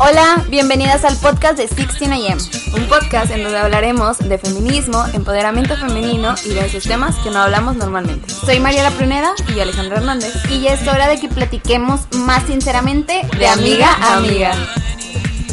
Hola, 0.00 0.44
bienvenidas 0.48 1.04
al 1.04 1.16
podcast 1.16 1.58
de 1.58 1.68
16am, 1.68 2.38
un 2.72 2.88
podcast 2.88 3.32
en 3.32 3.42
donde 3.42 3.58
hablaremos 3.58 4.18
de 4.18 4.38
feminismo, 4.38 5.04
empoderamiento 5.12 5.76
femenino 5.76 6.36
y 6.44 6.50
de 6.50 6.66
esos 6.66 6.84
temas 6.84 7.16
que 7.16 7.30
no 7.30 7.40
hablamos 7.40 7.74
normalmente. 7.74 8.30
Soy 8.32 8.60
Mariela 8.60 8.92
Pruneda 8.92 9.32
y 9.48 9.56
yo 9.56 9.62
Alejandra 9.62 9.96
Hernández 9.96 10.32
y 10.50 10.60
ya 10.60 10.74
es 10.74 10.86
hora 10.86 11.08
de 11.08 11.18
que 11.18 11.28
platiquemos 11.28 12.06
más 12.14 12.46
sinceramente 12.46 13.22
de 13.36 13.48
amiga 13.48 13.92
a 14.00 14.18
amiga. 14.18 14.52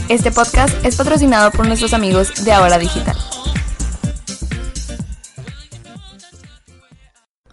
Este 0.09 0.31
podcast 0.31 0.85
es 0.85 0.95
patrocinado 0.95 1.49
por 1.49 1.65
nuestros 1.65 1.95
amigos 1.95 2.45
de 2.45 2.53
Ahora 2.53 2.77
Digital. 2.77 3.17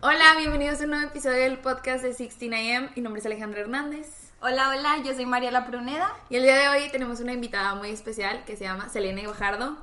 Hola, 0.03 0.35
bienvenidos 0.37 0.83
a 0.83 0.85
un 0.85 0.91
nuevo 0.91 1.07
episodio 1.07 1.39
del 1.39 1.57
podcast 1.57 2.05
de 2.05 2.15
16am. 2.15 2.91
Mi 2.95 3.01
nombre 3.01 3.21
es 3.21 3.27
Alejandra 3.27 3.61
Hernández. 3.63 4.22
Hola, 4.45 4.71
hola, 4.71 5.01
yo 5.05 5.15
soy 5.15 5.25
Mariela 5.25 5.65
Pruneda. 5.65 6.17
Y 6.29 6.35
el 6.35 6.43
día 6.43 6.57
de 6.57 6.69
hoy 6.69 6.91
tenemos 6.91 7.21
una 7.21 7.33
invitada 7.33 7.77
muy 7.77 7.91
especial 7.91 8.45
que 8.45 8.57
se 8.57 8.65
llama 8.65 8.89
Selena 8.89 9.23
Guajardo. 9.23 9.77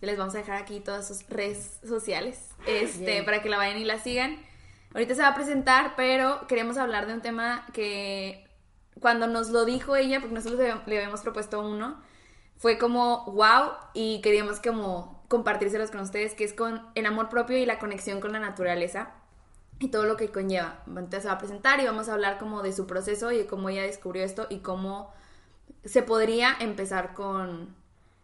Les 0.00 0.18
vamos 0.18 0.34
a 0.34 0.38
dejar 0.38 0.56
aquí 0.56 0.80
todas 0.80 1.06
sus 1.06 1.28
redes 1.28 1.78
sociales 1.86 2.48
este, 2.66 3.22
para 3.22 3.40
que 3.40 3.48
la 3.48 3.56
vayan 3.56 3.78
y 3.78 3.84
la 3.84 4.00
sigan. 4.00 4.36
Ahorita 4.94 5.14
se 5.14 5.22
va 5.22 5.28
a 5.28 5.34
presentar, 5.36 5.94
pero 5.96 6.44
queremos 6.48 6.76
hablar 6.76 7.06
de 7.06 7.14
un 7.14 7.20
tema 7.20 7.64
que 7.72 8.48
cuando 8.98 9.28
nos 9.28 9.50
lo 9.50 9.64
dijo 9.64 9.94
ella, 9.94 10.18
porque 10.18 10.34
nosotros 10.34 10.60
le 10.86 10.96
habíamos 10.96 11.20
propuesto 11.20 11.60
uno, 11.60 12.02
fue 12.56 12.78
como 12.78 13.26
wow 13.26 13.74
y 13.94 14.22
queríamos 14.22 14.58
como 14.58 15.24
compartírselos 15.28 15.92
con 15.92 16.00
ustedes, 16.00 16.34
que 16.34 16.42
es 16.42 16.52
con 16.52 16.84
el 16.96 17.06
amor 17.06 17.28
propio 17.28 17.56
y 17.58 17.64
la 17.64 17.78
conexión 17.78 18.20
con 18.20 18.32
la 18.32 18.40
naturaleza 18.40 19.19
y 19.80 19.88
todo 19.88 20.04
lo 20.04 20.16
que 20.16 20.28
conlleva. 20.28 20.82
Entonces 20.86 21.22
se 21.22 21.28
va 21.28 21.34
a 21.34 21.38
presentar 21.38 21.80
y 21.80 21.86
vamos 21.86 22.08
a 22.08 22.12
hablar 22.12 22.38
como 22.38 22.62
de 22.62 22.72
su 22.72 22.86
proceso 22.86 23.32
y 23.32 23.38
de 23.38 23.46
cómo 23.46 23.70
ella 23.70 23.82
descubrió 23.82 24.22
esto 24.22 24.46
y 24.50 24.58
cómo 24.58 25.10
se 25.84 26.02
podría 26.02 26.54
empezar 26.60 27.14
con 27.14 27.74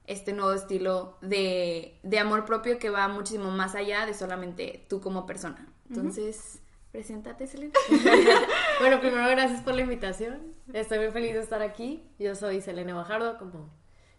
este 0.07 0.33
nuevo 0.33 0.53
estilo 0.53 1.17
de, 1.23 1.99
amor 2.21 2.45
propio 2.45 2.79
que 2.79 2.91
va 2.91 3.09
muchísimo 3.09 3.51
más 3.51 3.75
allá 3.75 4.07
de 4.07 4.15
solamente 4.15 4.85
tú 4.89 5.01
como 5.01 5.27
persona. 5.27 5.67
Entonces, 5.89 6.61
preséntate, 6.93 7.47
Selena. 7.47 7.73
bueno, 8.81 9.01
primero 9.01 9.29
gracias 9.31 9.63
por 9.63 9.75
la 9.75 9.81
invitación. 9.81 10.55
Estoy 10.73 10.99
muy 10.99 11.11
feliz 11.11 11.33
de 11.33 11.41
estar 11.41 11.63
aquí. 11.63 12.05
Yo 12.19 12.35
soy 12.35 12.61
Selena 12.61 12.95
Bajardo, 12.95 13.39
como, 13.39 13.71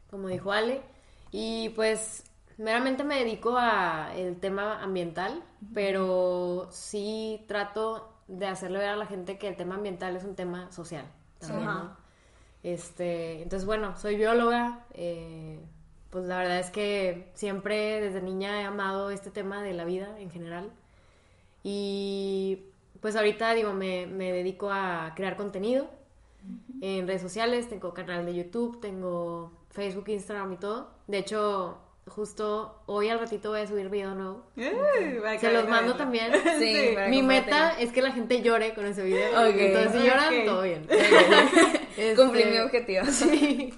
como 0.09 0.27
dijo 0.27 0.51
Ale. 0.51 0.81
Y 1.31 1.69
pues 1.69 2.23
meramente 2.57 3.03
me 3.03 3.19
dedico 3.23 3.55
a 3.57 4.13
el 4.15 4.39
tema 4.39 4.81
ambiental, 4.81 5.43
pero 5.73 6.67
sí 6.71 7.45
trato 7.47 8.13
de 8.27 8.47
hacerle 8.47 8.79
ver 8.79 8.89
a 8.89 8.95
la 8.95 9.05
gente 9.05 9.37
que 9.37 9.47
el 9.47 9.55
tema 9.55 9.75
ambiental 9.75 10.15
es 10.15 10.23
un 10.23 10.35
tema 10.35 10.71
social 10.71 11.05
también, 11.39 11.69
Este, 12.63 13.41
entonces 13.41 13.65
bueno, 13.65 13.95
soy 13.97 14.17
bióloga, 14.17 14.85
eh, 14.93 15.59
pues 16.09 16.25
la 16.25 16.37
verdad 16.37 16.59
es 16.59 16.71
que 16.71 17.31
siempre 17.35 18.01
desde 18.01 18.21
niña 18.21 18.61
he 18.61 18.65
amado 18.65 19.11
este 19.11 19.29
tema 19.29 19.61
de 19.61 19.73
la 19.73 19.85
vida 19.85 20.19
en 20.19 20.31
general 20.31 20.71
y 21.63 22.63
pues 23.01 23.15
ahorita 23.15 23.53
digo 23.53 23.73
me, 23.73 24.07
me 24.07 24.31
dedico 24.31 24.71
a 24.71 25.13
crear 25.15 25.37
contenido 25.37 25.87
en 26.81 27.07
redes 27.07 27.21
sociales, 27.21 27.69
tengo 27.69 27.93
canal 27.93 28.25
de 28.25 28.35
YouTube, 28.35 28.79
tengo 28.79 29.51
Facebook, 29.69 30.09
Instagram 30.09 30.53
y 30.53 30.57
todo. 30.57 30.89
De 31.07 31.17
hecho, 31.17 31.77
justo 32.09 32.81
hoy 32.85 33.09
al 33.09 33.19
ratito 33.19 33.49
voy 33.49 33.61
a 33.61 33.67
subir 33.67 33.89
video 33.89 34.15
nuevo. 34.15 34.43
Se 34.55 35.51
los 35.51 35.67
mando 35.67 35.95
también. 35.95 36.31
Sí, 36.59 36.95
Mi 37.09 37.21
meta 37.21 37.71
es 37.79 37.91
que 37.91 38.01
la 38.01 38.11
gente 38.11 38.41
llore 38.41 38.73
con 38.73 38.85
ese 38.85 39.03
video. 39.03 39.45
Entonces 39.45 40.01
si 40.01 40.07
lloran, 40.07 40.45
todo 40.45 40.61
bien. 40.61 40.87
Este, 41.97 42.15
Cumplí 42.15 42.45
mi 42.45 42.59
objetivo. 42.59 43.05
Sí. 43.11 43.73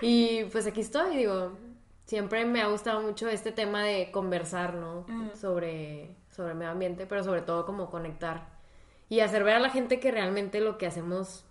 Y 0.00 0.44
pues 0.44 0.66
aquí 0.66 0.80
estoy, 0.80 1.16
digo, 1.16 1.52
siempre 2.06 2.46
me 2.46 2.62
ha 2.62 2.68
gustado 2.68 3.02
mucho 3.02 3.28
este 3.28 3.52
tema 3.52 3.84
de 3.84 4.10
conversar, 4.10 4.74
¿no? 4.74 5.04
Sobre, 5.34 6.16
sobre 6.30 6.52
el 6.52 6.56
medio 6.56 6.70
ambiente, 6.70 7.04
pero 7.06 7.22
sobre 7.22 7.42
todo 7.42 7.66
como 7.66 7.90
conectar 7.90 8.58
y 9.08 9.20
hacer 9.20 9.44
ver 9.44 9.56
a 9.56 9.60
la 9.60 9.70
gente 9.70 10.00
que 10.00 10.10
realmente 10.10 10.60
lo 10.60 10.78
que 10.78 10.86
hacemos 10.86 11.44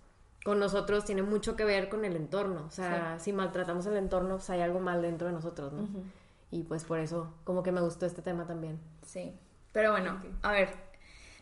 con 0.44 0.58
nosotros 0.58 1.04
tiene 1.04 1.22
mucho 1.22 1.56
que 1.56 1.64
ver 1.64 1.88
con 1.88 2.04
el 2.04 2.16
entorno. 2.16 2.64
O 2.66 2.70
sea, 2.70 3.18
si 3.18 3.32
maltratamos 3.32 3.86
el 3.86 3.96
entorno, 3.96 4.36
pues 4.36 4.50
hay 4.50 4.60
algo 4.60 4.80
mal 4.80 5.02
dentro 5.02 5.28
de 5.28 5.34
nosotros, 5.34 5.72
¿no? 5.72 5.88
Y 6.50 6.62
pues 6.62 6.84
por 6.84 6.98
eso, 6.98 7.34
como 7.44 7.62
que 7.62 7.72
me 7.72 7.80
gustó 7.80 8.06
este 8.06 8.22
tema 8.22 8.46
también. 8.46 8.80
Sí. 9.06 9.38
Pero 9.72 9.92
bueno, 9.92 10.22
a 10.42 10.52
ver. 10.52 10.88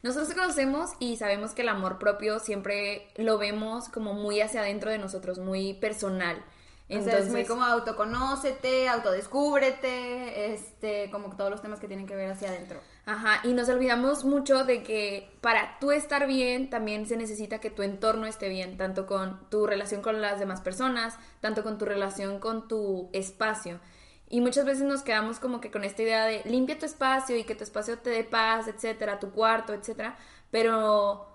Nosotros 0.02 0.34
conocemos 0.34 0.90
y 1.00 1.16
sabemos 1.16 1.52
que 1.52 1.62
el 1.62 1.68
amor 1.68 1.98
propio 1.98 2.38
siempre 2.38 3.08
lo 3.16 3.38
vemos 3.38 3.88
como 3.88 4.14
muy 4.14 4.40
hacia 4.40 4.60
adentro 4.60 4.90
de 4.90 4.98
nosotros, 4.98 5.38
muy 5.38 5.74
personal. 5.74 6.44
Entonces, 6.88 7.30
muy 7.30 7.44
como 7.44 7.64
autoconócete, 7.64 8.88
autodescúbrete, 8.88 10.52
este, 10.52 11.10
como 11.10 11.34
todos 11.34 11.50
los 11.50 11.60
temas 11.60 11.80
que 11.80 11.88
tienen 11.88 12.06
que 12.06 12.14
ver 12.14 12.30
hacia 12.30 12.48
adentro. 12.48 12.80
Ajá, 13.06 13.40
y 13.42 13.54
nos 13.54 13.68
olvidamos 13.68 14.24
mucho 14.24 14.64
de 14.64 14.84
que 14.84 15.32
para 15.40 15.78
tú 15.80 15.90
estar 15.90 16.28
bien 16.28 16.70
también 16.70 17.06
se 17.06 17.16
necesita 17.16 17.58
que 17.58 17.70
tu 17.70 17.82
entorno 17.82 18.26
esté 18.26 18.48
bien, 18.48 18.76
tanto 18.76 19.06
con 19.06 19.50
tu 19.50 19.66
relación 19.66 20.00
con 20.00 20.20
las 20.20 20.38
demás 20.38 20.60
personas, 20.60 21.18
tanto 21.40 21.64
con 21.64 21.76
tu 21.76 21.86
relación 21.86 22.38
con 22.38 22.68
tu 22.68 23.10
espacio. 23.12 23.80
Y 24.28 24.40
muchas 24.40 24.64
veces 24.64 24.84
nos 24.84 25.02
quedamos 25.02 25.38
como 25.38 25.60
que 25.60 25.70
con 25.70 25.84
esta 25.84 26.02
idea 26.02 26.24
de 26.24 26.42
limpia 26.44 26.78
tu 26.78 26.86
espacio 26.86 27.36
y 27.36 27.44
que 27.44 27.54
tu 27.54 27.62
espacio 27.62 27.98
te 27.98 28.10
dé 28.10 28.24
paz, 28.24 28.66
etcétera, 28.66 29.20
tu 29.20 29.30
cuarto, 29.30 29.72
etcétera, 29.72 30.16
pero 30.50 31.26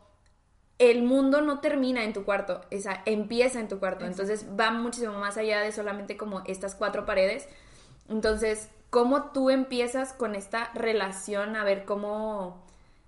el 0.78 1.04
mundo 1.04 1.42
no 1.42 1.60
termina 1.60 2.04
en 2.04 2.12
tu 2.12 2.26
cuarto, 2.26 2.62
esa 2.70 3.02
empieza 3.06 3.60
en 3.60 3.68
tu 3.68 3.80
cuarto, 3.80 4.06
entonces 4.06 4.46
va 4.60 4.72
muchísimo 4.72 5.14
más 5.14 5.38
allá 5.38 5.62
de 5.62 5.72
solamente 5.72 6.18
como 6.18 6.42
estas 6.46 6.76
cuatro 6.76 7.06
paredes. 7.06 7.48
Entonces, 8.10 8.68
cómo 8.90 9.32
tú 9.32 9.50
empiezas 9.50 10.14
con 10.14 10.36
esta 10.36 10.72
relación 10.74 11.56
a 11.56 11.64
ver 11.64 11.86
cómo, 11.86 12.66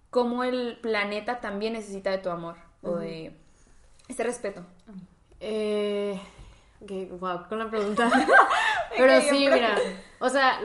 cómo 0.10 0.44
el 0.44 0.80
planeta 0.82 1.42
también 1.42 1.74
necesita 1.74 2.10
de 2.10 2.20
tu 2.20 2.30
amor 2.30 2.56
o 2.82 2.96
de 2.96 3.36
este 4.08 4.24
respeto. 4.24 4.64
Eh, 5.40 6.20
wow, 7.20 7.48
con 7.48 7.60
la 7.60 7.70
pregunta. 7.70 8.10
Pero 8.98 9.22
sí, 9.22 9.48
mira, 9.52 9.76
o 10.20 10.30
sea, 10.30 10.60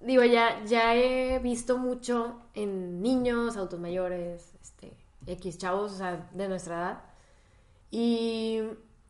digo, 0.00 0.22
ya, 0.24 0.62
ya 0.64 0.94
he 0.94 1.38
visto 1.38 1.78
mucho 1.78 2.40
en 2.54 3.02
niños, 3.02 3.56
autos 3.56 3.80
mayores, 3.80 4.52
este, 4.62 4.92
X 5.26 5.58
chavos, 5.58 5.92
o 5.92 5.96
sea, 5.96 6.28
de 6.32 6.48
nuestra 6.48 6.76
edad. 6.76 7.02
Y 7.90 8.60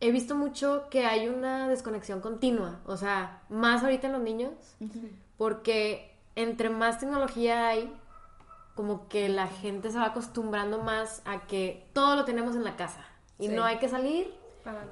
he 0.01 0.13
visto 0.13 0.35
mucho 0.35 0.89
que 0.91 1.07
hay 1.07 1.29
una 1.29 1.69
desconexión 1.69 2.21
continua, 2.21 2.81
o 2.87 2.97
sea, 2.97 3.43
más 3.49 3.83
ahorita 3.83 4.07
en 4.07 4.13
los 4.13 4.23
niños, 4.23 4.53
porque 5.37 6.15
entre 6.37 6.69
más 6.69 7.01
tecnología 7.01 7.69
hay, 7.69 7.93
como 8.75 9.09
que 9.09 9.29
la 9.29 9.47
gente 9.47 9.91
se 9.91 9.99
va 9.99 10.07
acostumbrando 10.07 10.83
más 10.83 11.23
a 11.25 11.47
que 11.47 11.89
todo 11.93 12.17
lo 12.17 12.25
tenemos 12.25 12.57
en 12.57 12.65
la 12.65 12.77
casa 12.77 13.05
y 13.39 13.49
no 13.49 13.65
hay 13.65 13.79
que 13.79 13.89
salir. 13.89 14.35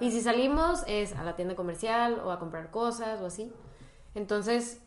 Y 0.00 0.10
si 0.10 0.20
salimos 0.20 0.84
es 0.86 1.14
a 1.14 1.24
la 1.24 1.36
tienda 1.36 1.54
comercial 1.54 2.20
o 2.24 2.30
a 2.30 2.38
comprar 2.38 2.70
cosas 2.70 3.20
o 3.20 3.26
así. 3.26 3.52
Entonces, 4.14 4.82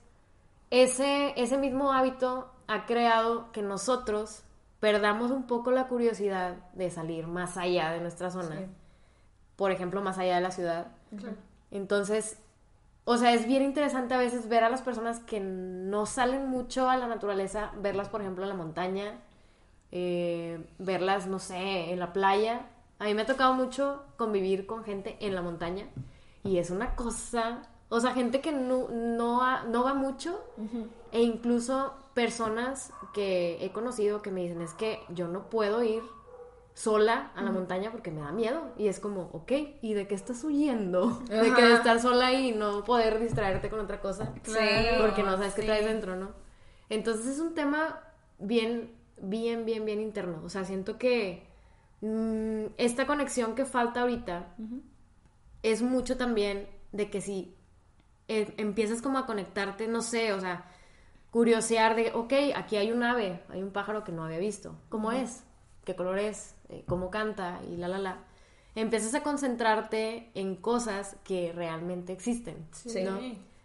ese, 0.69 1.33
ese 1.41 1.57
mismo 1.57 1.93
hábito 1.93 2.51
ha 2.67 2.85
creado 2.85 3.51
que 3.51 3.61
nosotros 3.61 4.43
perdamos 4.79 5.31
un 5.31 5.47
poco 5.47 5.71
la 5.71 5.87
curiosidad 5.87 6.57
de 6.73 6.89
salir 6.89 7.27
más 7.27 7.57
allá 7.57 7.91
de 7.91 8.01
nuestra 8.01 8.29
zona. 8.29 8.67
Por 9.55 9.71
ejemplo, 9.71 10.01
más 10.01 10.17
allá 10.17 10.35
de 10.35 10.41
la 10.41 10.51
ciudad. 10.51 10.87
Entonces, 11.71 12.39
o 13.05 13.17
sea, 13.17 13.33
es 13.33 13.47
bien 13.47 13.63
interesante 13.63 14.13
a 14.13 14.17
veces 14.17 14.49
ver 14.49 14.63
a 14.63 14.69
las 14.69 14.81
personas 14.81 15.19
que 15.19 15.39
no 15.39 16.05
salen 16.05 16.47
mucho 16.47 16.89
a 16.89 16.97
la 16.97 17.07
naturaleza, 17.07 17.71
verlas, 17.77 18.09
por 18.09 18.21
ejemplo, 18.21 18.43
en 18.43 18.49
la 18.49 18.55
montaña, 18.55 19.19
eh, 19.91 20.65
verlas, 20.79 21.27
no 21.27 21.39
sé, 21.39 21.91
en 21.91 21.99
la 21.99 22.13
playa. 22.13 22.67
A 22.99 23.05
mí 23.05 23.13
me 23.13 23.23
ha 23.23 23.25
tocado 23.25 23.53
mucho 23.53 24.03
convivir 24.17 24.65
con 24.65 24.83
gente 24.83 25.17
en 25.19 25.35
la 25.35 25.41
montaña 25.41 25.87
y 26.43 26.57
es 26.57 26.69
una 26.69 26.95
cosa, 26.95 27.63
o 27.89 27.99
sea, 27.99 28.13
gente 28.13 28.41
que 28.41 28.51
no, 28.51 28.87
no, 28.89 29.39
va 29.39 29.93
mucho 29.93 30.39
e 31.11 31.21
incluso 31.21 31.93
personas 32.13 32.93
que 33.13 33.63
he 33.63 33.71
conocido 33.71 34.21
que 34.21 34.31
me 34.31 34.41
dicen 34.41 34.61
es 34.61 34.73
que 34.73 34.99
yo 35.09 35.27
no 35.27 35.49
puedo 35.49 35.83
ir 35.83 36.01
sola 36.75 37.31
a 37.35 37.41
la 37.41 37.51
montaña 37.51 37.89
porque 37.89 38.11
me 38.11 38.21
da 38.21 38.31
miedo. 38.31 38.61
Y 38.77 38.87
es 38.87 38.99
como, 38.99 39.29
ok, 39.31 39.51
¿y 39.81 39.93
de 39.93 40.07
qué 40.07 40.13
estás 40.13 40.43
huyendo? 40.43 41.21
De 41.29 41.53
que 41.53 41.61
de 41.61 41.73
estar 41.73 41.99
sola 41.99 42.33
y 42.33 42.51
no 42.51 42.83
poder 42.83 43.19
distraerte 43.19 43.69
con 43.69 43.79
otra 43.79 44.01
cosa. 44.01 44.33
porque 45.01 45.23
no 45.23 45.31
sabes 45.37 45.55
qué 45.55 45.63
traes 45.63 45.85
dentro, 45.85 46.15
¿no? 46.15 46.29
Entonces 46.89 47.25
es 47.27 47.39
un 47.39 47.55
tema 47.55 48.01
bien, 48.37 48.93
bien, 49.17 49.65
bien, 49.65 49.85
bien 49.85 50.01
interno. 50.01 50.41
O 50.43 50.49
sea, 50.49 50.65
siento 50.65 50.97
que 50.97 51.44
mm, 52.05 52.73
esta 52.77 53.05
conexión 53.07 53.55
que 53.55 53.65
falta 53.65 54.01
ahorita 54.01 54.55
es 55.63 55.81
mucho 55.81 56.17
también 56.17 56.67
de 56.91 57.09
que 57.09 57.21
si 57.21 57.55
eh, 58.27 58.53
empiezas 58.57 59.01
como 59.01 59.17
a 59.17 59.25
conectarte, 59.25 59.87
no 59.87 60.01
sé, 60.01 60.33
o 60.33 60.39
sea, 60.39 60.65
curiosear 61.31 61.95
de, 61.95 62.11
ok, 62.13 62.33
aquí 62.55 62.77
hay 62.77 62.91
un 62.91 63.03
ave, 63.03 63.41
hay 63.49 63.61
un 63.61 63.71
pájaro 63.71 64.03
que 64.03 64.11
no 64.11 64.23
había 64.23 64.37
visto. 64.39 64.75
¿Cómo 64.89 65.11
es? 65.11 65.43
¿Qué 65.83 65.95
color 65.95 66.17
es? 66.19 66.55
Eh, 66.69 66.83
cómo 66.87 67.09
canta 67.11 67.59
y 67.69 67.77
la, 67.77 67.87
la, 67.87 67.99
la. 67.99 68.19
empiezas 68.73 69.13
a 69.15 69.21
concentrarte 69.23 70.31
en 70.33 70.55
cosas 70.55 71.17
que 71.23 71.51
realmente 71.53 72.13
existen, 72.13 72.67
Sí. 72.71 73.03
¿no? 73.03 73.19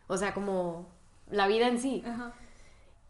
O 0.08 0.16
sea, 0.16 0.34
como 0.34 0.88
la 1.31 1.46
vida 1.46 1.69
en 1.69 1.78
sí. 1.78 2.02
Ajá. 2.06 2.32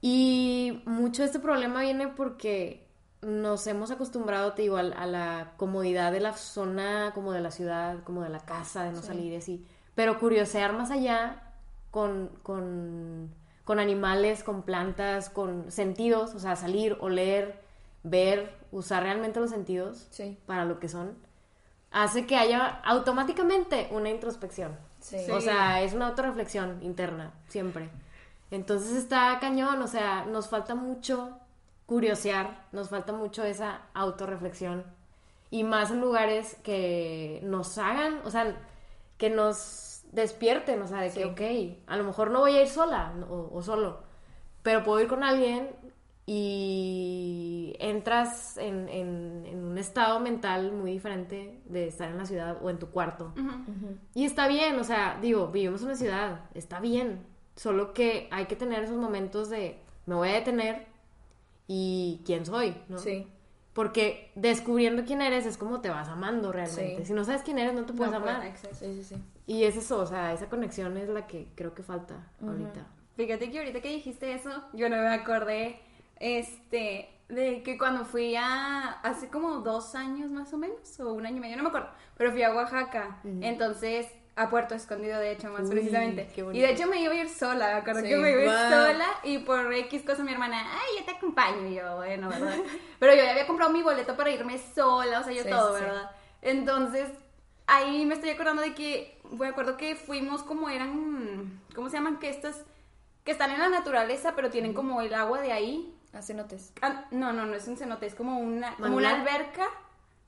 Y 0.03 0.83
mucho 0.87 1.23
de 1.23 1.27
este 1.27 1.41
problema 1.41 1.83
viene 1.83 2.09
porque 2.09 2.87
nos 3.23 3.67
hemos 3.67 3.91
acostumbrado, 3.91 4.53
te 4.55 4.63
digo, 4.63 4.77
a, 4.79 4.83
la 4.83 5.53
comodidad 5.57 6.13
de 6.13 6.21
la 6.21 6.33
zona, 6.33 7.13
como 7.15 7.33
de 7.33 7.41
la 7.41 7.51
ciudad, 7.51 8.03
como 8.05 8.23
de 8.23 8.31
la 8.31 8.41
casa, 8.41 8.85
de 8.85 8.93
no 8.93 9.01
Sí. 9.03 9.07
salir 9.09 9.33
y 9.33 9.37
así. 9.37 9.67
Pero 9.95 10.19
curiosear 10.19 10.73
más 10.73 10.91
allá 10.91 11.43
con, 11.91 12.31
con, 12.43 13.31
con 13.65 13.79
animales, 13.79 14.43
con 14.43 14.63
plantas, 14.63 15.29
con 15.29 15.71
sentidos, 15.71 16.35
o 16.35 16.39
sea, 16.39 16.57
salir, 16.57 16.97
oler, 17.01 17.61
ver, 18.03 18.57
usar 18.73 19.03
realmente 19.03 19.41
los 19.41 19.51
sentidos 19.51 20.07
Sí. 20.11 20.39
para 20.47 20.65
lo 20.65 20.79
que 20.79 20.89
son, 20.89 21.19
hace 21.91 22.27
que 22.27 22.37
haya 22.37 22.67
automáticamente 22.85 23.89
una 23.91 24.09
introspección. 24.09 24.79
Sí. 25.01 25.19
O 25.31 25.41
sea, 25.41 25.83
es 25.83 25.93
una 25.93 26.09
autorreflexión 26.09 26.83
interna, 26.83 27.33
siempre. 27.49 27.91
Entonces 28.51 28.93
está 28.93 29.39
cañón, 29.41 29.83
o 29.83 29.87
sea, 29.89 30.25
nos 30.25 30.49
falta 30.49 30.75
mucho 30.75 31.37
curiosear, 31.91 32.69
nos 32.71 32.89
falta 32.89 33.13
mucho 33.13 33.43
esa 33.43 33.81
autorreflexión. 33.95 34.85
Y 35.51 35.65
más 35.65 35.91
en 35.91 36.01
lugares 36.01 36.57
que 36.63 37.41
nos 37.43 37.77
hagan, 37.79 38.21
o 38.25 38.31
sea, 38.31 38.57
que 39.19 39.29
nos 39.29 40.03
despierten, 40.13 40.81
o 40.83 40.87
sea, 40.87 41.01
de 41.01 41.11
que, 41.11 41.25
ok, 41.25 41.41
a 41.89 41.97
lo 41.97 42.05
mejor 42.05 42.31
no 42.31 42.39
voy 42.41 42.53
a 42.57 42.63
ir 42.63 42.69
sola 42.69 43.13
o, 43.29 43.51
o 43.53 43.61
solo, 43.61 43.99
pero 44.63 44.85
puedo 44.85 45.01
ir 45.01 45.09
con 45.09 45.25
alguien 45.25 45.71
y 46.27 47.75
entras 47.81 48.57
en, 48.57 48.89
en- 48.89 49.45
en 49.47 49.65
un 49.65 49.77
estado 49.77 50.21
mental 50.21 50.71
muy 50.71 50.93
diferente 50.93 51.61
de 51.65 51.89
estar 51.89 52.09
en 52.09 52.19
la 52.19 52.25
ciudad 52.25 52.57
o 52.63 52.71
en 52.71 52.79
tu 52.79 52.91
cuarto. 52.91 53.33
Y 54.15 54.25
está 54.27 54.47
bien, 54.47 54.79
o 54.79 54.85
sea, 54.85 55.19
digo, 55.21 55.49
vivimos 55.49 55.81
en 55.81 55.89
una 55.89 55.97
ciudad, 55.97 56.41
está 56.55 56.79
bien, 56.79 57.27
solo 57.57 57.93
que 57.93 58.29
hay 58.31 58.47
que 58.47 58.55
tener 58.55 58.85
esos 58.85 58.97
momentos 58.97 59.51
de 59.51 59.81
me 60.07 60.15
voy 60.15 60.29
a 60.29 60.35
detener 60.35 60.87
y 61.73 62.21
quién 62.27 62.45
soy, 62.45 62.75
¿no? 62.89 62.99
Sí. 62.99 63.29
Porque 63.75 64.33
descubriendo 64.35 65.05
quién 65.05 65.23
eres 65.23 65.47
es 65.47 65.57
como 65.57 65.81
te 65.81 65.89
vas 65.89 66.09
amando 66.09 66.51
realmente. 66.51 66.97
Sí. 66.99 67.05
Si 67.05 67.13
no 67.13 67.23
sabes 67.23 67.45
quién 67.45 67.61
eres, 67.61 67.75
no 67.75 67.85
te 67.87 67.93
puedes 67.93 68.11
No, 68.11 68.19
amar. 68.19 68.45
exacto. 68.45 68.77
Sí, 68.77 68.93
sí, 68.95 69.05
sí. 69.05 69.23
Y 69.47 69.63
es 69.63 69.77
eso, 69.77 70.01
o 70.01 70.07
sea, 70.07 70.33
esa 70.33 70.49
conexión 70.49 70.97
es 70.97 71.09
la 71.09 71.29
que 71.29 71.53
creo 71.55 71.73
que 71.73 71.85
falta 71.85 72.27
ahorita. 72.43 72.89
Fíjate 73.15 73.53
que 73.53 73.59
ahorita 73.61 73.81
que 73.81 73.91
dijiste 73.91 74.35
eso, 74.35 74.51
yo 74.73 74.89
no 74.89 74.97
me 74.97 75.11
acordé, 75.15 75.79
este, 76.17 77.09
de 77.29 77.63
que 77.63 77.79
cuando 77.79 78.05
fui 78.05 78.35
a, 78.35 78.89
hace 79.05 79.29
como 79.29 79.59
dos 79.59 79.95
años 79.95 80.33
más 80.33 80.53
o 80.53 80.59
menos, 80.59 80.99
o 80.99 81.13
un 81.13 81.25
año 81.25 81.37
y 81.37 81.41
medio, 81.41 81.57
no 81.57 81.63
me 81.63 81.69
acuerdo, 81.69 81.91
pero 82.17 82.33
fui 82.33 82.43
a 82.43 82.53
Oaxaca, 82.53 83.21
entonces, 83.23 84.09
a 84.41 84.49
Puerto 84.49 84.75
Escondido, 84.75 85.19
de 85.19 85.33
hecho, 85.33 85.51
más 85.51 85.63
Uy, 85.63 85.71
precisamente. 85.71 86.29
Y 86.35 86.61
de 86.61 86.71
hecho 86.71 86.87
me 86.87 87.01
iba 87.01 87.13
a 87.13 87.17
ir 87.17 87.29
sola, 87.29 87.77
acuerdo 87.77 88.01
Sí, 88.01 88.09
que 88.09 88.17
me 88.17 88.31
iba 88.31 88.41
a 88.41 88.45
ir 88.45 88.49
wow. 88.49 88.87
sola, 88.87 89.07
y 89.23 89.39
por 89.39 89.73
X 89.73 90.03
cosa 90.07 90.25
mi 90.25 90.33
hermana, 90.33 90.65
ay, 90.73 90.99
yo 90.99 91.05
te 91.05 91.11
acompaño, 91.11 91.67
y 91.69 91.75
yo, 91.75 91.97
bueno, 91.97 92.31
¿verdad? 92.31 92.55
pero 92.99 93.15
yo 93.15 93.23
ya 93.23 93.33
había 93.33 93.47
comprado 93.47 93.71
mi 93.71 93.83
boleto 93.83 94.17
para 94.17 94.31
irme 94.31 94.59
sola, 94.59 95.21
o 95.21 95.25
sea, 95.25 95.33
yo 95.33 95.43
Sí, 95.43 95.51
todo, 95.51 95.77
sí. 95.77 95.83
¿verdad? 95.85 96.11
Entonces, 96.41 97.11
ahí 97.67 98.07
me 98.07 98.15
estoy 98.15 98.31
acordando 98.31 98.63
de 98.63 98.75
que, 98.75 99.21
me 99.31 99.49
acuerdo 99.49 99.77
que 99.77 99.95
fuimos 99.95 100.43
como 100.43 100.71
eran, 100.71 101.61
¿cómo 101.75 101.91
se 101.91 101.99
llaman? 101.99 102.19
Que 102.19 102.31
estas, 102.31 102.65
que 103.25 103.33
están 103.33 103.51
en 103.51 103.59
la 103.59 103.69
naturaleza, 103.69 104.35
pero 104.35 104.49
tienen 104.49 104.73
como 104.73 105.03
el 105.03 105.13
agua 105.13 105.41
de 105.43 105.53
ahí. 105.53 105.95
A 106.15 106.23
cenotes. 106.23 106.73
Ah, 106.81 107.05
no, 107.11 107.33
no, 107.33 107.45
no 107.47 107.55
es 107.55 107.69
un 107.69 107.77
cenote, 107.77 108.07
es 108.07 108.15
como 108.15 108.39
una, 108.41 108.75
como 108.77 108.97
una 108.97 109.11
alberca, 109.11 109.67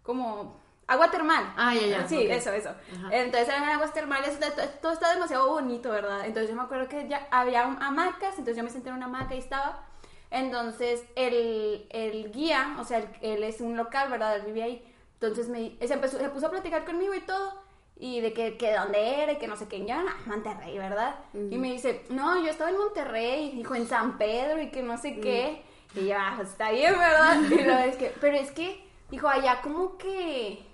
como 0.03 0.61
agua 0.87 1.11
termal. 1.11 1.53
Ah, 1.57 1.75
ya, 1.75 1.87
ya, 1.87 2.07
Sí, 2.09 2.17
ok. 2.27 2.31
eso, 2.33 2.53
eso. 2.53 2.69
Ajá. 2.71 3.09
Entonces 3.17 3.49
eran 3.49 3.65
aguas 3.65 3.93
termales, 3.93 4.39
todo, 4.81 4.93
está 4.93 5.13
demasiado 5.15 5.49
bonito, 5.49 5.91
¿verdad? 5.91 6.27
Entonces 6.27 6.51
yo 6.51 6.57
me 6.57 6.63
acuerdo 6.63 6.89
que 6.89 7.09
ya 7.09 7.27
había 7.31 7.67
un- 7.67 7.83
hamacas, 7.83 8.31
entonces 8.39 8.57
yo 8.57 8.63
me 8.63 8.71
senté 8.71 8.89
en 8.91 8.97
una 8.97 9.07
hamaca 9.07 9.35
y 9.35 9.39
estaba. 9.39 9.87
Entonces 10.31 11.05
el, 11.15 11.87
el 11.91 12.33
guía, 12.33 12.77
o 12.79 12.85
sea, 12.85 12.99
él, 12.99 13.09
él 13.21 13.43
es 13.45 13.61
un 13.61 13.77
local, 13.77 14.11
¿verdad? 14.11 14.37
Él 14.37 14.43
vive 14.47 14.63
ahí. 14.63 14.95
Entonces 15.21 15.49
me, 15.49 15.77
se, 15.87 15.95
empezó, 15.95 16.19
se 16.19 16.29
puso 16.31 16.47
a 16.47 16.51
platicar 16.51 16.85
conmigo 16.85 17.15
y 17.15 17.21
todo. 17.21 17.61
Y 17.99 18.21
de 18.21 18.33
que, 18.33 18.57
que 18.57 18.69
de 18.71 18.79
dónde 18.79 19.23
era 19.23 19.33
y 19.33 19.37
que 19.39 19.47
no 19.47 19.55
sé 19.57 19.69
qué. 19.69 19.77
Y 19.77 19.87
yo, 19.87 19.95
"Ah, 19.95 20.17
Monterrey, 20.27 20.77
¿verdad? 20.79 21.15
Y 21.35 21.59
me 21.59 21.71
dice, 21.71 22.05
no, 22.09 22.43
yo 22.43 22.51
estaba 22.51 22.71
en 22.71 22.79
Monterrey, 22.79 23.53
dijo, 23.53 23.75
en 23.77 23.87
San 23.87 24.19
Pedro 24.19 24.61
y 24.61 24.71
que 24.71 24.83
no 24.83 24.99
sé 24.99 25.21
qué. 25.21 25.63
Y 25.95 26.07
yo, 26.09 26.17
ah, 26.19 26.33
pues, 26.37 26.49
está 26.49 26.71
bien, 26.73 26.99
¿verdad? 26.99 27.37
Y 27.51 27.63
luego 27.63 27.79
es 27.85 27.97
que, 27.97 28.13
pero 28.21 28.37
es 28.37 28.51
que, 28.51 28.85
dijo, 29.11 29.29
allá 29.29 29.61
como 29.63 29.99
que, 29.99 30.65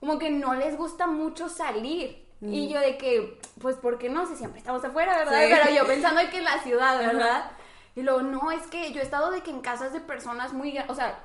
como 0.00 0.18
que 0.18 0.30
no 0.30 0.54
les 0.54 0.76
gusta 0.76 1.06
mucho 1.06 1.48
salir. 1.48 2.24
Y 2.42 2.68
yo 2.68 2.78
de 2.80 2.98
que, 2.98 3.40
pues, 3.62 3.76
¿por 3.76 3.96
qué 3.98 4.10
no? 4.10 4.26
Si 4.26 4.36
siempre 4.36 4.58
estamos 4.60 4.84
afuera, 4.84 5.16
¿verdad? 5.18 5.40
Sí. 5.42 5.54
Pero 5.54 5.74
yo 5.74 5.86
pensando 5.86 6.20
que 6.30 6.36
en 6.38 6.44
la 6.44 6.58
ciudad, 6.62 6.98
¿verdad? 6.98 7.50
Y 7.94 8.02
luego, 8.02 8.20
no, 8.22 8.50
es 8.52 8.66
que 8.66 8.92
yo 8.92 9.00
he 9.00 9.02
estado 9.04 9.30
de 9.30 9.40
que 9.42 9.50
en 9.50 9.62
casas 9.62 9.94
de 9.94 10.00
personas 10.00 10.52
muy, 10.52 10.78
o 10.86 10.94
sea, 10.94 11.18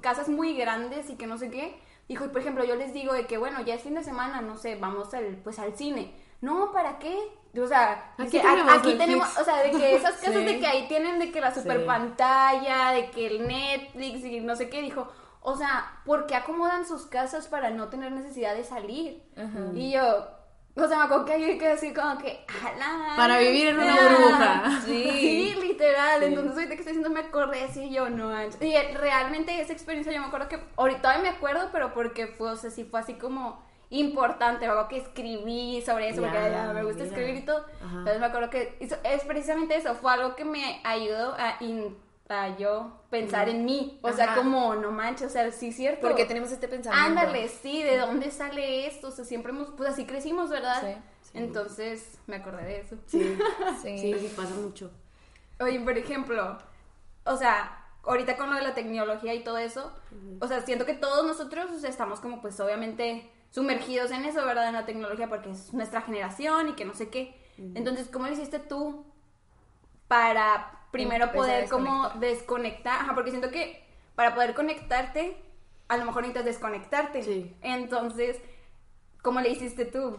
casas 0.00 0.28
muy 0.28 0.54
grandes 0.56 1.08
y 1.08 1.14
que 1.14 1.28
no 1.28 1.38
sé 1.38 1.50
qué. 1.50 1.80
Dijo, 2.08 2.24
y 2.24 2.28
por 2.28 2.40
ejemplo, 2.40 2.64
yo 2.64 2.74
les 2.74 2.92
digo 2.92 3.12
de 3.12 3.26
que, 3.26 3.38
bueno, 3.38 3.60
ya 3.62 3.74
es 3.74 3.82
fin 3.82 3.94
de 3.94 4.02
semana, 4.02 4.40
no 4.40 4.56
sé, 4.56 4.74
vamos 4.74 5.14
al, 5.14 5.36
pues 5.44 5.60
al 5.60 5.76
cine. 5.76 6.12
No, 6.40 6.72
¿para 6.72 6.98
qué? 6.98 7.16
O 7.60 7.66
sea, 7.68 8.12
Aquí 8.18 8.24
dice, 8.24 8.40
"A- 8.40 8.50
tenemos 8.50 8.72
aquí 8.74 8.88
Netflix". 8.88 8.98
tenemos, 9.06 9.38
o 9.38 9.44
sea, 9.44 9.56
de 9.62 9.70
que 9.70 9.94
esas 9.96 10.14
casas 10.20 10.34
Sí. 10.34 10.44
de 10.44 10.58
que 10.60 10.66
ahí 10.66 10.88
tienen 10.88 11.18
de 11.20 11.30
que 11.30 11.40
la 11.40 11.54
super 11.54 11.78
Sí. 11.80 11.86
pantalla, 11.86 12.90
de 12.90 13.10
que 13.10 13.26
el 13.28 13.46
Netflix 13.46 14.24
y 14.24 14.40
no 14.40 14.56
sé 14.56 14.68
qué, 14.68 14.82
dijo, 14.82 15.08
o 15.48 15.56
sea, 15.56 16.00
¿por 16.04 16.26
qué 16.26 16.34
acomodan 16.34 16.84
sus 16.84 17.06
casas 17.06 17.46
para 17.46 17.70
no 17.70 17.88
tener 17.88 18.10
necesidad 18.10 18.54
de 18.56 18.64
salir? 18.64 19.22
Ajá. 19.36 19.70
Y 19.74 19.92
yo, 19.92 20.26
o 20.74 20.88
sea, 20.88 20.98
me 20.98 21.04
acuerdo 21.04 21.24
que 21.24 21.32
ahí 21.34 21.56
quedé 21.56 21.72
así 21.72 21.94
como 21.94 22.18
que, 22.18 22.44
"Ala, 22.64 23.14
Para 23.16 23.38
vivir 23.38 23.68
en 23.68 23.76
una 23.78 23.94
ah". 23.94 24.08
burbuja. 24.08 24.80
Sí, 24.84 25.54
literal. 25.62 26.22
Entonces, 26.24 26.52
ahorita 26.54 26.74
que 26.74 26.80
estoy 26.80 26.94
diciendo, 26.96 27.10
me 27.10 27.20
acordé 27.28 27.62
así, 27.62 27.90
yo 27.90 28.10
no 28.10 28.30
manches. 28.30 28.60
Y 28.60 28.74
eh, 28.74 28.96
realmente 28.98 29.60
esa 29.60 29.72
experiencia, 29.72 30.12
yo 30.12 30.20
me 30.20 30.26
acuerdo 30.26 30.48
que 30.48 30.58
ahorita 30.76 31.00
todavía 31.02 31.22
me 31.30 31.36
acuerdo, 31.36 31.68
pero 31.70 31.94
porque 31.94 32.26
fue, 32.26 32.50
o 32.50 32.56
sea, 32.56 32.70
sí 32.70 32.82
fue 32.84 32.98
así 33.00 33.14
como 33.14 33.64
importante, 33.90 34.66
algo 34.66 34.88
que 34.88 34.96
escribí 34.98 35.80
sobre 35.86 36.08
eso, 36.08 36.20
porque 36.20 36.36
ya 36.50 36.72
me 36.74 36.82
gusta 36.82 37.04
mira. 37.04 37.06
escribir 37.16 37.36
y 37.36 37.44
todo. 37.46 37.64
Ajá. 37.80 37.98
Entonces 37.98 38.18
me 38.20 38.26
acuerdo 38.26 38.50
que 38.50 38.76
es 38.80 39.24
precisamente 39.24 39.76
eso, 39.76 39.94
fue 39.94 40.12
algo 40.12 40.34
que 40.34 40.44
me 40.44 40.80
ayudó 40.84 41.34
a, 41.38 41.56
in- 41.60 41.96
a 42.28 42.56
yo 42.56 43.02
pensar 43.10 43.48
en 43.48 43.64
mí. 43.64 43.98
O 44.02 44.12
sea, 44.12 44.34
como, 44.34 44.74
no 44.74 44.90
manches, 44.90 45.28
o 45.28 45.30
sea, 45.30 45.50
sí 45.52 45.68
es 45.68 45.76
cierto. 45.76 46.06
Porque 46.06 46.24
tenemos 46.24 46.50
este 46.50 46.68
pensamiento. 46.68 47.20
Ándale, 47.20 47.48
sí, 47.48 47.82
¿de 47.82 47.98
dónde 47.98 48.30
sale 48.30 48.86
esto? 48.86 49.08
O 49.08 49.10
sea, 49.10 49.24
siempre 49.24 49.52
hemos, 49.52 49.70
pues 49.76 49.90
así 49.90 50.06
crecimos, 50.06 50.50
¿verdad? 50.50 50.80
Sí, 50.80 51.00
sí. 51.22 51.38
Entonces, 51.38 52.18
me 52.26 52.36
acordé 52.36 52.64
de 52.64 52.80
eso. 52.80 52.96
Sí, 53.06 53.38
Sí. 53.82 53.98
sí, 53.98 54.14
sí, 54.18 54.32
pasa 54.36 54.54
mucho. 54.54 54.90
Oye, 55.60 55.80
por 55.80 55.96
ejemplo, 55.96 56.58
o 57.24 57.36
sea, 57.36 57.84
ahorita 58.04 58.36
con 58.36 58.50
lo 58.50 58.56
de 58.56 58.62
la 58.62 58.74
tecnología 58.74 59.34
y 59.34 59.42
todo 59.42 59.58
eso, 59.58 59.92
o 60.40 60.48
sea, 60.48 60.60
siento 60.62 60.84
que 60.84 60.94
todos 60.94 61.26
nosotros 61.26 61.70
o 61.70 61.78
sea, 61.78 61.90
estamos 61.90 62.20
como 62.20 62.40
pues 62.40 62.58
obviamente 62.60 63.30
sumergidos 63.50 64.10
en 64.10 64.24
eso, 64.24 64.44
¿verdad? 64.44 64.68
En 64.68 64.74
la 64.74 64.84
tecnología 64.86 65.28
porque 65.28 65.50
es 65.50 65.72
nuestra 65.72 66.02
generación 66.02 66.70
y 66.70 66.72
que 66.74 66.84
no 66.84 66.94
sé 66.94 67.08
qué. 67.08 67.40
Entonces, 67.74 68.08
¿cómo 68.12 68.26
lo 68.26 68.32
hiciste 68.32 68.58
tú 68.58 69.06
para 70.08 70.75
primero 70.96 71.32
poder 71.32 71.68
como 71.68 72.08
desconectar? 72.20 73.00
Ajá, 73.00 73.14
porque 73.14 73.30
siento 73.30 73.50
que 73.50 73.84
para 74.14 74.34
poder 74.34 74.54
conectarte, 74.54 75.36
a 75.88 75.96
lo 75.96 76.04
mejor 76.04 76.22
necesitas 76.22 76.44
desconectarte. 76.44 77.22
Sí. 77.22 77.54
Entonces, 77.62 78.38
¿cómo 79.22 79.40
le 79.40 79.50
hiciste 79.50 79.84
tú? 79.84 80.18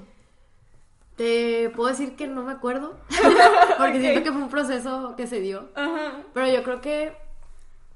Te 1.15 1.71
puedo 1.75 1.89
decir 1.89 2.15
que 2.15 2.27
no 2.27 2.43
me 2.43 2.51
acuerdo, 2.51 2.95
porque 3.77 3.99
siento 3.99 4.23
que 4.23 4.31
fue 4.31 4.41
un 4.41 4.49
proceso 4.49 5.15
que 5.17 5.25
se 5.25 5.39
dio. 5.41 5.69
Ajá. 5.75 6.21
Pero 6.33 6.47
yo 6.47 6.63
creo 6.63 6.79
que, 6.79 7.13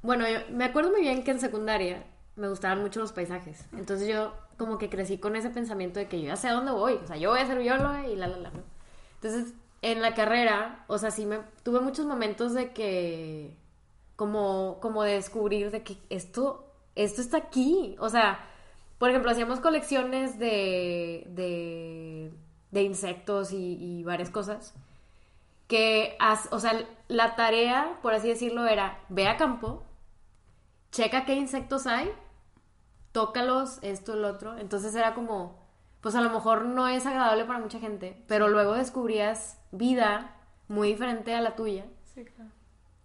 bueno, 0.01 0.27
yo 0.27 0.39
me 0.50 0.65
acuerdo 0.65 0.89
muy 0.89 1.01
bien 1.01 1.23
que 1.23 1.31
en 1.31 1.39
secundaria 1.39 2.03
me 2.35 2.47
gustaban 2.50 2.81
mucho 2.81 3.00
los 3.00 3.11
paisajes. 3.11 3.65
Entonces 3.73 4.07
yo 4.07 4.33
como 4.57 4.77
que 4.77 4.89
crecí 4.89 5.19
con 5.19 5.35
ese 5.35 5.50
pensamiento 5.50 6.00
de 6.00 6.07
que 6.07 6.19
yo 6.19 6.27
ya 6.27 6.35
sé 6.35 6.47
a 6.47 6.53
dónde 6.53 6.71
voy. 6.71 6.93
O 7.03 7.07
sea, 7.07 7.17
yo 7.17 7.29
voy 7.29 7.39
a 7.39 7.45
ser 7.45 7.59
bióloga 7.59 8.07
y 8.07 8.15
la, 8.15 8.27
la, 8.27 8.38
la. 8.38 8.50
¿no? 8.50 8.63
Entonces, 9.21 9.53
en 9.81 10.01
la 10.01 10.13
carrera, 10.13 10.85
o 10.88 10.97
sea, 10.97 11.11
sí 11.11 11.25
me 11.25 11.39
tuve 11.63 11.79
muchos 11.79 12.05
momentos 12.05 12.53
de 12.53 12.71
que, 12.73 13.57
como, 14.15 14.79
como 14.81 15.03
de 15.03 15.13
descubrir 15.13 15.71
de 15.71 15.83
que 15.83 15.97
esto, 16.09 16.71
esto 16.95 17.21
está 17.21 17.38
aquí. 17.38 17.95
O 18.00 18.09
sea, 18.09 18.39
por 19.00 19.09
ejemplo, 19.09 19.31
hacíamos 19.31 19.59
colecciones 19.59 20.38
de, 20.39 21.25
de, 21.29 22.31
de 22.71 22.83
insectos 22.83 23.51
y, 23.53 23.77
y 23.79 24.03
varias 24.03 24.29
cosas 24.29 24.73
que, 25.71 26.17
o 26.51 26.59
sea, 26.59 26.85
la 27.07 27.38
tarea, 27.38 27.97
por 28.01 28.13
así 28.13 28.27
decirlo, 28.27 28.67
era 28.67 29.00
ve 29.07 29.29
a 29.29 29.38
campo, 29.38 29.83
checa 30.91 31.23
qué 31.23 31.35
insectos 31.35 31.88
hay, 31.88 32.11
tócalos, 33.13 33.79
esto, 33.81 34.15
el 34.15 34.25
otro. 34.25 34.57
Entonces 34.57 34.93
era 34.95 35.13
como, 35.13 35.60
pues 36.01 36.15
a 36.15 36.22
lo 36.22 36.29
mejor 36.29 36.65
no 36.65 36.88
es 36.88 37.05
agradable 37.05 37.46
para 37.46 37.60
mucha 37.60 37.79
gente, 37.79 38.22
pero 38.27 38.48
luego 38.50 38.74
descubrías 38.74 39.58
vida 39.72 40.36
muy 40.67 40.89
diferente 40.89 41.34
a 41.36 41.41
la 41.41 41.55
tuya, 41.55 41.86
Sí, 42.13 42.25
claro. 42.25 42.50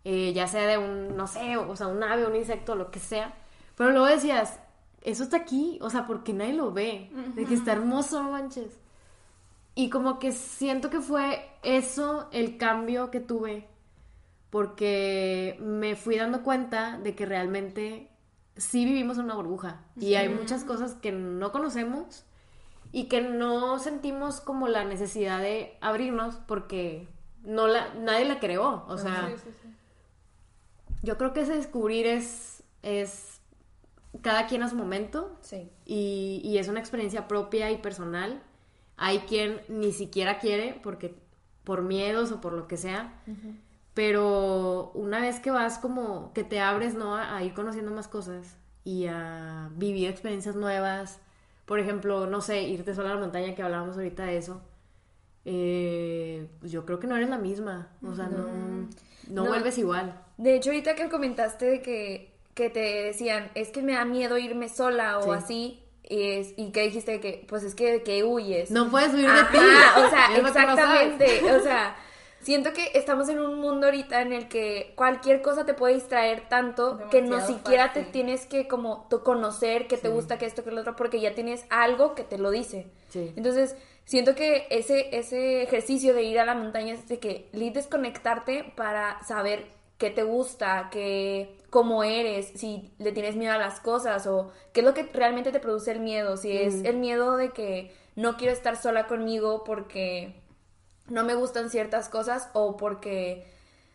eh, 0.04 0.32
ya 0.32 0.46
sea 0.46 0.66
de 0.66 0.78
un, 0.78 1.16
no 1.16 1.26
sé, 1.26 1.56
o 1.56 1.76
sea, 1.76 1.86
un 1.88 2.02
ave, 2.02 2.26
un 2.26 2.34
insecto, 2.36 2.74
lo 2.74 2.90
que 2.90 2.98
sea. 3.00 3.34
Pero 3.76 3.90
luego 3.90 4.06
decías, 4.06 4.58
eso 5.02 5.22
está 5.24 5.36
aquí, 5.36 5.78
o 5.82 5.90
sea, 5.90 6.06
porque 6.06 6.32
nadie 6.32 6.54
lo 6.54 6.72
ve, 6.72 7.10
de 7.34 7.44
que 7.44 7.54
está 7.54 7.72
hermoso, 7.72 8.22
no 8.22 8.30
manches. 8.32 8.78
Y 9.74 9.90
como 9.90 10.18
que 10.18 10.32
siento 10.32 10.88
que 10.88 11.00
fue 11.00 11.46
eso 11.62 12.28
el 12.32 12.56
cambio 12.56 13.10
que 13.10 13.20
tuve, 13.20 13.68
porque 14.50 15.58
me 15.60 15.96
fui 15.96 16.16
dando 16.16 16.42
cuenta 16.42 16.98
de 16.98 17.14
que 17.14 17.26
realmente 17.26 18.10
sí 18.56 18.84
vivimos 18.84 19.18
en 19.18 19.24
una 19.24 19.34
burbuja 19.34 19.82
y 20.00 20.14
hay 20.14 20.28
muchas 20.30 20.64
cosas 20.64 20.94
que 20.94 21.12
no 21.12 21.52
conocemos 21.52 22.24
y 22.92 23.04
que 23.08 23.20
no 23.20 23.78
sentimos 23.78 24.40
como 24.40 24.68
la 24.68 24.84
necesidad 24.84 25.40
de 25.40 25.76
abrirnos 25.80 26.36
porque 26.46 27.08
no 27.42 27.66
la, 27.66 27.94
nadie 27.94 28.24
la 28.26 28.40
creó, 28.40 28.84
o 28.88 28.98
sea, 28.98 29.28
yo 31.02 31.16
creo 31.18 31.32
que 31.32 31.42
ese 31.42 31.54
descubrir 31.56 32.06
es, 32.06 32.62
es 32.82 33.40
cada 34.22 34.46
quien 34.46 34.62
a 34.62 34.68
su 34.68 34.76
momento 34.76 35.36
Sí. 35.40 35.70
y, 35.84 36.40
y 36.44 36.58
es 36.58 36.68
una 36.68 36.80
experiencia 36.80 37.28
propia 37.28 37.70
y 37.70 37.78
personal. 37.78 38.42
Hay 38.96 39.20
quien 39.20 39.60
ni 39.68 39.92
siquiera 39.92 40.38
quiere 40.38 40.80
porque 40.82 41.14
por 41.64 41.82
miedos 41.82 42.32
o 42.32 42.40
por 42.40 42.54
lo 42.54 42.66
que 42.66 42.76
sea, 42.78 43.22
pero 43.94 44.90
una 44.94 45.20
vez 45.20 45.38
que 45.40 45.50
vas 45.50 45.78
como 45.78 46.32
que 46.32 46.44
te 46.44 46.60
abres, 46.60 46.94
¿no? 46.94 47.14
A, 47.16 47.36
a 47.36 47.42
ir 47.44 47.54
conociendo 47.54 47.90
más 47.92 48.08
cosas 48.08 48.56
y 48.84 49.06
a 49.06 49.70
vivir 49.74 50.08
experiencias 50.08 50.56
nuevas. 50.56 51.20
Por 51.66 51.78
ejemplo, 51.80 52.26
no 52.26 52.40
sé, 52.40 52.62
irte 52.62 52.94
sola 52.94 53.10
a 53.10 53.14
la 53.16 53.20
montaña 53.20 53.54
que 53.54 53.62
hablábamos 53.62 53.96
ahorita 53.96 54.24
de 54.24 54.38
eso. 54.38 54.62
eh, 55.48 56.48
pues 56.58 56.72
yo 56.72 56.84
creo 56.84 56.98
que 56.98 57.06
no 57.06 57.16
eres 57.16 57.28
la 57.28 57.38
misma. 57.38 57.88
O 58.04 58.14
sea, 58.16 58.26
no, 58.26 58.38
no, 59.28 59.44
No. 59.44 59.46
vuelves 59.46 59.78
igual. 59.78 60.20
De 60.38 60.56
hecho, 60.56 60.70
ahorita 60.70 60.94
que 60.96 61.08
comentaste 61.08 61.66
de 61.66 61.82
que, 61.82 62.32
que 62.54 62.68
te 62.70 62.80
decían, 63.04 63.50
es 63.54 63.68
que 63.70 63.80
me 63.82 63.92
da 63.92 64.04
miedo 64.04 64.38
irme 64.38 64.68
sola 64.68 65.18
o 65.18 65.22
Sí. 65.22 65.30
así, 65.30 65.82
y, 66.08 66.22
es- 66.32 66.54
y 66.56 66.72
que 66.72 66.82
dijiste 66.82 67.20
que, 67.20 67.44
pues 67.48 67.62
es 67.62 67.74
que, 67.76 68.02
que 68.02 68.24
huyes. 68.24 68.70
No 68.72 68.90
puedes 68.90 69.12
huir 69.14 69.28
de 69.30 69.42
ti. 69.52 69.58
O 70.04 70.10
sea, 70.10 70.36
exactamente. 70.36 71.52
O 71.52 71.60
sea, 71.60 71.96
siento 72.46 72.72
que 72.72 72.92
estamos 72.94 73.28
en 73.28 73.40
un 73.40 73.58
mundo 73.58 73.86
ahorita 73.86 74.22
en 74.22 74.32
el 74.32 74.46
que 74.46 74.92
cualquier 74.94 75.42
cosa 75.42 75.66
te 75.66 75.74
puede 75.74 75.94
distraer 75.94 76.48
tanto 76.48 76.96
que 77.10 77.20
no 77.20 77.38
siquiera 77.44 77.92
te 77.92 78.02
tienes 78.12 78.46
que 78.46 78.68
como 78.68 79.08
conocer 79.24 79.88
que 79.88 79.96
te 79.96 80.08
gusta, 80.08 80.38
que 80.38 80.46
esto, 80.46 80.62
que 80.62 80.70
lo 80.70 80.80
otro, 80.82 80.94
porque 80.94 81.20
ya 81.20 81.34
tienes 81.34 81.66
algo 81.70 82.14
que 82.14 82.22
te 82.22 82.38
lo 82.38 82.50
dice. 82.52 82.86
Sí. 83.08 83.32
Entonces, 83.36 83.74
siento 84.04 84.36
que 84.36 84.68
ese, 84.70 85.16
ese 85.18 85.64
ejercicio 85.64 86.14
de 86.14 86.22
ir 86.22 86.38
a 86.38 86.44
la 86.44 86.54
montaña 86.54 86.94
es 86.94 87.08
de 87.08 87.18
que 87.18 87.48
li- 87.52 87.70
desconectarte 87.70 88.72
para 88.76 89.20
saber 89.24 89.66
qué 89.98 90.10
te 90.10 90.22
gusta, 90.22 90.88
qué, 90.92 91.58
cómo 91.70 92.04
eres, 92.04 92.52
si 92.54 92.92
le 92.98 93.10
tienes 93.10 93.34
miedo 93.34 93.54
a 93.54 93.58
las 93.58 93.80
cosas 93.80 94.24
o 94.28 94.52
qué 94.72 94.80
es 94.82 94.86
lo 94.86 94.94
que 94.94 95.02
realmente 95.12 95.50
te 95.50 95.58
produce 95.58 95.90
el 95.90 95.98
miedo, 96.00 96.36
si 96.36 96.56
es 96.56 96.84
el 96.84 96.96
miedo 96.98 97.36
de 97.36 97.50
que 97.50 97.90
no 98.14 98.36
quiero 98.36 98.52
estar 98.52 98.76
sola 98.76 99.08
conmigo 99.08 99.64
porque 99.64 100.34
no 101.08 101.24
me 101.24 101.34
gustan 101.34 101.70
ciertas 101.70 102.08
cosas 102.08 102.48
o 102.52 102.76
porque 102.76 103.46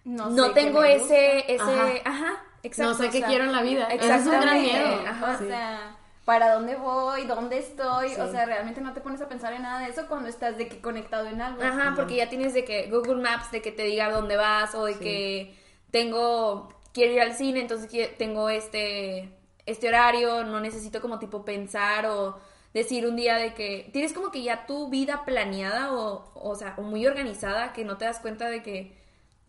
no, 0.04 0.32
sé 0.36 0.54
qué 0.54 0.62
tengo 0.62 0.84
ese, 0.84 1.52
ese, 1.54 1.62
Ajá. 1.62 1.92
ajá, 2.06 2.44
exacto. 2.64 2.92
No 2.92 2.98
sé 2.98 3.08
o 3.08 3.12
qué 3.12 3.20
sea, 3.20 3.28
quiero 3.28 3.44
en 3.46 3.52
la 3.52 3.62
vida. 3.62 3.88
Es 3.88 4.02
un 4.02 4.08
gran 4.08 4.20
exactamente, 4.20 4.72
miedo. 4.72 5.08
ajá. 5.08 5.40
O 5.42 5.46
sea, 5.46 5.98
¿para 6.26 6.54
dónde 6.54 6.76
voy? 6.76 7.26
¿Dónde 7.26 7.60
estoy? 7.60 8.10
Sí. 8.10 8.22
O 8.22 8.32
sea, 8.32 8.46
realmente 8.46 8.82
no 8.82 8.94
te 8.94 9.02
pones 9.02 9.22
a 9.22 9.28
pensar 9.28 9.54
en 9.54 9.64
nada 9.64 9.80
de 9.82 9.90
eso 9.90 10.08
cuando 10.08 10.30
estás 10.30 10.58
de 10.58 10.68
que 10.68 10.82
conectado 10.82 11.28
en 11.28 11.42
algo. 11.42 11.62
Ajá, 11.62 11.94
porque 11.96 12.16
ya 12.16 12.30
tienes 12.30 12.54
de 12.54 12.66
que 12.66 12.90
Google 12.90 13.22
Maps, 13.22 13.52
de 13.52 13.62
que 13.62 13.72
te 13.72 13.84
diga 13.84 14.12
dónde 14.12 14.38
vas, 14.38 14.74
o 14.76 14.86
de 14.86 14.98
que 14.98 15.56
tengo, 15.92 16.70
quiero 16.94 17.14
ir 17.14 17.22
al 17.22 17.34
cine, 17.34 17.60
entonces 17.62 17.92
tengo 18.18 18.50
este, 18.50 19.30
este 19.66 19.88
horario, 19.88 20.44
no 20.44 20.60
necesito 20.60 21.02
como 21.02 21.20
tipo 21.20 21.46
pensar 21.46 22.08
o 22.08 22.40
decir 22.74 23.06
un 23.08 23.16
día 23.16 23.36
de 23.36 23.54
que 23.54 23.90
tienes 23.94 24.14
como 24.14 24.32
que 24.32 24.44
ya 24.44 24.66
tu 24.66 24.90
vida 24.90 25.26
planeada 25.26 25.94
o, 25.94 26.32
o 26.36 26.56
sea, 26.56 26.76
o 26.78 26.82
muy 26.84 27.06
organizada, 27.06 27.74
que 27.74 27.84
no 27.86 27.98
te 27.98 28.06
das 28.06 28.20
cuenta 28.20 28.50
de 28.50 28.64
que, 28.64 28.98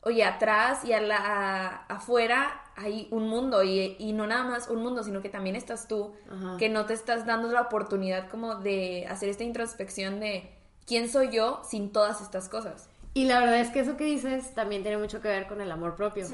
oye, 0.02 0.24
atrás 0.24 0.84
y 0.84 0.92
a 0.92 1.00
la, 1.00 1.16
a- 1.16 1.86
afuera 1.86 2.60
hay 2.74 3.06
un 3.10 3.28
mundo 3.28 3.62
y, 3.62 3.96
y 3.98 4.12
no 4.12 4.26
nada 4.26 4.44
más 4.44 4.68
un 4.68 4.82
mundo, 4.82 5.02
sino 5.04 5.20
que 5.22 5.28
también 5.28 5.54
estás 5.56 5.86
tú, 5.86 6.14
Ajá. 6.30 6.56
que 6.58 6.68
no 6.68 6.86
te 6.86 6.94
estás 6.94 7.26
dando 7.26 7.48
la 7.52 7.60
oportunidad 7.62 8.28
como 8.28 8.56
de 8.56 9.06
hacer 9.08 9.28
esta 9.28 9.44
introspección 9.44 10.18
de 10.20 10.50
quién 10.86 11.08
soy 11.08 11.30
yo 11.30 11.60
sin 11.68 11.92
todas 11.92 12.20
estas 12.22 12.48
cosas. 12.48 12.88
Y 13.14 13.26
la 13.26 13.40
verdad 13.40 13.60
es 13.60 13.68
que 13.68 13.80
eso 13.80 13.98
que 13.98 14.04
dices 14.04 14.54
también 14.54 14.82
tiene 14.82 14.96
mucho 14.96 15.20
que 15.20 15.28
ver 15.28 15.46
con 15.46 15.60
el 15.60 15.70
amor 15.70 15.96
propio. 15.96 16.26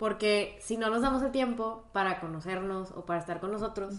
Porque 0.00 0.58
si 0.60 0.76
no 0.76 0.90
nos 0.90 1.00
damos 1.00 1.22
el 1.22 1.30
tiempo 1.30 1.84
para 1.92 2.18
conocernos 2.20 2.90
o 2.90 3.06
para 3.06 3.20
estar 3.20 3.38
con 3.38 3.52
nosotros, 3.52 3.94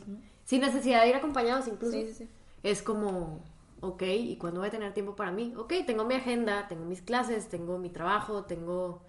sin 0.45 0.61
necesidad 0.61 1.01
de 1.01 1.09
ir 1.09 1.15
acompañados 1.15 1.67
incluso, 1.67 1.97
Sí, 1.97 2.07
sí, 2.07 2.13
sí. 2.13 2.29
es 2.63 2.81
como, 2.81 3.41
ok, 3.81 4.03
¿y 4.03 4.37
cuándo 4.37 4.61
voy 4.61 4.69
a 4.69 4.71
tener 4.71 4.93
tiempo 4.93 5.15
para 5.17 5.31
mí? 5.31 5.53
Ok, 5.57 5.73
tengo 5.85 6.05
mi 6.05 6.15
agenda, 6.15 6.67
tengo 6.69 6.85
mis 6.85 7.01
clases, 7.01 7.49
tengo 7.49 7.77
mi 7.77 7.89
trabajo, 7.89 8.45
tengo, 8.45 9.01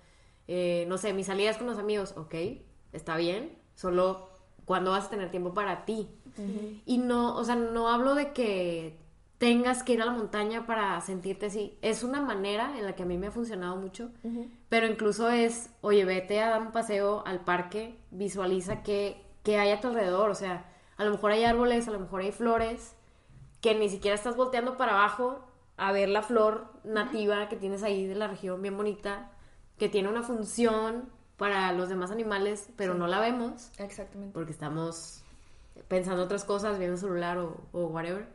eh, 0.49 0.85
no 0.89 0.99
sé, 0.99 1.13
mis 1.13 1.27
salidas 1.27 1.57
con 1.59 1.69
los 1.69 1.79
amigos, 1.79 2.15
ok, 2.17 2.35
está 2.93 3.17
bien, 3.17 3.57
solo 3.77 4.31
cuándo 4.65 4.91
vas 4.91 5.07
a 5.07 5.11
tener 5.11 5.31
tiempo 5.31 5.55
para 5.55 5.85
ti. 5.85 6.09
Y 6.85 6.99
no, 6.99 7.35
o 7.37 7.45
sea, 7.45 7.55
no 7.55 7.89
hablo 7.89 8.15
de 8.15 8.33
que 8.35 8.99
tengas 9.39 9.83
que 9.83 9.95
ir 9.95 10.03
a 10.03 10.07
la 10.07 10.13
montaña 10.13 10.67
para 10.67 11.01
sentirte 11.01 11.47
así. 11.47 11.79
Es 11.83 12.03
una 12.03 12.21
manera 12.21 12.77
en 12.79 12.85
la 12.85 12.95
que 12.95 13.05
a 13.05 13.07
mí 13.07 13.17
me 13.17 13.29
ha 13.29 13.31
funcionado 13.31 13.77
mucho, 13.77 14.11
pero 14.69 14.87
incluso 14.87 15.31
es, 15.31 15.71
oye, 15.81 16.05
vete 16.05 16.41
a 16.43 16.51
dar 16.51 16.63
un 16.63 16.73
paseo 16.73 17.23
al 17.27 17.41
parque, 17.45 17.99
visualiza 18.11 18.83
qué, 18.83 19.23
qué 19.45 19.57
hay 19.59 19.71
a 19.71 19.81
tu 19.81 19.89
alrededor, 19.89 20.29
o 20.31 20.35
sea, 20.35 20.71
a 20.97 21.05
lo 21.05 21.11
mejor 21.11 21.33
hay 21.33 21.45
árboles, 21.45 21.89
a 21.89 21.91
lo 21.91 22.01
mejor 22.01 22.21
hay 22.23 22.33
flores, 22.33 22.95
que 23.61 23.75
ni 23.75 23.89
siquiera 23.89 24.15
estás 24.15 24.37
volteando 24.37 24.77
para 24.77 24.93
abajo 24.93 25.41
a 25.77 25.93
ver 25.93 26.09
la 26.09 26.23
flor 26.23 26.69
nativa 26.85 27.49
que 27.49 27.57
tienes 27.57 27.83
ahí 27.83 28.07
de 28.07 28.15
la 28.15 28.29
región 28.29 28.63
bien 28.63 28.77
bonita, 28.77 29.31
que 29.79 29.89
tiene 29.89 30.09
una 30.09 30.23
función 30.23 31.11
para 31.37 31.73
los 31.73 31.89
demás 31.89 32.11
animales, 32.11 32.71
pero 32.77 32.95
no 32.95 33.07
la 33.07 33.21
vemos 33.21 33.71
Exactamente. 33.79 34.33
porque 34.33 34.53
estamos 34.53 35.23
pensando 35.89 36.23
otras 36.23 36.45
cosas, 36.45 36.79
viendo 36.79 36.95
el 36.95 37.01
celular 37.01 37.39
o, 37.39 37.61
o 37.73 37.87
whatever. 37.87 38.27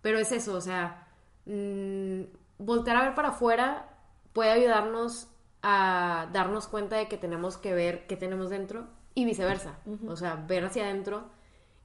Pero 0.00 0.18
es 0.18 0.30
eso, 0.30 0.54
o 0.54 0.60
sea, 0.60 1.08
mm, 1.46 2.22
voltear 2.58 2.96
a 2.96 3.04
ver 3.04 3.14
para 3.14 3.28
afuera 3.28 3.88
puede 4.32 4.50
ayudarnos 4.50 5.28
a 5.62 6.28
darnos 6.32 6.68
cuenta 6.68 6.96
de 6.96 7.08
que 7.08 7.16
tenemos 7.16 7.56
que 7.56 7.74
ver 7.74 8.06
qué 8.06 8.16
tenemos 8.16 8.50
dentro 8.50 8.86
y 9.14 9.24
viceversa. 9.24 9.78
O 10.06 10.14
sea, 10.14 10.36
ver 10.36 10.64
hacia 10.64 10.84
adentro 10.84 11.24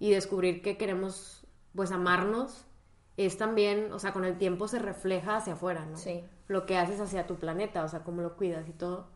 y 0.02 0.10
descubrir 0.10 0.64
que 0.64 0.78
queremos, 0.78 1.46
pues, 1.76 1.92
amarnos 1.92 2.66
es 3.18 3.38
también, 3.38 3.94
o 3.94 4.00
sea, 4.00 4.12
con 4.12 4.26
el 4.26 4.36
tiempo 4.40 4.68
se 4.68 4.80
refleja 4.80 5.36
hacia 5.36 5.54
afuera, 5.54 5.86
¿no? 5.86 5.96
Sí. 5.96 6.24
Lo 6.48 6.66
que 6.66 6.76
haces 6.76 7.00
hacia 7.00 7.28
tu 7.28 7.36
planeta, 7.36 7.84
o 7.84 7.88
sea, 7.88 8.04
cómo 8.04 8.24
lo 8.24 8.36
cuidas 8.36 8.68
y 8.68 8.72
todo. 8.72 9.10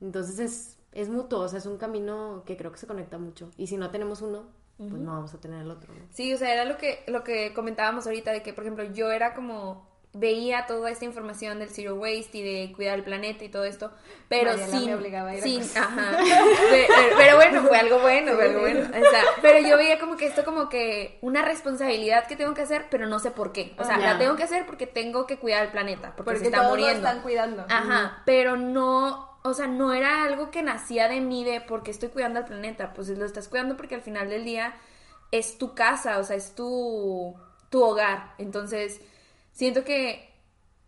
Entonces 0.00 0.40
es, 0.40 0.78
es 0.90 1.08
mutuo, 1.08 1.38
o 1.38 1.48
sea, 1.48 1.60
es 1.60 1.66
un 1.66 1.78
camino 1.78 2.42
que 2.44 2.56
creo 2.56 2.72
que 2.72 2.78
se 2.78 2.88
conecta 2.88 3.16
mucho. 3.16 3.48
Y 3.56 3.68
si 3.68 3.76
no 3.76 3.92
tenemos 3.92 4.22
uno, 4.22 4.46
pues 4.76 4.90
no 4.90 5.12
vamos 5.12 5.32
a 5.34 5.40
tener 5.40 5.62
el 5.62 5.70
otro, 5.70 5.94
¿no? 5.94 6.00
Sí, 6.10 6.34
o 6.34 6.36
sea, 6.36 6.52
era 6.52 6.64
lo 6.64 6.78
que, 6.78 7.04
lo 7.06 7.22
que 7.22 7.54
comentábamos 7.54 8.08
ahorita, 8.08 8.32
de 8.32 8.42
que, 8.42 8.52
por 8.52 8.64
ejemplo, 8.64 8.82
yo 8.92 9.12
era 9.12 9.34
como, 9.34 9.86
veía 10.16 10.66
toda 10.66 10.90
esta 10.90 11.04
información 11.04 11.58
del 11.58 11.68
zero 11.70 11.96
waste 11.96 12.38
y 12.38 12.42
de 12.42 12.72
cuidar 12.72 12.94
el 12.98 13.04
planeta 13.04 13.42
y 13.44 13.48
todo 13.48 13.64
esto, 13.64 13.90
pero 14.28 14.56
sin, 14.56 14.86
me 14.86 14.94
obligaba 14.94 15.30
a 15.30 15.34
ir 15.34 15.40
a 15.40 15.42
sin, 15.42 15.62
ajá, 15.76 16.18
pero, 16.18 16.46
pero- 16.70 17.16
pero 17.16 17.36
bueno, 17.36 17.62
fue 17.64 17.76
algo 17.78 17.98
bueno, 17.98 18.32
fue 18.34 18.44
algo 18.44 18.60
bueno, 18.60 18.80
o 18.88 19.10
sea, 19.10 19.22
pero 19.42 19.66
yo 19.66 19.76
veía 19.76 19.98
como 19.98 20.16
que 20.16 20.26
esto 20.26 20.44
como 20.44 20.68
que 20.68 21.18
una 21.20 21.42
responsabilidad 21.42 22.26
que 22.28 22.36
tengo 22.36 22.54
que 22.54 22.62
hacer, 22.62 22.86
pero 22.90 23.06
no 23.06 23.18
sé 23.18 23.32
por 23.32 23.52
qué, 23.52 23.74
o 23.76 23.84
sea, 23.84 23.98
la 23.98 24.16
tengo 24.16 24.36
que 24.36 24.44
hacer 24.44 24.66
porque 24.66 24.86
tengo 24.86 25.26
que 25.26 25.36
cuidar 25.38 25.64
el 25.64 25.72
planeta, 25.72 26.12
porque, 26.16 26.24
Porque 26.24 26.38
se 26.38 26.44
está 26.46 26.58
todos 26.58 26.70
muriendo. 26.70 27.02
lo 27.02 27.08
están 27.08 27.22
cuidando. 27.22 27.66
Ajá, 27.68 28.22
pero 28.24 28.56
no, 28.56 29.36
o 29.42 29.52
sea, 29.52 29.66
no 29.66 29.92
era 29.92 30.22
algo 30.22 30.50
que 30.52 30.62
nacía 30.62 31.08
de 31.08 31.20
mí 31.20 31.44
de 31.44 31.60
porque 31.60 31.90
estoy 31.90 32.10
cuidando 32.10 32.38
al 32.38 32.44
planeta, 32.46 32.92
pues 32.94 33.08
lo 33.08 33.24
estás 33.24 33.48
cuidando 33.48 33.76
porque 33.76 33.96
al 33.96 34.02
final 34.02 34.28
del 34.30 34.44
día 34.44 34.74
es 35.32 35.58
tu 35.58 35.74
casa, 35.74 36.18
o 36.18 36.24
sea, 36.24 36.36
es 36.36 36.54
tu, 36.54 37.34
tu 37.68 37.82
hogar. 37.82 38.34
Entonces, 38.38 39.00
siento 39.54 39.84
que 39.84 40.28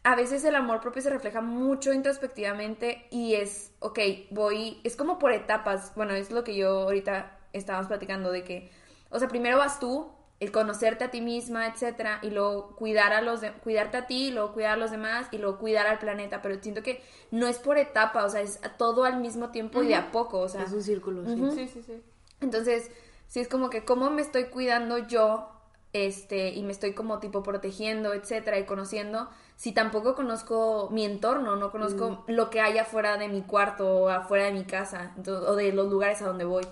a 0.04 0.14
veces 0.14 0.44
el 0.44 0.54
amor 0.54 0.80
propio 0.82 1.00
se 1.02 1.11
refleja 1.11 1.40
mucho 1.40 1.92
introspectivamente 1.94 3.06
y 3.11 3.35
es, 3.35 3.73
ok, 3.80 3.99
voy, 4.30 4.80
es 4.85 4.94
como 4.96 5.18
por 5.18 5.32
etapas, 5.32 5.92
bueno, 5.96 6.12
es 6.14 6.30
lo 6.30 6.44
que 6.44 6.54
yo 6.54 6.82
ahorita 6.82 7.38
estábamos 7.54 7.88
platicando 7.88 8.30
de 8.30 8.44
que, 8.44 8.70
o 9.11 9.18
sea, 9.18 9.28
primero 9.28 9.56
vas 9.58 9.80
tú, 9.80 10.12
el 10.38 10.52
conocerte 10.52 11.02
a 11.04 11.11
ti 11.11 11.23
misma, 11.23 11.66
etcétera, 11.66 12.18
y 12.23 12.30
luego 12.30 12.76
cuidar 12.76 13.14
a 13.14 13.23
los 13.23 13.40
de- 13.40 13.52
cuidarte 13.52 13.96
a 13.96 14.06
ti, 14.06 14.26
y 14.28 14.30
luego 14.32 14.52
cuidar 14.52 14.73
a 14.73 14.76
los 14.76 14.90
demás 14.90 15.28
y 15.32 15.38
luego 15.38 15.58
cuidar 15.58 15.87
al 15.87 15.99
planeta, 15.99 16.42
pero 16.42 16.61
siento 16.62 16.82
que 16.82 17.02
no 17.30 17.49
es 17.49 17.58
por 17.58 17.78
etapa, 17.78 18.25
o 18.25 18.28
sea, 18.28 18.42
es 18.42 18.61
todo 18.76 19.04
al 19.04 19.18
mismo 19.18 19.50
tiempo 19.50 19.82
y 19.82 19.88
de 19.88 19.94
a 19.96 20.12
poco, 20.12 20.40
o 20.40 20.49
sea, 20.49 20.62
es 20.64 20.73
un 20.73 20.82
círculo, 20.82 21.25
sí. 21.26 21.42
Sí, 21.54 21.68
sí, 21.68 21.82
sí. 21.82 22.02
entonces, 22.42 22.90
sí 23.28 23.40
es 23.40 23.49
como 23.49 23.70
que 23.70 23.85
cómo 23.85 24.11
me 24.11 24.20
estoy 24.23 24.44
cuidando 24.44 24.99
yo, 24.99 25.50
este, 25.93 26.50
y 26.50 26.62
me 26.62 26.73
estoy 26.73 26.93
como 26.93 27.19
tipo 27.19 27.43
protegiendo, 27.43 28.12
etcétera, 28.12 28.59
y 28.59 28.66
conociendo, 28.66 29.28
si 29.57 29.73
tampoco 29.73 30.14
conozco 30.14 30.88
mi 30.90 31.05
entorno, 31.05 31.57
no 31.57 31.71
conozco 31.71 32.25
lo 32.26 32.50
que 32.50 32.61
hay 32.61 32.78
afuera 32.78 33.16
de 33.16 33.28
mi 33.28 33.43
cuarto 33.43 33.88
o 33.88 34.09
afuera 34.09 34.45
de 34.45 34.52
mi 34.52 34.64
casa, 34.64 35.12
entonces, 35.16 35.49
o 35.49 35.57
de 35.57 35.73
los 35.73 35.88
lugares 35.88 36.21
a 36.23 36.26
donde 36.26 36.45
voy. 36.45 36.66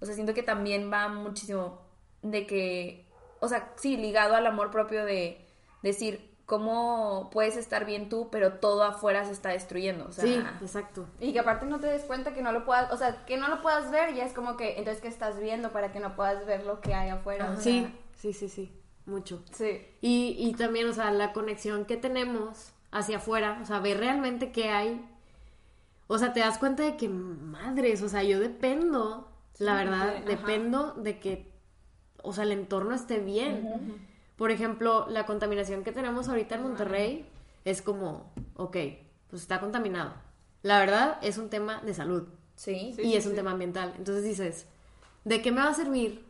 O 0.00 0.06
sea, 0.06 0.14
siento 0.14 0.32
que 0.32 0.42
también 0.42 0.90
va 0.90 1.08
muchísimo 1.08 1.82
de 2.22 2.46
que 2.46 3.10
o 3.40 3.48
sea, 3.48 3.72
sí, 3.76 3.96
ligado 3.96 4.34
al 4.36 4.46
amor 4.46 4.70
propio 4.70 5.04
de 5.04 5.44
decir, 5.82 6.30
cómo 6.46 7.30
puedes 7.32 7.56
estar 7.56 7.84
bien 7.86 8.08
tú, 8.08 8.28
pero 8.30 8.54
todo 8.54 8.84
afuera 8.84 9.24
se 9.24 9.32
está 9.32 9.50
destruyendo. 9.50 10.06
O 10.06 10.12
sea, 10.12 10.24
sí, 10.24 10.42
exacto. 10.60 11.06
Y 11.18 11.32
que 11.32 11.40
aparte 11.40 11.64
no 11.66 11.80
te 11.80 11.86
des 11.86 12.04
cuenta 12.04 12.34
que 12.34 12.42
no 12.42 12.52
lo 12.52 12.64
puedas, 12.64 12.92
o 12.92 12.96
sea, 12.96 13.24
que 13.24 13.36
no 13.36 13.48
lo 13.48 13.62
puedas 13.62 13.90
ver, 13.90 14.14
ya 14.14 14.24
es 14.24 14.32
como 14.32 14.56
que, 14.56 14.78
entonces, 14.78 15.00
¿qué 15.00 15.08
estás 15.08 15.38
viendo 15.40 15.70
para 15.70 15.92
que 15.92 16.00
no 16.00 16.14
puedas 16.16 16.44
ver 16.46 16.66
lo 16.66 16.80
que 16.80 16.94
hay 16.94 17.08
afuera? 17.08 17.50
O 17.50 17.60
sí, 17.60 17.92
sí, 18.20 18.32
sí, 18.32 18.48
sí, 18.48 18.72
mucho. 19.06 19.42
Sí. 19.52 19.80
Y, 20.00 20.36
y 20.38 20.52
también, 20.54 20.88
o 20.88 20.92
sea, 20.92 21.10
la 21.10 21.32
conexión 21.32 21.86
que 21.86 21.96
tenemos 21.96 22.72
hacia 22.90 23.16
afuera, 23.16 23.58
o 23.62 23.66
sea, 23.66 23.80
ver 23.80 23.98
realmente 23.98 24.52
qué 24.52 24.68
hay. 24.70 25.04
O 26.06 26.18
sea, 26.18 26.32
te 26.32 26.40
das 26.40 26.58
cuenta 26.58 26.82
de 26.82 26.96
que, 26.96 27.08
madres, 27.08 28.02
o 28.02 28.08
sea, 28.08 28.22
yo 28.22 28.40
dependo, 28.40 29.30
la 29.58 29.74
verdad, 29.74 30.24
dependo 30.24 30.92
de 30.94 31.18
que, 31.18 31.50
o 32.22 32.32
sea, 32.32 32.44
el 32.44 32.52
entorno 32.52 32.94
esté 32.94 33.20
bien. 33.20 34.08
Por 34.36 34.50
ejemplo, 34.50 35.06
la 35.08 35.26
contaminación 35.26 35.84
que 35.84 35.92
tenemos 35.92 36.28
ahorita 36.28 36.56
en 36.56 36.62
Monterrey 36.62 37.26
es 37.64 37.80
como, 37.82 38.32
ok, 38.56 38.76
pues 39.28 39.42
está 39.42 39.60
contaminado. 39.60 40.14
La 40.62 40.78
verdad 40.78 41.18
es 41.22 41.38
un 41.38 41.48
tema 41.48 41.80
de 41.82 41.94
salud. 41.94 42.28
Sí. 42.56 42.94
y 43.02 43.14
es 43.14 43.24
un 43.24 43.34
tema 43.34 43.52
ambiental. 43.52 43.94
Entonces 43.96 44.22
dices, 44.22 44.66
¿de 45.24 45.40
qué 45.40 45.50
me 45.50 45.62
va 45.62 45.70
a 45.70 45.74
servir 45.74 46.26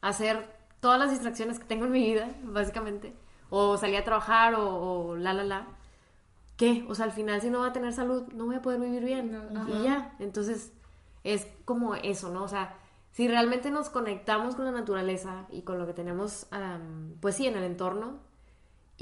hacer 0.00 0.48
todas 0.80 0.98
las 0.98 1.10
distracciones 1.10 1.58
que 1.58 1.64
tengo 1.64 1.86
en 1.86 1.92
mi 1.92 2.02
vida, 2.02 2.28
básicamente? 2.42 3.14
O 3.50 3.76
salir 3.76 3.96
a 3.96 4.04
trabajar 4.04 4.54
o, 4.56 5.16
la, 5.16 5.32
la, 5.32 5.44
la. 5.44 5.66
¿Qué? 6.56 6.84
O 6.88 6.94
sea, 6.94 7.06
al 7.06 7.12
final 7.12 7.40
si 7.40 7.50
no 7.50 7.60
va 7.60 7.68
a 7.68 7.72
tener 7.72 7.92
salud, 7.92 8.24
no 8.34 8.46
voy 8.46 8.56
a 8.56 8.62
poder 8.62 8.80
vivir 8.80 9.04
bien. 9.04 9.40
y 9.68 9.84
ya. 9.84 10.14
Entonces, 10.18 10.72
es 11.24 11.46
como 11.64 11.94
eso, 11.94 12.30
¿no? 12.30 12.42
O 12.42 12.48
sea, 12.48 12.76
si 13.12 13.28
realmente 13.28 13.70
nos 13.70 13.90
conectamos 13.90 14.54
con 14.54 14.64
la 14.64 14.72
naturaleza 14.72 15.46
y 15.50 15.62
con 15.62 15.78
lo 15.78 15.86
que 15.86 15.94
tenemos, 15.94 16.46
pues 17.20 17.36
sí, 17.36 17.46
en 17.46 17.56
el 17.56 17.64
entorno, 17.64 18.18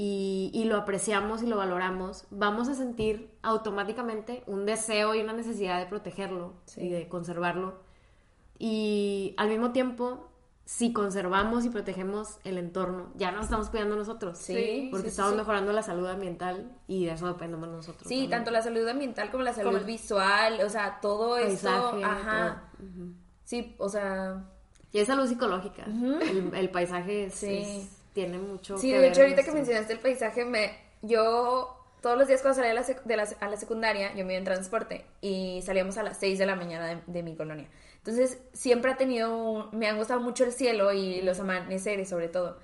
y, 0.01 0.65
lo 0.67 0.77
apreciamos 0.77 1.43
y 1.43 1.47
lo 1.47 1.57
valoramos, 1.57 2.25
vamos 2.31 2.69
a 2.69 2.75
sentir 2.75 3.33
automáticamente 3.43 4.45
un 4.47 4.65
deseo 4.65 5.17
y 5.17 5.21
una 5.21 5.33
necesidad 5.33 5.81
de 5.81 5.87
protegerlo 5.87 6.55
y 6.77 6.89
de 6.89 7.09
conservarlo. 7.09 7.81
Y 8.61 9.35
al 9.37 9.49
mismo 9.49 9.73
tiempo, 9.73 10.31
si 10.69 10.93
conservamos 10.93 11.65
y 11.65 11.71
protegemos 11.71 12.41
el 12.45 12.59
entorno, 12.59 13.11
ya 13.17 13.31
nos 13.31 13.45
estamos 13.45 13.71
cuidando 13.71 13.97
nosotros. 13.97 14.37
Sí. 14.37 14.89
Porque 14.91 15.09
estamos 15.09 15.35
mejorando 15.35 15.73
la 15.73 15.83
salud 15.83 16.07
ambiental 16.07 16.71
y 16.87 17.07
de 17.07 17.13
eso 17.13 17.27
dependemos 17.27 17.71
nosotros. 17.71 18.07
Sí, 18.07 18.29
tanto 18.29 18.51
la 18.51 18.61
salud 18.61 18.87
ambiental 18.87 19.31
como 19.31 19.45
la 19.45 19.55
salud 19.55 19.83
visual, 19.87 20.61
o 20.63 20.69
sea, 20.69 21.01
todo 21.01 21.39
eso. 21.39 21.71
Ajá. 22.05 22.71
Sí, 23.45 23.77
o 23.79 23.89
sea... 23.89 24.45
Y 24.93 24.99
es 24.99 25.07
salud 25.07 25.27
psicológica. 25.27 25.87
el, 25.87 26.69
paisaje 26.69 27.31
tiene 28.13 28.37
mucho 28.37 28.77
Sí, 28.77 28.93
de 28.93 29.09
hecho, 29.09 29.23
ahorita 29.23 29.45
que 29.45 29.53
mencionaste 29.53 29.95
el 29.95 30.01
paisaje, 30.01 30.45
me 30.45 30.77
yo 31.01 31.79
todos 32.03 32.19
los 32.19 32.29
días 32.29 32.43
cuando 32.43 32.57
salía 32.57 32.73
a 32.73 32.75
la, 32.75 32.83
de 32.83 33.17
la, 33.17 33.27
a 33.41 33.49
la 33.49 33.57
secundaria, 33.57 34.15
yo 34.15 34.27
me 34.27 34.35
iba 34.35 34.39
en 34.39 34.45
transporte 34.45 35.07
y 35.23 35.63
salíamos 35.63 35.97
a 35.97 36.03
las 36.03 36.19
6 36.19 36.39
de 36.39 36.45
la 36.45 36.57
mañana 36.57 37.03
de, 37.07 37.23
mi 37.23 37.37
colonia. 37.37 37.69
Entonces, 38.09 38.38
siempre 38.55 38.91
ha 38.91 38.97
tenido, 38.97 39.69
me 39.73 39.87
han 39.87 39.99
gustado 39.99 40.19
mucho 40.21 40.45
el 40.45 40.53
cielo 40.53 40.95
y 40.95 41.21
los 41.21 41.41
amaneceres 41.41 42.09
sobre 42.09 42.29
todo. 42.29 42.59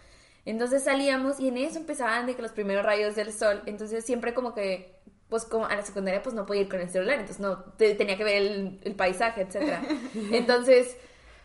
Entonces 0.46 0.84
salíamos 0.84 1.38
y 1.38 1.48
en 1.48 1.58
eso 1.58 1.78
empezaban 1.78 2.24
de 2.24 2.34
que 2.34 2.40
los 2.40 2.52
primeros 2.52 2.82
rayos 2.82 3.14
del 3.14 3.30
sol, 3.30 3.62
entonces 3.66 4.06
siempre 4.06 4.32
como 4.32 4.54
que 4.54 4.94
pues 5.28 5.44
como 5.44 5.66
a 5.66 5.76
la 5.76 5.82
secundaria 5.82 6.22
pues 6.22 6.34
no 6.34 6.46
podía 6.46 6.62
ir 6.62 6.68
con 6.70 6.80
el 6.80 6.88
celular, 6.88 7.18
entonces 7.20 7.40
no, 7.40 7.62
tenía 7.76 8.16
que 8.16 8.24
ver 8.24 8.42
el, 8.82 8.94
paisaje, 8.94 9.42
etc. 9.42 9.80
Entonces, 10.32 10.96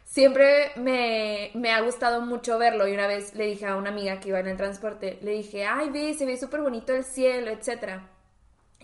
siempre 0.05 0.71
me, 0.77 1.51
me, 1.55 1.71
ha 1.71 1.81
gustado 1.81 2.21
mucho 2.21 2.57
verlo 2.57 2.87
y 2.87 2.93
una 2.93 3.07
vez 3.07 3.35
le 3.35 3.47
dije 3.47 3.65
a 3.65 3.75
una 3.75 3.89
amiga 3.89 4.21
que 4.21 4.29
iba 4.29 4.39
en 4.39 4.47
el 4.47 4.57
transporte, 4.57 5.17
le 5.21 5.31
dije, 5.31 5.65
ay, 5.65 5.89
ve, 5.89 6.13
se 6.13 6.25
ve 6.25 6.37
súper 6.37 6.61
bonito 6.61 6.93
el 6.93 7.03
cielo, 7.03 7.51
etcétera. 7.51 8.07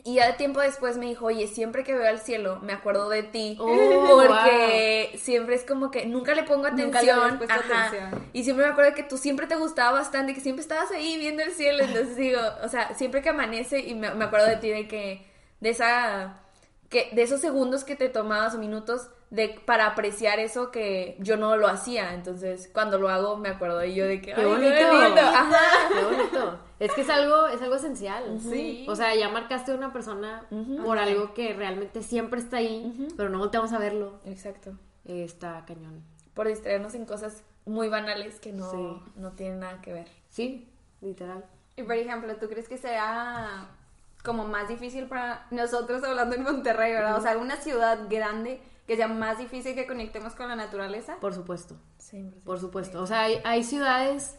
Y 0.07 0.13
ya 0.13 0.27
de 0.27 0.33
tiempo 0.33 0.59
después 0.61 0.97
me 0.97 1.07
dijo, 1.07 1.25
oye, 1.25 1.47
siempre 1.47 1.83
que 1.83 1.95
veo 1.95 2.07
al 2.07 2.19
cielo 2.19 2.59
me 2.61 2.73
acuerdo 2.73 3.09
de 3.09 3.23
ti. 3.23 3.57
Oh, 3.59 3.65
porque 4.27 5.17
siempre 5.17 5.55
es 5.55 5.65
como 5.65 5.89
que 5.89 6.05
nunca 6.05 6.35
le 6.35 6.43
pongo 6.43 6.67
atención. 6.67 7.39
Y 8.31 8.43
siempre 8.43 8.67
me 8.67 8.71
acuerdo 8.71 8.93
que 8.93 9.01
tú 9.01 9.17
siempre 9.17 9.47
te 9.47 9.55
gustaba 9.55 9.93
bastante, 9.93 10.35
que 10.35 10.41
siempre 10.41 10.61
estabas 10.61 10.91
ahí 10.91 11.17
viendo 11.17 11.41
el 11.41 11.51
cielo. 11.53 11.83
Entonces 11.83 12.15
digo, 12.17 12.39
o 12.63 12.69
sea, 12.69 12.93
siempre 12.93 13.23
que 13.23 13.29
amanece 13.29 13.79
y 13.79 13.95
me, 13.95 14.13
me 14.13 14.25
acuerdo 14.25 14.45
de 14.45 14.57
ti, 14.57 14.69
de 14.69 14.87
que, 14.87 15.25
de 15.59 15.69
esa, 15.71 16.39
que, 16.89 17.09
de 17.11 17.23
esos 17.23 17.41
segundos 17.41 17.83
que 17.83 17.95
te 17.95 18.07
tomabas 18.07 18.53
o 18.53 18.59
minutos 18.59 19.09
de, 19.29 19.59
para 19.65 19.87
apreciar 19.87 20.39
eso 20.39 20.71
que 20.71 21.17
yo 21.19 21.37
no 21.37 21.57
lo 21.57 21.67
hacía. 21.67 22.13
Entonces, 22.13 22.69
cuando 22.73 22.97
lo 22.97 23.09
hago, 23.09 23.37
me 23.37 23.49
acuerdo 23.49 23.83
y 23.83 23.95
yo 23.95 24.05
de 24.05 24.21
que, 24.21 24.33
qué 24.33 24.45
bonito. 24.45 24.73
Qué 24.75 26.05
bonito. 26.05 26.59
Es 26.79 26.91
que 26.91 27.01
es 27.01 27.09
algo, 27.09 27.47
es 27.47 27.61
algo 27.61 27.75
esencial. 27.75 28.39
Sí. 28.41 28.85
O 28.89 28.95
sea, 28.95 29.15
ya 29.15 29.29
marcaste 29.29 29.71
a 29.71 29.75
una 29.75 29.93
persona 29.93 30.45
por 30.83 30.97
algo 30.97 31.33
que 31.33 31.53
realmente 31.53 32.03
siempre 32.03 32.39
está 32.39 32.57
ahí, 32.57 33.07
pero 33.15 33.29
no 33.29 33.39
volteamos 33.39 33.71
a 33.73 33.79
verlo. 33.79 34.19
Exacto. 34.25 34.77
está 35.05 35.63
cañón. 35.65 36.03
Por 36.33 36.47
distraernos 36.47 36.93
en 36.95 37.05
cosas 37.05 37.43
muy 37.65 37.87
banales 37.87 38.39
que 38.39 38.51
no, 38.51 39.03
no 39.15 39.31
tienen 39.31 39.61
nada 39.61 39.81
que 39.81 39.93
ver. 39.93 40.07
Sí, 40.29 40.69
literal. 41.01 41.45
Y 41.77 41.83
por 41.83 41.95
ejemplo, 41.95 42.35
¿tú 42.35 42.47
crees 42.47 42.67
que 42.67 42.77
sea 42.77 43.69
como 44.23 44.45
más 44.45 44.67
difícil 44.67 45.05
para 45.05 45.45
nosotros 45.51 46.03
hablando 46.03 46.35
en 46.35 46.43
Monterrey, 46.43 46.91
¿verdad? 46.93 47.17
O 47.17 47.21
sea, 47.21 47.37
una 47.37 47.57
ciudad 47.57 47.99
grande 48.09 48.59
que 48.87 48.95
sea 48.95 49.07
más 49.07 49.37
difícil 49.37 49.75
que 49.75 49.87
conectemos 49.87 50.33
con 50.35 50.47
la 50.47 50.55
naturaleza. 50.55 51.17
Por 51.19 51.33
supuesto. 51.33 51.75
Por 52.43 52.59
supuesto. 52.59 53.01
O 53.01 53.07
sea, 53.07 53.21
hay, 53.21 53.39
hay 53.43 53.63
ciudades 53.63 54.37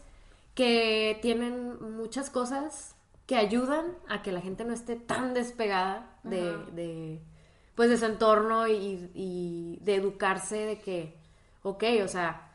que 0.54 1.18
tienen 1.22 1.96
muchas 1.96 2.30
cosas 2.30 2.94
que 3.26 3.36
ayudan 3.36 3.86
a 4.08 4.22
que 4.22 4.32
la 4.32 4.40
gente 4.40 4.64
no 4.64 4.72
esté 4.72 4.96
tan 4.96 5.34
despegada 5.34 6.18
de, 6.22 6.56
de 6.72 7.20
pues 7.76 7.90
de 7.90 7.98
su 7.98 8.06
entorno 8.06 8.66
y, 8.66 9.78
de 9.82 9.94
educarse 9.94 10.56
de 10.56 10.80
que, 10.80 11.14
ok, 11.62 11.84
o 12.02 12.08
sea, 12.08 12.50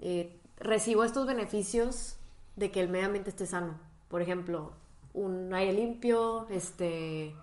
eh, 0.00 0.40
recibo 0.58 1.04
estos 1.04 1.26
beneficios 1.26 2.16
de 2.56 2.70
que 2.70 2.80
el 2.80 2.88
medio 2.88 3.06
ambiente 3.06 3.30
esté 3.30 3.46
sano. 3.46 3.78
Por 4.08 4.20
ejemplo, 4.20 4.72
un 5.12 5.54
aire 5.54 5.72
limpio, 5.74 6.48
este, 6.50 7.34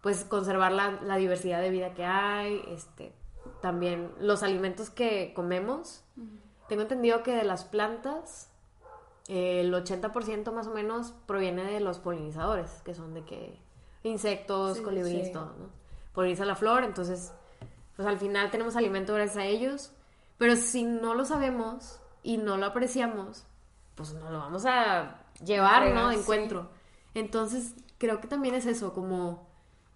pues 0.00 0.22
conservar 0.24 0.72
la, 0.72 0.92
la 1.02 1.16
diversidad 1.16 1.60
de 1.60 1.70
vida 1.70 1.92
que 1.94 2.04
hay, 2.04 2.62
este, 2.68 3.12
también 3.60 4.12
los 4.18 4.42
alimentos 4.42 4.90
que 4.90 5.32
comemos. 5.34 6.02
Tengo 6.68 6.82
entendido 6.82 7.22
que 7.22 7.34
de 7.34 7.44
las 7.44 7.64
plantas 7.64 8.50
el 9.28 9.72
80% 9.72 10.52
más 10.52 10.66
o 10.66 10.74
menos 10.74 11.12
proviene 11.26 11.64
de 11.64 11.80
los 11.80 11.98
polinizadores, 11.98 12.82
que 12.84 12.94
son 12.94 13.14
de 13.14 13.24
que 13.24 13.58
insectos, 14.02 14.80
colibríes, 14.80 15.32
todo, 15.32 15.54
¿no? 15.58 15.70
Poliniza 16.14 16.44
la 16.44 16.56
flor, 16.56 16.82
entonces, 16.82 17.32
pues 17.94 18.08
al 18.08 18.18
final 18.18 18.50
tenemos 18.50 18.74
alimento 18.74 19.14
gracias 19.14 19.36
a 19.36 19.44
ellos, 19.44 19.92
pero 20.38 20.56
si 20.56 20.82
no 20.82 21.14
lo 21.14 21.24
sabemos 21.24 22.00
y 22.22 22.38
no 22.38 22.56
lo 22.56 22.66
apreciamos, 22.66 23.46
pues 23.94 24.14
no 24.14 24.30
lo 24.30 24.38
vamos 24.38 24.64
a 24.66 25.20
llevar, 25.44 25.94
¿no? 25.94 26.08
De 26.08 26.16
encuentro. 26.16 26.70
Entonces, 27.14 27.74
creo 27.98 28.20
que 28.20 28.26
también 28.26 28.56
es 28.56 28.66
eso, 28.66 28.92
como 28.92 29.46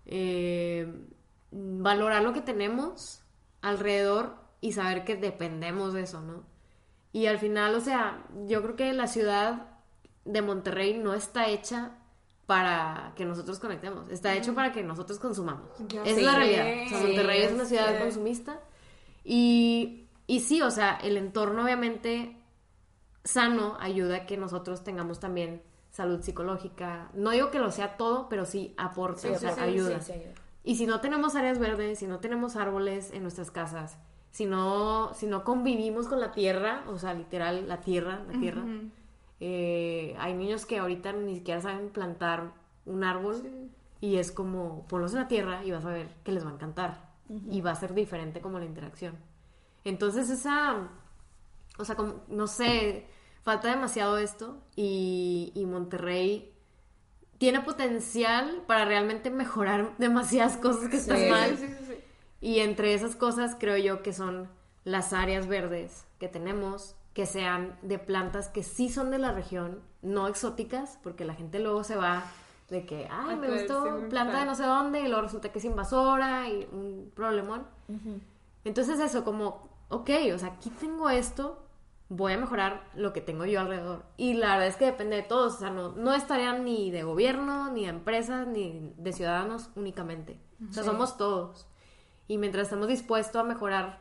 eh, 0.07 1.09
valorar 1.50 2.22
lo 2.22 2.33
que 2.33 2.40
tenemos 2.40 3.23
alrededor 3.64 4.37
y 4.61 4.72
saber 4.72 5.05
que 5.05 5.16
dependemos 5.16 5.92
de 5.92 6.03
eso, 6.03 6.20
¿no? 6.20 6.44
Y 7.12 7.27
al 7.27 7.38
final, 7.38 7.74
o 7.74 7.81
sea, 7.81 8.24
yo 8.46 8.62
creo 8.62 8.77
que 8.77 8.92
la 8.92 9.07
ciudad 9.07 9.68
de 10.24 10.42
Monterrey 10.42 10.98
no 10.98 11.14
está 11.14 11.48
hecha 11.48 11.98
para 12.46 13.12
que 13.16 13.24
nosotros 13.24 13.59
conectemos, 13.59 14.09
está 14.11 14.35
hecho 14.35 14.55
para 14.55 14.72
que 14.72 14.83
nosotros 14.83 15.18
consumamos. 15.18 15.68
es 16.05 16.22
la 16.22 16.35
realidad. 16.35 16.98
Monterrey 17.00 17.42
es 17.42 17.53
una 17.53 17.64
ciudad 17.64 17.98
consumista 17.98 18.61
y, 19.24 20.09
y 20.27 20.40
sí, 20.40 20.61
o 20.61 20.70
sea, 20.70 20.98
el 21.03 21.16
entorno 21.16 21.64
obviamente 21.64 22.37
sano 23.24 23.77
ayuda 23.81 24.16
a 24.16 24.27
que 24.27 24.37
nosotros 24.37 24.85
tengamos 24.85 25.20
también 25.20 25.62
salud 25.90 26.20
psicológica. 26.20 27.11
No 27.14 27.31
digo 27.31 27.50
que 27.50 27.59
lo 27.59 27.70
sea 27.70 27.96
todo, 27.96 28.29
pero 28.29 28.44
sí 28.44 28.74
aporta, 28.77 29.31
o 29.31 29.38
sea, 29.38 29.55
ayuda. 29.62 30.00
Y 30.64 30.77
si 30.77 30.87
no 30.87 31.00
tenemos 31.00 31.37
áreas 31.37 31.59
verdes, 31.59 31.98
si 31.98 32.07
no 32.07 32.18
tenemos 32.20 32.57
árboles 32.57 33.12
en 33.12 33.22
nuestras 33.22 33.50
casas, 33.50 33.98
si 34.31 34.46
no, 34.46 35.12
si 35.14 35.27
no 35.27 35.44
convivimos 35.44 36.09
con 36.09 36.20
la 36.20 36.33
tierra, 36.33 36.83
o 36.88 36.98
sea, 36.98 37.12
literal, 37.12 37.68
la 37.68 37.83
tierra, 37.83 38.24
la 38.27 38.40
tierra. 38.40 38.64
Eh, 39.40 40.16
hay 40.18 40.35
niños 40.35 40.64
que 40.64 40.79
ahorita 40.79 41.12
ni 41.12 41.37
siquiera 41.37 41.61
saben 41.61 41.90
plantar 41.90 42.53
un 42.87 43.05
árbol 43.05 43.70
y 44.00 44.16
es 44.16 44.33
como 44.33 44.87
ponlos 44.88 45.12
en 45.12 45.20
la 45.20 45.29
tierra 45.29 45.64
y 45.64 45.70
vas 45.70 45.85
a 45.85 45.90
ver 45.90 46.09
que 46.24 46.33
les 46.33 46.44
va 46.44 46.50
a 46.50 46.55
encantar 46.55 47.11
y 47.50 47.61
va 47.61 47.72
a 47.72 47.74
ser 47.74 47.94
diferente 47.94 48.40
como 48.40 48.59
la 48.59 48.64
interacción. 48.64 49.16
Entonces 49.85 50.31
esa, 50.31 50.88
o 51.77 51.85
sea, 51.85 51.94
como, 51.94 52.22
no 52.29 52.46
sé, 52.46 53.07
falta 53.42 53.68
demasiado 53.68 54.16
esto 54.16 54.62
y, 54.74 55.53
y 55.55 55.66
Monterrey 55.66 56.53
tiene 57.44 57.61
potencial 57.61 58.62
para 58.66 58.87
realmente 58.87 59.28
mejorar 59.28 59.94
demasiadas 59.98 60.57
cosas 60.57 60.88
que 60.88 60.96
están 60.96 61.28
mal. 61.28 61.59
Sí, 61.59 61.66
y 62.40 62.61
entre 62.61 62.94
esas 62.94 63.16
cosas 63.16 63.54
creo 63.61 63.76
yo 63.76 64.02
que 64.02 64.14
son 64.14 64.48
las 64.85 65.12
áreas 65.12 65.46
verdes 65.46 66.07
que 66.18 66.28
tenemos, 66.28 66.96
que 67.12 67.26
sean 67.26 67.76
de 67.83 67.98
plantas 67.98 68.48
que 68.48 68.62
sí 68.62 68.88
son 68.88 69.11
de 69.11 69.18
la 69.18 69.33
región, 69.33 69.83
no 70.00 70.26
exóticas, 70.26 70.98
porque 71.02 71.26
la 71.26 71.35
gente 71.35 71.59
luego 71.59 71.85
se 71.85 71.96
va 71.96 72.24
de 72.70 72.87
que, 72.87 73.09
ay, 73.11 73.37
me 73.37 73.50
gustó 73.50 74.09
planta 74.09 74.40
de 74.40 74.46
no 74.46 74.54
sé 74.54 74.62
dónde, 74.62 75.00
y 75.02 75.09
luego 75.09 75.20
resulta 75.20 75.52
que 75.52 75.59
es 75.59 75.66
invasora 75.66 76.48
y 76.48 76.66
un 76.72 77.12
problemón. 77.14 77.66
Entonces 78.64 78.98
eso, 79.00 79.22
como, 79.22 79.68
ok, 79.90 80.11
o 80.35 80.38
sea, 80.38 80.48
aquí 80.48 80.70
tengo 80.70 81.11
esto, 81.11 81.62
voy 82.08 82.34
a 82.34 82.38
mejorar 82.38 82.88
lo 82.94 83.12
que 83.12 83.20
tengo 83.20 83.44
yo 83.44 83.60
alrededor. 83.60 84.04
Y 84.16 84.34
la 84.34 84.52
verdad 84.52 84.68
es 84.68 84.76
que 84.76 84.86
depende 84.86 85.16
de 85.16 85.22
todos, 85.22 85.54
o 85.54 85.58
sea, 85.58 85.70
no, 85.70 85.92
no 85.92 86.14
estaría 86.14 86.52
ni 86.58 86.90
de 86.90 87.02
gobierno, 87.02 87.70
ni 87.72 87.82
de 87.82 87.90
empresas, 87.90 88.46
ni 88.46 88.92
de 88.96 89.12
ciudadanos 89.12 89.70
únicamente. 89.74 90.38
O 90.68 90.72
sea, 90.72 90.84
somos 90.84 91.16
todos. 91.16 91.66
Y 92.28 92.38
mientras 92.38 92.64
estemos 92.64 92.88
dispuestos 92.88 93.36
a 93.36 93.44
mejorar 93.44 94.00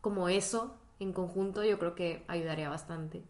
como 0.00 0.28
eso 0.28 0.76
en 0.98 1.12
conjunto, 1.12 1.64
yo 1.64 1.78
creo 1.78 1.94
que 1.94 2.24
ayudaría 2.28 2.68
bastante. 2.68 3.22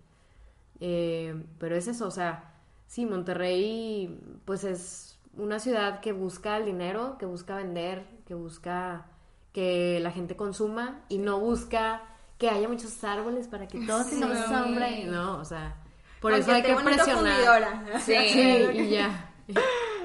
Eh, 0.81 1.45
pero 1.59 1.77
es 1.77 1.87
eso, 1.87 2.07
o 2.09 2.11
sea, 2.11 2.55
sí, 2.87 3.07
Monterrey 3.07 4.21
pues 4.45 4.65
es 4.65 5.19
una 5.37 5.59
ciudad 5.59 6.01
que 6.01 6.13
busca 6.13 6.57
el 6.57 6.65
dinero, 6.65 7.17
que 7.19 7.27
busca 7.27 7.57
vender, 7.57 8.05
que 8.27 8.35
busca 8.35 9.07
que 9.53 10.01
la 10.01 10.11
gente 10.11 10.37
consuma 10.37 11.05
y 11.09 11.19
no 11.19 11.39
busca 11.39 12.03
que 12.43 12.51
haya 12.51 12.67
muchos 12.67 13.05
árboles 13.05 13.47
para 13.47 13.69
que 13.69 13.87
todos 13.87 14.11
tengamos 14.11 14.37
sombra 14.47 14.91
y 14.91 15.05
no, 15.05 15.39
o 15.39 15.45
sea, 15.45 15.77
por 16.21 16.33
eso 16.33 16.51
hay 16.51 16.65
que 16.65 16.75
presionar. 16.75 17.85
Sí. 18.01 18.17
y 18.17 18.91
ya. 18.91 19.33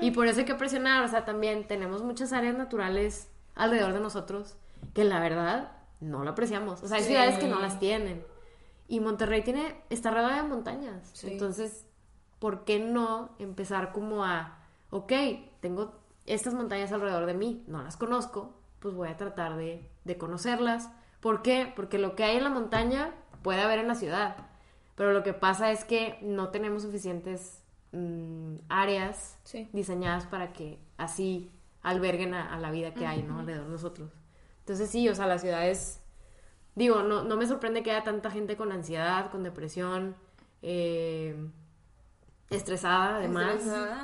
Y 0.02 0.12
por 0.12 0.28
eso 0.28 0.41
hay 0.41 0.45
que 0.45 0.54
presionar, 0.54 1.04
o 1.04 1.08
sea, 1.08 1.26
también 1.26 1.67
tenemos 1.67 2.04
muchas 2.04 2.34
áreas 2.34 2.56
naturales 2.56 3.28
alrededor 3.56 3.93
de 3.93 4.02
nosotros 4.02 4.56
que 4.93 5.04
la 5.04 5.19
verdad 5.19 5.71
no 6.00 6.23
lo 6.23 6.30
apreciamos. 6.30 6.84
O 6.84 6.88
sea, 6.88 6.97
hay 6.97 7.06
ciudades 7.06 7.39
que 7.39 7.47
no 7.47 7.60
las 7.60 7.80
tienen. 7.80 8.23
Y 8.88 9.00
Monterrey 9.00 9.41
tiene, 9.41 9.76
está 9.89 10.12
rodeada 10.12 10.43
de 10.43 10.47
montañas. 10.47 11.23
Entonces, 11.23 11.88
¿por 12.38 12.65
qué 12.65 12.78
no 12.78 13.32
empezar 13.39 13.93
como 13.93 14.26
a, 14.26 14.60
ok, 14.91 15.12
tengo 15.60 15.95
estas 16.28 16.54
montañas 16.54 16.91
alrededor 16.91 17.26
de 17.26 17.34
mí, 17.34 17.63
no 17.65 17.82
las 17.82 17.97
conozco, 17.97 18.54
pues 18.80 18.93
voy 18.93 19.08
a 19.08 19.17
tratar 19.17 19.58
de, 19.58 19.89
de 20.06 20.17
conocerlas. 20.19 20.91
¿Por 21.28 21.42
qué? 21.42 21.74
Porque 21.76 21.98
lo 21.98 22.16
que 22.16 22.24
hay 22.24 22.38
en 22.38 22.46
la 22.46 22.50
montaña 22.50 23.13
puede 23.42 23.60
haber 23.60 23.80
en 23.80 23.90
la 23.90 23.96
ciudad. 23.96 24.38
Pero 24.96 25.12
lo 25.12 25.24
que 25.24 25.34
pasa 25.34 25.72
es 25.72 25.84
que 25.84 26.18
no 26.22 26.52
tenemos 26.52 26.84
suficientes 26.84 27.62
mm, 27.92 28.60
áreas 28.70 29.38
diseñadas 29.74 30.26
para 30.26 30.54
que 30.54 30.80
así 30.96 31.52
alberguen 31.82 32.34
a, 32.34 32.58
la 32.58 32.72
vida 32.72 32.94
que 32.94 33.06
hay, 33.06 33.24
¿no? 33.24 33.40
Alrededor 33.40 33.66
de 33.66 33.72
nosotros. 33.72 34.10
Entonces 34.60 34.90
sí, 34.90 35.10
o 35.10 35.16
sea, 35.16 35.28
las 35.28 35.42
ciudades, 35.42 36.02
digo, 36.76 37.04
no, 37.04 37.26
no 37.26 37.36
me 37.36 37.46
sorprende 37.46 37.84
que 37.84 37.92
haya 37.92 38.06
tanta 38.06 38.32
gente 38.32 38.56
con 38.56 38.72
ansiedad, 38.72 39.30
con 39.30 39.44
depresión, 39.44 40.16
eh, 40.62 41.36
estresada 42.49 43.17
además, 43.17 43.55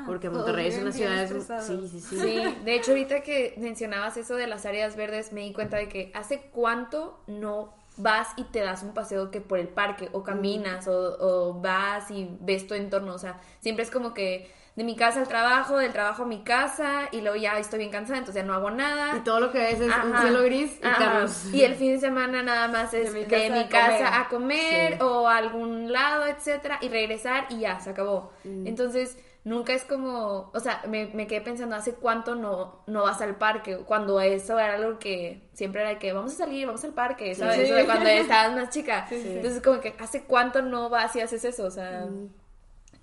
porque 0.05 0.29
Monterrey 0.29 0.67
es 0.67 0.81
una 0.81 0.91
ciudad... 0.91 1.27
Sí, 1.61 1.87
sí, 1.89 1.99
sí, 1.99 2.19
sí. 2.19 2.55
de 2.63 2.75
hecho 2.75 2.91
ahorita 2.91 3.21
que 3.21 3.55
mencionabas 3.57 4.17
eso 4.17 4.35
de 4.35 4.47
las 4.47 4.65
áreas 4.65 4.95
verdes, 4.95 5.31
me 5.31 5.41
di 5.41 5.53
cuenta 5.53 5.77
de 5.77 5.87
que 5.87 6.11
hace 6.13 6.41
cuánto 6.51 7.23
no 7.27 7.73
vas 7.97 8.29
y 8.37 8.43
te 8.45 8.59
das 8.59 8.83
un 8.83 8.93
paseo 8.93 9.31
que 9.31 9.41
por 9.41 9.59
el 9.59 9.67
parque 9.67 10.09
o 10.11 10.23
caminas 10.23 10.87
o, 10.87 11.17
o 11.19 11.53
vas 11.61 12.09
y 12.11 12.29
ves 12.41 12.67
tu 12.67 12.73
entorno, 12.73 13.13
o 13.13 13.19
sea, 13.19 13.39
siempre 13.59 13.83
es 13.83 13.91
como 13.91 14.13
que 14.13 14.51
de 14.75 14.83
mi 14.83 14.95
casa 14.95 15.19
al 15.19 15.27
trabajo, 15.27 15.77
del 15.77 15.91
trabajo 15.91 16.23
a 16.23 16.25
mi 16.25 16.43
casa, 16.43 17.07
y 17.11 17.21
luego 17.21 17.35
ya 17.35 17.59
estoy 17.59 17.79
bien 17.79 17.91
cansada, 17.91 18.17
entonces 18.17 18.41
ya 18.41 18.47
no 18.47 18.55
hago 18.55 18.71
nada. 18.71 19.15
Y 19.17 19.19
todo 19.19 19.39
lo 19.39 19.51
que 19.51 19.59
ves 19.59 19.79
es 19.79 19.93
un 20.03 20.17
cielo 20.19 20.43
gris 20.43 20.77
y 20.77 20.81
carros. 20.81 21.53
Y 21.53 21.61
el 21.61 21.75
fin 21.75 21.91
de 21.91 21.99
semana 21.99 22.41
nada 22.41 22.67
más 22.67 22.93
es 22.93 23.13
de 23.13 23.19
mi 23.19 23.65
casa, 23.67 24.19
a 24.19 24.29
comer, 24.29 25.01
o 25.03 25.27
a 25.27 25.37
algún 25.37 25.91
lado, 25.91 26.25
etcétera, 26.25 26.79
y 26.81 26.89
regresar 26.89 27.45
y 27.49 27.59
ya, 27.59 27.79
se 27.79 27.91
acabó. 27.91 28.31
Mm. 28.43 28.65
Entonces, 28.65 29.17
nunca 29.43 29.73
es 29.73 29.83
como, 29.83 30.51
o 30.53 30.59
sea, 30.59 30.81
me, 30.87 31.07
me, 31.07 31.27
quedé 31.27 31.41
pensando 31.41 31.75
hace 31.75 31.93
cuánto 31.93 32.35
no, 32.35 32.83
no 32.87 33.03
vas 33.03 33.21
al 33.21 33.35
parque, 33.35 33.77
cuando 33.77 34.19
eso 34.21 34.57
era 34.59 34.75
algo 34.75 34.99
que 34.99 35.49
siempre 35.53 35.81
era 35.81 35.99
que 35.99 36.13
vamos 36.13 36.33
a 36.33 36.35
salir, 36.35 36.65
vamos 36.65 36.83
al 36.83 36.93
parque, 36.93 37.35
¿sabes? 37.35 37.85
cuando 37.85 38.09
estabas 38.09 38.55
más 38.55 38.69
chica. 38.69 39.07
Entonces, 39.11 39.61
como 39.61 39.79
que 39.81 39.95
hace 39.99 40.23
cuánto 40.23 40.61
no 40.61 40.89
vas 40.89 41.15
y 41.15 41.21
haces 41.21 41.43
eso, 41.45 41.65
o 41.65 41.71
sea... 41.71 42.05
Mm 42.05 42.43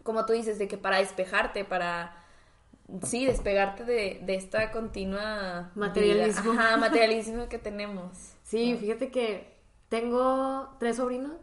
como 0.03 0.27
tú 0.27 0.33
dices, 0.33 0.59
de 0.59 0.69
que 0.69 0.79
para 0.79 0.99
despejarte, 0.99 1.65
para, 1.65 2.17
sí, 3.05 3.27
despegarte 3.27 3.85
de, 3.85 4.21
de 4.23 4.35
esta 4.35 4.71
continua... 4.71 5.71
Materialismo. 5.75 6.53
Ajá, 6.53 6.77
materialismo 6.77 7.49
que 7.49 7.59
tenemos. 7.59 8.35
Sí, 8.43 8.77
fíjate 8.79 9.11
que 9.11 9.55
tengo 9.89 10.75
tres 10.79 10.97
sobrinos 10.97 11.37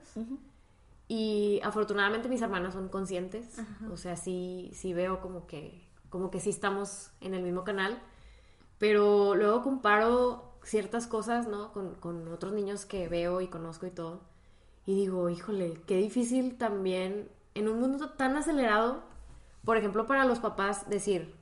y 1.07 1.61
afortunadamente 1.63 2.27
mis 2.27 2.41
hermanos 2.41 2.73
son 2.73 2.89
conscientes, 2.89 3.57
o 3.91 3.97
sea, 3.97 4.17
sí, 4.17 4.71
sí 4.73 4.93
veo 4.93 5.21
como 5.21 5.47
que, 5.47 5.87
como 6.09 6.29
que 6.29 6.39
sí 6.39 6.49
estamos 6.49 7.11
en 7.21 7.33
el 7.33 7.43
mismo 7.43 7.63
canal, 7.63 8.01
pero 8.77 9.35
luego 9.35 9.63
comparo 9.63 10.57
ciertas 10.63 11.07
cosas, 11.07 11.47
¿no? 11.47 11.71
Con, 11.71 11.95
con 11.95 12.27
otros 12.27 12.51
niños 12.53 12.85
que 12.85 13.07
veo 13.07 13.39
y 13.39 13.47
conozco 13.47 13.85
y 13.85 13.91
todo. 13.91 14.21
Y 14.85 14.95
digo, 14.95 15.29
híjole, 15.29 15.81
qué 15.87 15.95
difícil 15.97 16.57
también 16.57 17.29
en 17.55 17.69
un 17.69 17.79
mundo 17.79 18.09
tan 18.11 18.35
acelerado, 18.35 19.03
por 19.63 19.77
ejemplo, 19.77 20.05
para 20.05 20.25
los 20.25 20.39
papás 20.39 20.89
decir, 20.89 21.35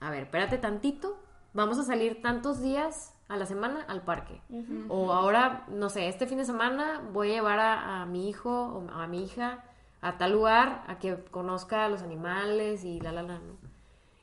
a 0.00 0.10
ver, 0.10 0.24
espérate 0.24 0.58
tantito, 0.58 1.18
vamos 1.52 1.78
a 1.78 1.84
salir 1.84 2.22
tantos 2.22 2.60
días 2.62 3.11
a 3.32 3.36
la 3.36 3.46
semana 3.46 3.84
al 3.88 4.02
parque. 4.02 4.40
O 4.88 5.12
ahora, 5.12 5.64
no 5.68 5.88
sé, 5.88 6.08
este 6.08 6.26
fin 6.26 6.38
de 6.38 6.44
semana 6.44 7.02
voy 7.12 7.30
a 7.30 7.34
llevar 7.34 7.60
a, 7.60 8.04
mi 8.04 8.28
hijo 8.28 8.50
o 8.50 8.90
a 8.90 9.06
mi 9.06 9.24
hija 9.24 9.64
a 10.02 10.18
tal 10.18 10.32
lugar 10.32 10.84
a 10.86 10.98
que 10.98 11.16
conozca 11.30 11.84
a 11.84 11.88
los 11.88 12.02
animales 12.02 12.84
y 12.84 13.00
la, 13.00 13.12
la, 13.12 13.22
la, 13.22 13.38
¿no? 13.38 13.56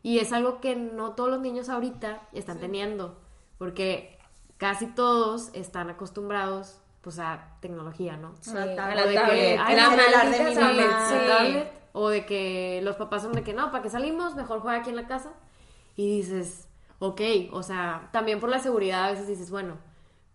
Y 0.04 0.20
es 0.20 0.32
algo 0.32 0.62
que 0.62 0.76
no 0.76 1.14
todos 1.14 1.30
los 1.30 1.42
niños 1.42 1.70
ahorita 1.70 2.22
están 2.34 2.60
teniendo, 2.60 3.18
porque 3.58 4.18
casi 4.58 4.88
todos 4.88 5.50
están 5.54 5.90
acostumbrados 5.90 6.80
pues 7.02 7.18
a 7.20 7.58
tecnología, 7.62 8.16
¿no? 8.18 8.36
Sí, 8.42 8.52
o 8.52 8.56
de 8.56 9.16
que, 9.16 9.58
o 11.94 12.10
de 12.10 12.26
que 12.26 12.82
los 12.84 12.96
papás 12.98 13.24
son 13.24 13.32
de 13.32 13.42
que 13.42 13.54
no, 13.54 13.72
para 13.72 13.82
que 13.82 13.90
salimos, 13.90 14.36
mejor 14.36 14.60
juega 14.60 14.80
aquí 14.80 14.90
en 14.90 14.96
la 14.96 15.08
casa. 15.08 15.32
Y 15.96 16.18
dices, 16.18 16.69
ok, 17.00 17.22
o 17.52 17.64
sea, 17.64 18.10
también 18.12 18.40
por 18.40 18.50
la 18.50 18.60
seguridad 18.60 19.06
a 19.06 19.12
veces 19.12 19.28
dices, 19.28 19.50
bueno, 19.50 19.78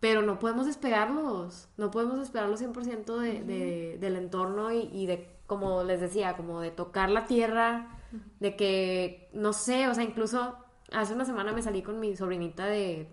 pero 0.01 0.23
no 0.23 0.39
podemos 0.39 0.67
despegarlos, 0.67 1.69
no 1.77 1.91
podemos 1.91 2.19
despegarlos 2.19 2.61
100% 2.61 3.17
de, 3.19 3.43
de, 3.43 3.99
del 3.99 4.17
entorno 4.17 4.73
y, 4.73 4.91
y, 4.93 5.07
de, 5.07 5.31
como 5.47 5.83
les 5.83 6.01
decía, 6.01 6.37
como 6.37 6.61
de 6.61 6.71
tocar 6.71 7.11
la 7.11 7.27
tierra, 7.27 7.99
de 8.39 8.55
que, 8.57 9.29
no 9.33 9.53
sé, 9.53 9.89
o 9.89 9.95
sea, 9.95 10.05
incluso 10.05 10.57
hace 10.93 11.15
una 11.15 11.25
semana 11.25 11.53
me 11.53 11.63
salí 11.63 11.83
con 11.83 12.01
mi 12.01 12.17
sobrinita 12.17 12.67
de, 12.67 13.09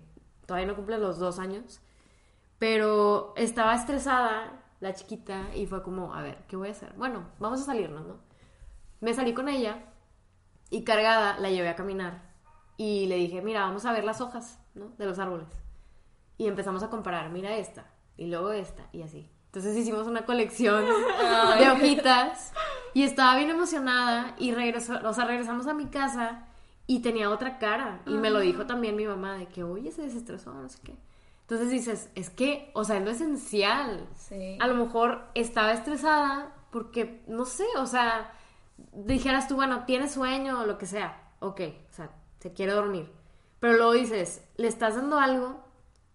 todavía 0.46 0.68
no 0.68 0.76
cumple 0.76 0.98
los 0.98 1.18
dos 1.18 1.40
años, 1.40 1.82
pero 2.60 3.34
estaba 3.36 3.74
estresada 3.76 4.64
la 4.80 4.94
chiquita 4.94 5.56
y 5.56 5.66
fue 5.66 5.82
como, 5.84 6.14
a 6.14 6.22
ver, 6.22 6.44
¿qué 6.48 6.56
voy 6.56 6.70
a 6.70 6.72
hacer? 6.72 6.94
Bueno, 6.98 7.26
vamos 7.40 7.62
a 7.62 7.66
salirnos, 7.66 8.06
¿no? 8.06 8.20
Me 9.00 9.14
salí 9.14 9.34
con 9.34 9.48
ella 9.50 9.86
y 10.70 10.84
cargada 10.84 11.40
la 11.40 11.50
llevé 11.50 11.70
a 11.70 11.76
caminar 11.76 12.31
y 12.82 13.06
le 13.06 13.15
dije, 13.17 13.44
mira, 13.44 13.62
vamos 13.62 13.86
a 13.86 13.94
ver 13.94 14.04
las 14.04 14.22
hojas, 14.22 14.58
¿no? 14.74 14.88
De 14.98 15.06
los 15.06 15.20
árboles. 15.20 15.46
Y 16.39 16.48
empezamos 16.48 16.82
a 16.82 16.89
comparar, 16.89 17.30
mira 17.30 17.56
esta 17.56 17.86
y 18.17 18.26
luego 18.26 18.52
esta 18.54 18.88
y 18.91 19.04
así. 19.04 19.30
Entonces 19.46 19.78
hicimos 19.78 20.08
una 20.08 20.26
colección 20.26 20.84
de 21.60 21.70
hojitas 21.70 22.52
y 22.96 23.04
estaba 23.04 23.36
bien 23.36 23.52
emocionada 23.52 24.34
y 24.39 24.52
regresó, 24.56 25.00
o 25.08 25.13
sea, 25.13 25.26
regresamos 25.26 25.67
a 25.67 25.76
mi 25.76 25.89
casa 25.91 26.48
y 26.88 27.02
tenía 27.02 27.30
otra 27.30 27.60
cara 27.60 28.02
y 28.08 28.15
me 28.15 28.32
lo 28.32 28.39
dijo 28.39 28.65
también 28.65 28.96
mi 28.96 29.06
mamá 29.06 29.36
de 29.36 29.46
que, 29.46 29.63
oye, 29.63 29.91
se 29.91 30.02
desestresó, 30.02 30.52
no 30.52 30.67
sé 30.67 30.80
qué. 30.84 30.96
Entonces 31.41 31.70
dices, 31.70 32.10
es 32.15 32.32
que, 32.32 32.72
o 32.74 32.84
sea, 32.84 32.98
es 32.98 33.06
lo 33.06 33.12
esencial. 33.12 34.10
Sí. 34.15 34.58
A 34.60 34.65
lo 34.65 34.74
mejor 34.74 35.28
estaba 35.36 35.72
estresada 35.74 36.56
porque, 36.72 37.22
no 37.28 37.46
sé, 37.46 37.65
o 37.78 37.86
sea, 37.86 38.34
dijeras 38.91 39.48
tú, 39.48 39.54
bueno, 39.54 39.84
tienes 39.86 40.13
sueño 40.13 40.62
o 40.62 40.65
lo 40.65 40.80
que 40.80 40.88
sea. 40.88 41.22
Ok, 41.44 41.62
se 42.41 42.51
quiere 42.54 42.73
dormir. 42.73 43.10
Pero 43.60 43.77
luego 43.77 43.93
dices, 43.93 44.43
le 44.58 44.67
estás 44.67 44.95
dando 44.95 45.19
algo 45.19 45.60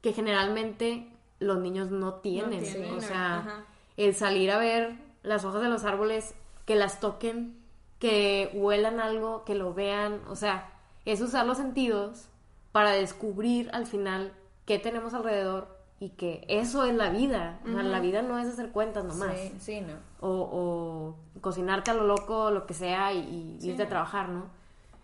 que 0.02 0.12
generalmente 0.12 1.08
los 1.38 1.58
niños 1.58 1.90
no 1.90 2.14
tienen. 2.14 2.64
o 2.96 3.00
sea, 3.00 3.64
el 3.96 4.14
salir 4.14 4.50
a 4.50 4.58
ver 4.58 4.98
las 5.22 5.44
hojas 5.44 5.62
de 5.62 5.68
los 5.68 5.84
árboles, 5.84 6.34
que 6.64 6.74
las 6.74 7.00
toquen, 7.00 7.56
que 7.98 8.50
huelan 8.54 9.00
algo, 9.00 9.44
que 9.44 9.54
lo 9.54 9.72
vean. 9.72 10.20
O 10.28 10.36
sea, 10.36 10.72
es 11.04 11.20
usar 11.20 11.46
los 11.46 11.58
sentidos 11.58 12.28
para 12.72 12.90
descubrir 12.90 13.70
al 13.72 13.86
final 13.86 14.32
qué 14.66 14.78
tenemos 14.78 15.14
alrededor 15.14 15.76
y 15.98 16.10
que 16.10 16.44
eso 16.48 16.84
es 16.84 16.94
la 16.94 17.10
vida. 17.10 17.60
o 17.64 17.72
sea, 17.72 17.82
la 17.82 18.00
vida 18.00 18.22
no 18.22 18.38
es 18.38 18.48
hacer 18.48 18.70
cuentas 18.70 19.04
nomás. 19.04 19.36
Sí, 19.36 19.54
sí, 19.58 19.80
no. 19.80 19.94
O, 20.20 21.16
cocinarte 21.40 21.90
a 21.90 21.94
lo 21.94 22.04
loco, 22.04 22.50
lo 22.50 22.66
que 22.66 22.74
sea, 22.74 23.12
y, 23.12 23.58
irte 23.62 23.84
a 23.84 23.88
trabajar, 23.88 24.28
¿no? 24.28 24.55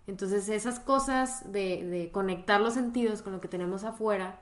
Entonces, 0.06 0.48
esas 0.48 0.80
cosas 0.80 1.52
de, 1.52 1.84
de, 1.86 2.10
conectar 2.10 2.60
los 2.60 2.74
sentidos 2.74 3.22
con 3.22 3.32
lo 3.32 3.40
que 3.40 3.48
tenemos 3.48 3.84
afuera, 3.84 4.40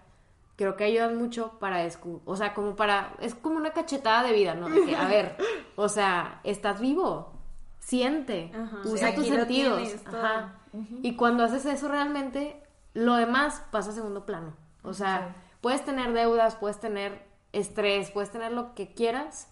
creo 0.56 0.76
que 0.76 0.84
ayudan 0.84 1.16
mucho 1.16 1.58
para 1.58 1.86
o 2.24 2.36
sea, 2.36 2.54
como 2.54 2.76
para, 2.76 3.14
es 3.20 3.34
como 3.34 3.56
una 3.56 3.72
cachetada 3.72 4.22
de 4.22 4.32
vida, 4.32 4.54
¿no? 4.54 4.68
De 4.68 4.84
que, 4.84 4.96
a 4.96 5.06
ver, 5.06 5.36
o 5.76 5.88
sea, 5.88 6.40
estás 6.44 6.80
vivo, 6.80 7.32
siente, 7.78 8.52
usa 8.84 9.10
Sí, 9.10 9.14
tus 9.16 9.26
sentidos. 9.26 9.82
tienes. 9.82 10.06
Ajá. 10.06 10.60
Y 11.02 11.16
cuando 11.16 11.44
haces 11.44 11.66
eso 11.66 11.88
realmente, 11.88 12.62
lo 12.94 13.14
demás 13.14 13.64
pasa 13.70 13.90
a 13.90 13.94
segundo 13.94 14.24
plano. 14.24 14.54
O 14.82 14.94
sea, 14.94 15.34
puedes 15.60 15.84
tener 15.84 16.12
deudas, 16.12 16.56
puedes 16.56 16.80
tener 16.80 17.26
estrés, 17.52 18.10
puedes 18.10 18.30
tener 18.30 18.52
lo 18.52 18.74
que 18.74 18.94
quieras, 18.94 19.48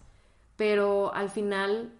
pero 0.55 1.13
al 1.13 1.29
final, 1.29 1.93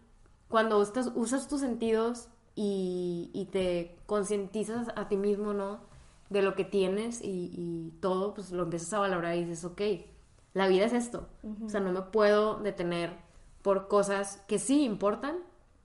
cuando 0.48 0.80
usas, 0.80 1.12
usas 1.16 1.48
tus 1.48 1.62
sentidos 1.62 2.30
y, 2.56 3.30
y 3.34 3.46
te 3.46 3.98
concientizas 4.06 4.88
a 4.96 5.08
ti 5.08 5.18
mismo, 5.18 5.54
¿no? 5.54 5.80
De 6.30 6.42
lo 6.42 6.56
que 6.56 6.66
tienes 6.66 7.22
y, 7.22 7.52
y 7.54 7.92
todo, 8.02 8.34
pues 8.34 8.52
lo 8.52 8.64
empiezas 8.64 8.94
a 8.94 9.00
valorar 9.00 9.36
y 9.36 9.46
dices, 9.46 9.66
ok, 9.66 9.82
la 10.54 10.68
vida 10.68 10.86
es 10.86 10.94
esto. 10.94 11.28
O 11.66 11.70
sea, 11.70 11.80
no 11.80 11.92
me 11.92 12.02
puedo 12.02 12.60
detener 12.60 13.12
por 13.62 13.88
cosas 13.88 14.44
que 14.48 14.60
sí 14.60 14.84
importan 14.84 15.38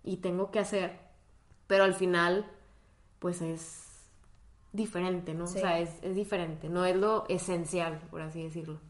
y 0.02 0.18
tengo 0.18 0.50
que 0.50 0.58
hacer, 0.58 0.98
pero 1.66 1.84
al 1.84 1.94
final, 1.94 2.46
pues 3.18 3.40
es 3.42 4.10
diferente, 4.72 5.34
¿no? 5.34 5.46
Sí. 5.46 5.58
O 5.58 5.60
sea, 5.60 5.78
es, 5.80 5.90
es 6.02 6.14
diferente, 6.14 6.68
no 6.68 6.84
es 6.84 6.96
lo 6.96 7.24
esencial, 7.28 8.00
por 8.10 8.20
así 8.20 8.42
decirlo. 8.42 8.80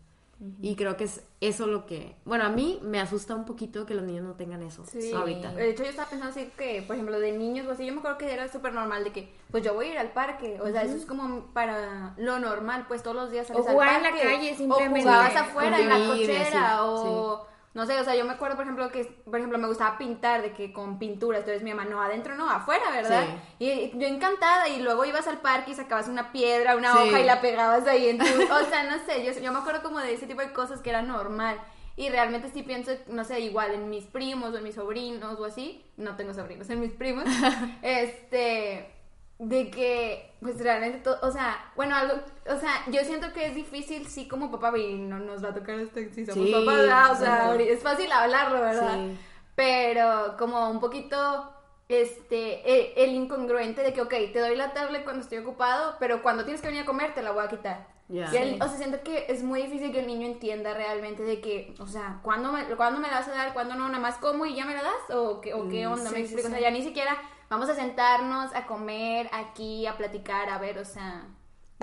Y 0.60 0.74
creo 0.76 0.96
que 0.96 1.04
es 1.04 1.22
eso 1.40 1.66
lo 1.66 1.86
que, 1.86 2.16
bueno, 2.24 2.44
a 2.44 2.48
mí 2.48 2.80
me 2.82 3.00
asusta 3.00 3.34
un 3.34 3.44
poquito 3.44 3.86
que 3.86 3.94
los 3.94 4.04
niños 4.04 4.24
no 4.24 4.32
tengan 4.34 4.62
eso 4.62 4.84
Sí. 4.84 5.12
ahorita. 5.12 5.52
De 5.52 5.70
hecho, 5.70 5.84
yo 5.84 5.90
estaba 5.90 6.08
pensando 6.10 6.32
así 6.32 6.50
que, 6.58 6.82
por 6.82 6.96
ejemplo, 6.96 7.18
de 7.20 7.32
niños 7.32 7.66
o 7.66 7.70
así, 7.70 7.86
yo 7.86 7.92
me 7.92 8.00
acuerdo 8.00 8.18
que 8.18 8.32
era 8.32 8.48
súper 8.48 8.72
normal 8.72 9.04
de 9.04 9.12
que, 9.12 9.32
pues 9.50 9.62
yo 9.64 9.74
voy 9.74 9.86
a 9.86 9.92
ir 9.92 9.98
al 9.98 10.10
parque. 10.12 10.58
O 10.60 10.68
sea, 10.70 10.82
eso 10.82 10.96
es 10.96 11.06
como 11.06 11.46
para 11.52 12.14
lo 12.18 12.38
normal, 12.40 12.84
pues 12.88 13.02
todos 13.02 13.16
los 13.16 13.30
días 13.30 13.46
sales 13.46 13.64
O 13.66 13.70
jugar 13.70 13.88
al 13.88 13.96
en 13.96 14.02
la 14.02 14.10
parque. 14.10 14.24
calle, 14.26 14.54
simplemente. 14.56 15.00
O 15.00 15.02
jugabas 15.02 15.36
afuera 15.36 15.78
en 15.80 15.88
la 15.88 16.06
cochera. 16.08 16.50
sí, 16.50 16.82
o. 16.82 17.46
No 17.74 17.86
sé, 17.86 17.98
o 17.98 18.04
sea, 18.04 18.14
yo 18.14 18.24
me 18.24 18.32
acuerdo, 18.34 18.54
por 18.54 18.64
ejemplo, 18.64 18.88
que, 18.90 19.04
por 19.04 19.36
ejemplo, 19.36 19.58
me 19.58 19.66
gustaba 19.66 19.98
pintar 19.98 20.42
de 20.42 20.52
que 20.52 20.72
con 20.72 20.98
pintura, 20.98 21.38
entonces 21.38 21.62
mi 21.64 21.74
mamá, 21.74 21.90
no, 21.90 22.00
adentro 22.00 22.36
no, 22.36 22.48
afuera, 22.48 22.88
¿verdad? 22.92 23.26
Y 23.58 23.90
yo 23.98 24.06
encantada, 24.06 24.68
y 24.68 24.80
luego 24.80 25.04
ibas 25.04 25.26
al 25.26 25.38
parque 25.40 25.72
y 25.72 25.74
sacabas 25.74 26.06
una 26.06 26.30
piedra, 26.30 26.76
una 26.76 26.92
Sí. 26.92 27.08
hoja 27.08 27.20
y 27.20 27.24
la 27.24 27.40
pegabas 27.40 27.84
ahí 27.88 28.10
en 28.10 28.18
tu... 28.18 28.24
O 28.24 28.64
sea, 28.70 28.84
no 28.84 29.04
sé, 29.04 29.24
yo, 29.24 29.32
yo 29.40 29.52
me 29.52 29.58
acuerdo 29.58 29.82
como 29.82 29.98
de 29.98 30.14
ese 30.14 30.26
tipo 30.28 30.40
de 30.40 30.52
cosas 30.52 30.80
que 30.82 30.90
era 30.90 31.02
normal. 31.02 31.60
Y 31.96 32.08
realmente 32.10 32.48
sí 32.48 32.62
pienso, 32.62 32.92
no 33.08 33.24
sé, 33.24 33.40
igual 33.40 33.72
en 33.72 33.90
mis 33.90 34.04
primos 34.04 34.52
o 34.52 34.58
en 34.58 34.64
mis 34.64 34.74
sobrinos 34.76 35.38
o 35.38 35.44
así, 35.44 35.84
no 35.96 36.16
tengo 36.16 36.32
sobrinos, 36.34 36.68
en 36.70 36.80
mis 36.80 36.92
primos, 36.92 37.24
este, 37.82 38.90
de 39.38 39.70
que, 39.70 40.32
pues 40.40 40.58
realmente 40.60 40.98
todo, 40.98 41.18
o 41.22 41.30
sea, 41.30 41.72
bueno, 41.74 41.96
algo, 41.96 42.14
o 42.48 42.56
sea, 42.56 42.84
yo 42.90 43.02
siento 43.02 43.32
que 43.32 43.46
es 43.46 43.54
difícil, 43.54 44.06
sí, 44.06 44.28
como 44.28 44.50
papá, 44.50 44.76
y 44.78 44.94
no 44.94 45.18
nos 45.18 45.44
va 45.44 45.48
a 45.48 45.54
tocar 45.54 45.78
esto 45.78 46.00
si 46.14 46.24
somos 46.24 46.46
Sí, 46.46 46.52
papás, 46.52 46.76
¿verdad? 46.76 47.12
O 47.12 47.16
sea, 47.16 47.54
es 47.56 47.82
fácil 47.82 48.10
hablarlo, 48.12 48.60
¿verdad? 48.60 48.94
Sí. 48.94 49.18
Pero 49.56 50.36
como 50.38 50.70
un 50.70 50.80
poquito, 50.80 51.52
este, 51.88 52.68
e- 52.68 53.04
el, 53.04 53.10
incongruente 53.10 53.82
de 53.82 53.92
que, 53.92 54.02
ok, 54.02 54.14
te 54.32 54.38
doy 54.38 54.56
la 54.56 54.72
tablet 54.72 55.04
cuando 55.04 55.22
estoy 55.22 55.38
ocupado, 55.38 55.96
pero 55.98 56.22
cuando 56.22 56.44
tienes 56.44 56.60
que 56.60 56.68
venir 56.68 56.82
a 56.82 56.86
comer 56.86 57.14
te 57.14 57.22
la 57.22 57.32
voy 57.32 57.44
a 57.44 57.48
quitar. 57.48 57.86
Ya. 58.08 58.30
Y 58.32 58.36
el- 58.36 58.62
o 58.62 58.68
sea, 58.68 58.76
siento 58.76 59.02
que 59.02 59.26
es 59.28 59.42
muy 59.42 59.62
difícil 59.62 59.90
que 59.90 60.00
el 60.00 60.06
niño 60.06 60.26
entienda 60.26 60.74
realmente 60.74 61.22
de 61.22 61.40
que, 61.40 61.74
o 61.78 61.86
sea, 61.86 62.20
¿cuándo 62.22 62.52
me, 62.52 62.64
¿cuándo 62.76 63.00
me 63.00 63.08
la 63.08 63.14
vas 63.14 63.28
a 63.28 63.32
dar? 63.32 63.52
¿Cuándo 63.54 63.74
no? 63.74 63.88
¿Nada 63.88 63.98
más 64.00 64.16
como 64.18 64.44
y 64.46 64.54
ya 64.54 64.64
me 64.66 64.74
la 64.74 64.82
das? 64.82 65.10
¿O 65.16 65.40
qué, 65.40 65.54
o 65.54 65.68
qué 65.68 65.86
onda? 65.86 66.08
sí, 66.10 66.14
me 66.14 66.20
explico. 66.20 66.48
O 66.48 66.50
sea, 66.50 66.60
ya 66.60 66.70
ni 66.70 66.82
siquiera 66.82 67.16
vamos 67.48 67.68
a 67.68 67.74
sentarnos 67.74 68.54
a 68.54 68.66
comer 68.66 69.28
aquí, 69.32 69.86
a 69.86 69.96
platicar, 69.96 70.48
a 70.50 70.58
ver, 70.58 70.78
o 70.78 70.84
sea, 70.84 71.22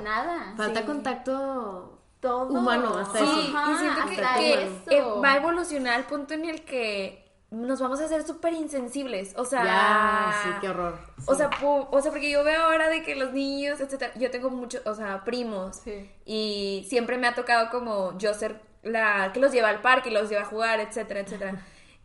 nada. 0.01 0.53
Falta 0.57 0.81
Sí. 0.81 0.85
contacto 0.85 1.97
todo. 2.19 2.47
humano 2.47 2.97
hasta 2.97 3.19
Sí, 3.19 3.23
eso. 3.25 3.57
Ajá, 3.57 3.71
y 3.71 3.77
siento 3.77 4.01
que, 4.09 4.21
hasta 4.25 4.39
que, 4.39 4.53
eso. 4.63 4.91
eh, 4.91 5.21
va 5.23 5.33
a 5.33 5.37
evolucionar 5.37 5.93
al 5.95 6.03
punto 6.05 6.33
en 6.35 6.45
el 6.45 6.63
que 6.63 7.19
nos 7.49 7.81
vamos 7.81 7.99
a 7.99 8.05
hacer 8.05 8.25
súper 8.25 8.53
insensibles. 8.53 9.33
O 9.37 9.43
sea, 9.43 9.63
Ya, 9.65 10.39
sí, 10.43 10.49
qué 10.61 10.69
horror. 10.69 10.97
O 11.25 11.35
sea, 11.35 11.49
o 11.59 12.01
sea, 12.01 12.11
porque 12.11 12.29
yo 12.31 12.43
veo 12.45 12.63
ahora 12.63 12.87
de 12.89 13.03
que 13.03 13.15
los 13.15 13.33
niños, 13.33 13.79
etcétera, 13.81 14.13
yo 14.15 14.31
tengo 14.31 14.49
muchos, 14.49 14.81
o 14.85 14.93
sea, 14.95 15.23
primos. 15.25 15.77
Sí. 15.77 16.09
Y 16.25 16.85
siempre 16.89 17.17
me 17.17 17.27
ha 17.27 17.35
tocado 17.35 17.69
como 17.69 18.17
yo 18.17 18.33
ser 18.33 18.61
la 18.83 19.31
que 19.33 19.39
los 19.41 19.51
lleva 19.51 19.67
al 19.69 19.81
parque, 19.81 20.11
los 20.11 20.29
lleva 20.29 20.43
a 20.43 20.45
jugar, 20.45 20.79
etcétera, 20.79 21.19
etcétera. 21.21 21.55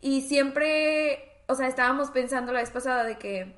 Y 0.01 0.23
siempre, 0.23 1.36
o 1.47 1.55
sea, 1.55 1.69
estábamos 1.69 2.11
pensando 2.11 2.53
la 2.53 2.61
vez 2.61 2.71
pasada 2.71 3.05
de 3.05 3.19
que 3.19 3.57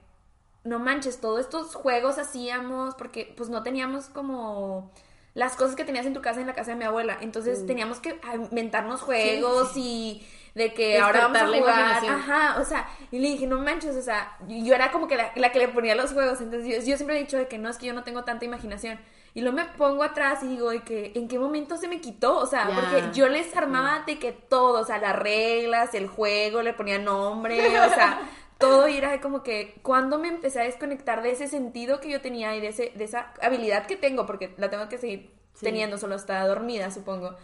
no 0.64 0.78
manches, 0.78 1.20
todos 1.20 1.40
estos 1.40 1.74
juegos 1.74 2.18
hacíamos 2.18 2.94
porque 2.94 3.32
pues 3.36 3.48
no 3.48 3.62
teníamos 3.62 4.06
como 4.06 4.92
las 5.34 5.56
cosas 5.56 5.76
que 5.76 5.84
tenías 5.84 6.04
en 6.04 6.14
tu 6.14 6.20
casa 6.20 6.40
en 6.40 6.46
la 6.46 6.54
casa 6.54 6.72
de 6.72 6.76
mi 6.76 6.84
abuela. 6.84 7.16
Entonces 7.20 7.64
teníamos 7.64 8.00
que 8.00 8.20
inventarnos 8.50 9.00
juegos 9.00 9.72
y 9.76 10.26
de 10.54 10.74
que 10.74 10.98
ahora 10.98 11.28
vamos 11.28 11.40
a 11.40 11.46
jugar. 11.46 12.04
Ajá, 12.04 12.60
o 12.60 12.64
sea, 12.64 12.88
y 13.10 13.18
le 13.20 13.28
dije, 13.28 13.46
no 13.46 13.60
manches, 13.60 13.96
o 13.96 14.02
sea, 14.02 14.36
yo 14.48 14.74
era 14.74 14.90
como 14.90 15.06
que 15.06 15.16
la, 15.16 15.32
la 15.36 15.52
que 15.52 15.60
le 15.60 15.68
ponía 15.68 15.94
los 15.94 16.12
juegos. 16.12 16.40
Entonces 16.40 16.68
yo, 16.68 16.90
yo 16.90 16.96
siempre 16.96 17.16
he 17.16 17.20
dicho 17.20 17.36
de 17.38 17.46
que 17.48 17.58
no, 17.58 17.68
es 17.68 17.78
que 17.78 17.86
yo 17.86 17.94
no 17.94 18.02
tengo 18.04 18.24
tanta 18.24 18.44
imaginación. 18.44 18.98
Y 19.38 19.40
luego 19.40 19.56
me 19.56 19.66
pongo 19.66 20.02
atrás 20.02 20.42
y 20.42 20.48
digo 20.48 20.70
de 20.70 20.80
que 20.80 21.12
en 21.14 21.28
qué 21.28 21.38
momento 21.38 21.76
se 21.76 21.86
me 21.86 22.00
quitó, 22.00 22.38
o 22.38 22.46
sea, 22.46 22.68
porque 22.74 23.16
yo 23.16 23.28
les 23.28 23.56
armaba 23.56 24.02
de 24.04 24.18
que 24.18 24.32
todo, 24.32 24.80
o 24.80 24.84
sea, 24.84 24.98
las 24.98 25.14
reglas, 25.14 25.94
el 25.94 26.08
juego, 26.08 26.60
le 26.60 26.72
ponía 26.72 26.98
nombre, 26.98 27.60
o 27.78 27.88
sea, 27.88 28.20
todo 28.58 28.88
y 28.88 28.96
era 28.96 29.20
como 29.20 29.44
que 29.44 29.78
cuando 29.82 30.18
me 30.18 30.26
empecé 30.26 30.60
a 30.60 30.64
desconectar 30.64 31.22
de 31.22 31.30
ese 31.30 31.46
sentido 31.46 32.00
que 32.00 32.10
yo 32.10 32.20
tenía 32.20 32.56
y 32.56 32.60
de, 32.60 32.66
ese, 32.66 32.90
de 32.96 33.04
esa 33.04 33.32
habilidad 33.40 33.86
que 33.86 33.94
tengo, 33.96 34.26
porque 34.26 34.56
la 34.56 34.70
tengo 34.70 34.88
que 34.88 34.98
seguir 34.98 35.30
teniendo, 35.60 35.98
solo 35.98 36.16
está 36.16 36.44
dormida, 36.44 36.90
supongo. 36.90 37.36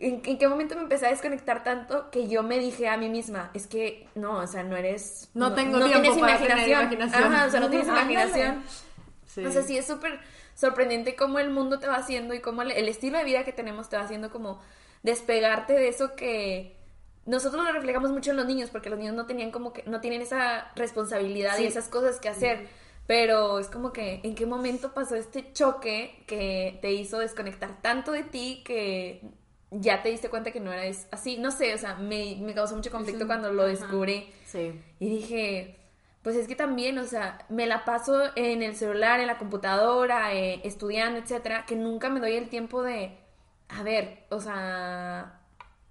¿En, 0.00 0.22
en 0.24 0.36
qué 0.36 0.48
momento 0.48 0.74
me 0.74 0.82
empecé 0.82 1.06
a 1.06 1.10
desconectar 1.10 1.62
tanto 1.62 2.10
que 2.10 2.26
yo 2.26 2.42
me 2.42 2.58
dije 2.58 2.88
a 2.88 2.96
mí 2.96 3.08
misma, 3.08 3.52
es 3.54 3.68
que 3.68 4.08
no, 4.16 4.38
o 4.38 4.46
sea, 4.48 4.64
no 4.64 4.76
eres... 4.76 5.30
No 5.34 5.54
tengo 5.54 5.78
tiempo 5.78 6.00
tienes 6.00 6.18
para 6.18 6.38
tener 6.38 6.68
imaginación. 6.70 7.22
Ajá, 7.22 7.46
o 7.46 7.50
sea, 7.52 7.60
no 7.60 7.70
tienes 7.70 7.86
imaginación. 7.86 8.64
Sí. 9.26 9.46
O 9.46 9.52
sea, 9.52 9.62
sí 9.62 9.78
es 9.78 9.86
súper 9.86 10.18
sorprendente 10.60 11.16
cómo 11.16 11.38
el 11.38 11.48
mundo 11.48 11.78
te 11.78 11.86
va 11.86 11.96
haciendo 11.96 12.34
y 12.34 12.40
cómo 12.40 12.60
el, 12.60 12.88
estilo 12.88 13.16
de 13.16 13.24
vida 13.24 13.44
que 13.44 13.52
tenemos 13.52 13.88
te 13.88 13.96
va 13.96 14.02
haciendo 14.02 14.30
como 14.30 14.60
despegarte 15.02 15.72
de 15.72 15.88
eso 15.88 16.14
que 16.14 16.76
nosotros 17.24 17.64
lo 17.64 17.72
reflejamos 17.72 18.10
mucho 18.10 18.32
en 18.32 18.36
los 18.36 18.46
niños 18.46 18.68
porque 18.68 18.90
los 18.90 18.98
niños 18.98 19.14
no 19.14 19.24
tenían 19.24 19.52
como 19.52 19.72
que 19.72 19.82
no 19.84 20.02
tienen 20.02 20.20
esa 20.20 20.70
responsabilidad 20.76 21.58
y 21.58 21.64
esas 21.64 21.88
cosas 21.88 22.20
que 22.20 22.28
hacer. 22.28 22.68
Pero 23.06 23.58
es 23.58 23.68
como 23.68 23.92
que 23.92 24.20
en 24.22 24.34
qué 24.34 24.46
momento 24.46 24.92
pasó 24.92 25.16
este 25.16 25.52
choque 25.52 26.22
que 26.26 26.78
te 26.82 26.92
hizo 26.92 27.18
desconectar 27.18 27.80
tanto 27.80 28.12
de 28.12 28.22
ti 28.22 28.62
que 28.64 29.22
ya 29.70 30.02
te 30.02 30.10
diste 30.10 30.28
cuenta 30.28 30.52
que 30.52 30.60
no 30.60 30.72
eras 30.72 31.08
así. 31.10 31.38
No 31.38 31.50
sé, 31.50 31.74
o 31.74 31.78
sea, 31.78 31.96
me, 31.96 32.36
me 32.40 32.54
causó 32.54 32.76
mucho 32.76 32.90
conflicto 32.90 33.26
cuando 33.26 33.52
lo 33.52 33.66
descubrí. 33.66 34.30
Sí. 34.44 34.80
Y 35.00 35.08
dije, 35.08 35.79
pues 36.22 36.36
es 36.36 36.46
que 36.48 36.56
también, 36.56 36.98
o 36.98 37.04
sea, 37.04 37.38
me 37.48 37.66
la 37.66 37.84
paso 37.84 38.22
en 38.36 38.62
el 38.62 38.76
celular, 38.76 39.20
en 39.20 39.26
la 39.26 39.38
computadora, 39.38 40.34
eh, 40.34 40.60
estudiando, 40.64 41.18
etcétera, 41.18 41.64
que 41.66 41.76
nunca 41.76 42.10
me 42.10 42.20
doy 42.20 42.34
el 42.36 42.48
tiempo 42.50 42.82
de, 42.82 43.16
a 43.68 43.82
ver, 43.82 44.24
o 44.30 44.40
sea, 44.40 45.40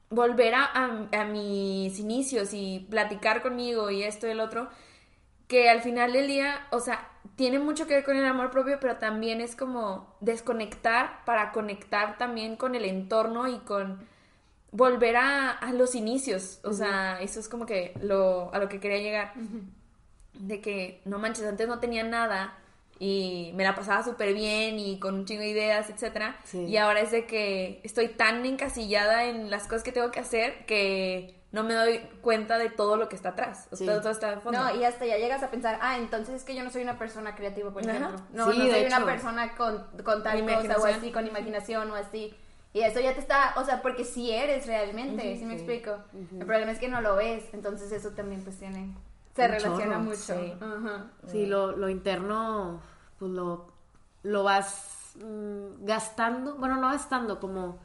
volver 0.09 0.55
a, 0.55 0.65
a- 0.65 1.09
a 1.21 1.25
mis 1.25 1.99
inicios 1.99 2.53
y 2.53 2.87
platicar 2.89 3.41
conmigo 3.41 3.89
y 3.91 4.03
esto 4.03 4.27
y 4.27 4.31
el 4.31 4.39
otro, 4.39 4.69
que 5.47 5.69
al 5.69 5.81
final 5.81 6.13
del 6.13 6.27
día, 6.27 6.67
o 6.71 6.79
sea, 6.79 7.09
tiene 7.35 7.59
mucho 7.59 7.87
que 7.87 7.95
ver 7.95 8.03
con 8.05 8.17
el 8.17 8.25
amor 8.25 8.51
propio, 8.51 8.79
pero 8.79 8.97
también 8.97 9.41
es 9.41 9.55
como 9.55 10.15
desconectar 10.21 11.25
para 11.25 11.51
conectar 11.51 12.17
también 12.17 12.55
con 12.55 12.75
el 12.75 12.85
entorno 12.85 13.47
y 13.47 13.59
con 13.59 14.07
volver 14.71 15.17
a, 15.17 15.51
a 15.51 15.73
los 15.73 15.95
inicios. 15.95 16.59
O 16.63 16.73
sea, 16.73 17.21
eso 17.21 17.39
es 17.39 17.49
como 17.49 17.65
que 17.65 17.93
lo, 18.01 18.53
a 18.53 18.59
lo 18.59 18.69
que 18.69 18.79
quería 18.79 18.99
llegar. 18.99 19.33
De 20.33 20.61
que, 20.61 21.01
no 21.05 21.19
manches, 21.19 21.45
antes 21.45 21.67
no 21.67 21.79
tenía 21.79 22.03
nada 22.03 22.55
y 22.99 23.51
me 23.55 23.63
la 23.63 23.75
pasaba 23.75 24.03
súper 24.03 24.33
bien 24.33 24.77
y 24.79 24.99
con 24.99 25.15
un 25.15 25.25
chingo 25.25 25.41
de 25.41 25.49
ideas, 25.49 25.89
etcétera. 25.89 26.37
Sí. 26.43 26.65
Y 26.65 26.77
ahora 26.77 26.99
es 27.01 27.11
de 27.11 27.25
que 27.25 27.79
estoy 27.83 28.09
tan 28.09 28.45
encasillada 28.45 29.25
en 29.25 29.49
las 29.49 29.63
cosas 29.63 29.83
que 29.83 29.91
tengo 29.91 30.11
que 30.11 30.19
hacer 30.19 30.65
que 30.65 31.35
no 31.51 31.63
me 31.63 31.73
doy 31.73 31.99
cuenta 32.21 32.57
de 32.57 32.69
todo 32.69 32.95
lo 32.97 33.09
que 33.09 33.15
está 33.15 33.29
atrás. 33.29 33.67
O 33.71 33.75
sea, 33.75 33.95
Sí. 33.95 34.01
todo 34.01 34.11
está 34.11 34.35
de 34.35 34.41
fondo. 34.41 34.59
No, 34.61 34.75
y 34.79 34.83
hasta 34.83 35.05
ya 35.05 35.17
llegas 35.17 35.41
a 35.43 35.49
pensar, 35.49 35.79
ah, 35.81 35.97
entonces 35.97 36.35
es 36.35 36.43
que 36.43 36.53
yo 36.55 36.63
no 36.63 36.69
soy 36.69 36.83
una 36.83 36.99
persona 36.99 37.35
creativa, 37.35 37.71
por 37.71 37.81
Ajá. 37.83 37.91
ejemplo. 37.97 38.21
No, 38.33 38.51
Sí, 38.51 38.59
no 38.59 38.65
de 38.65 38.71
soy 38.71 38.85
una 38.85 39.05
persona 39.05 39.55
con, 39.55 39.83
con 40.03 40.21
tal 40.21 40.43
cosa 40.45 40.77
o 40.77 40.85
así, 40.85 41.11
con 41.11 41.25
imaginación 41.25 41.89
o 41.91 41.95
así. 41.95 42.33
Y 42.71 42.81
eso 42.81 42.99
ya 42.99 43.15
te 43.15 43.19
está, 43.19 43.53
o 43.57 43.65
sea, 43.65 43.81
porque 43.81 44.03
sí 44.05 44.29
eres 44.31 44.67
realmente, 44.67 45.37
¿sí 45.37 45.45
me 45.45 45.55
explico? 45.55 45.97
El 46.39 46.45
problema 46.45 46.71
es 46.71 46.77
que 46.77 46.87
no 46.87 47.01
lo 47.01 47.15
ves, 47.15 47.45
entonces 47.53 47.91
eso 47.91 48.11
también 48.11 48.43
pues 48.43 48.59
tiene, 48.59 48.93
se 49.43 49.47
relaciona 49.47 49.85
chorro, 49.85 49.99
mucho. 49.99 50.17
sí. 50.17 50.53
Ajá. 50.61 51.05
Sí, 51.27 51.45
lo, 51.45 51.75
lo 51.75 51.89
interno, 51.89 52.81
pues 53.17 53.31
lo, 53.31 53.67
lo 54.23 54.43
vas 54.43 55.13
mm, 55.23 55.85
gastando, 55.85 56.55
bueno, 56.55 56.75
no 56.77 56.87
gastando, 56.89 57.39
como 57.39 57.77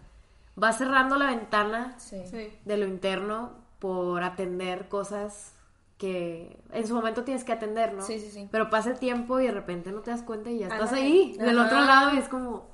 vas 0.56 0.78
cerrando 0.78 1.16
la 1.16 1.26
ventana 1.26 1.94
Sí. 1.98 2.22
De 2.64 2.76
lo 2.76 2.86
interno 2.86 3.52
por 3.78 4.22
atender 4.22 4.88
cosas 4.88 5.52
que 5.98 6.58
en 6.72 6.86
su 6.86 6.94
momento 6.94 7.22
tienes 7.22 7.44
que 7.44 7.52
atender, 7.52 7.94
¿no? 7.94 8.02
Sí, 8.02 8.18
sí, 8.18 8.30
sí. 8.30 8.48
Pero 8.50 8.68
pasa 8.68 8.90
el 8.90 8.98
tiempo 8.98 9.38
y 9.40 9.46
de 9.46 9.52
repente 9.52 9.92
no 9.92 10.00
te 10.00 10.10
das 10.10 10.22
cuenta 10.22 10.50
y 10.50 10.58
ya 10.58 10.66
estás 10.68 10.92
ahí, 10.92 11.36
del 11.38 11.58
otro 11.58 11.80
lado 11.80 12.14
y 12.14 12.18
es 12.18 12.28
como, 12.28 12.68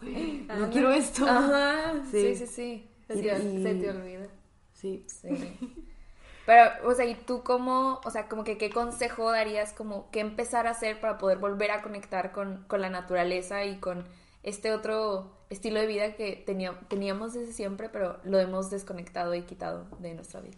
no 0.59 0.71
quiero 0.71 0.91
esto. 0.91 1.27
Ajá, 1.29 1.95
sí, 2.11 2.35
Sí. 2.35 2.37
sí, 2.37 2.47
sí. 2.47 2.91
Se 3.07 3.15
te, 3.17 3.39
Y- 3.43 3.63
se 3.63 3.75
te 3.75 3.91
olvida. 3.91 4.27
Sí. 4.73 5.05
Sí. 5.07 5.29
Pero, 6.47 6.89
o 6.89 6.95
sea, 6.95 7.05
¿y 7.05 7.15
tú 7.15 7.43
cómo, 7.43 8.01
o 8.05 8.11
sea, 8.11 8.29
como 8.29 8.45
que 8.45 8.59
qué 8.59 8.71
consejo 8.71 9.31
darías, 9.31 9.73
como 9.73 10.11
qué 10.11 10.21
empezar 10.21 10.67
a 10.67 10.71
hacer 10.71 11.01
para 11.01 11.19
poder 11.19 11.39
volver 11.39 11.71
a 11.71 11.83
conectar 11.83 12.33
con, 12.33 12.65
con 12.67 12.81
la 12.81 12.91
naturaleza 12.91 13.65
y 13.65 13.79
con 13.79 14.07
este 14.43 14.73
otro 14.73 15.31
estilo 15.51 15.81
de 15.81 15.87
vida 15.87 16.15
que 16.15 16.43
tenía, 16.47 16.79
teníamos 16.89 17.35
desde 17.35 17.53
siempre, 17.53 17.89
pero 17.89 18.19
lo 18.25 18.39
hemos 18.39 18.71
desconectado 18.71 19.35
y 19.35 19.43
quitado 19.43 19.87
de 19.99 20.15
nuestra 20.15 20.41
vida? 20.41 20.57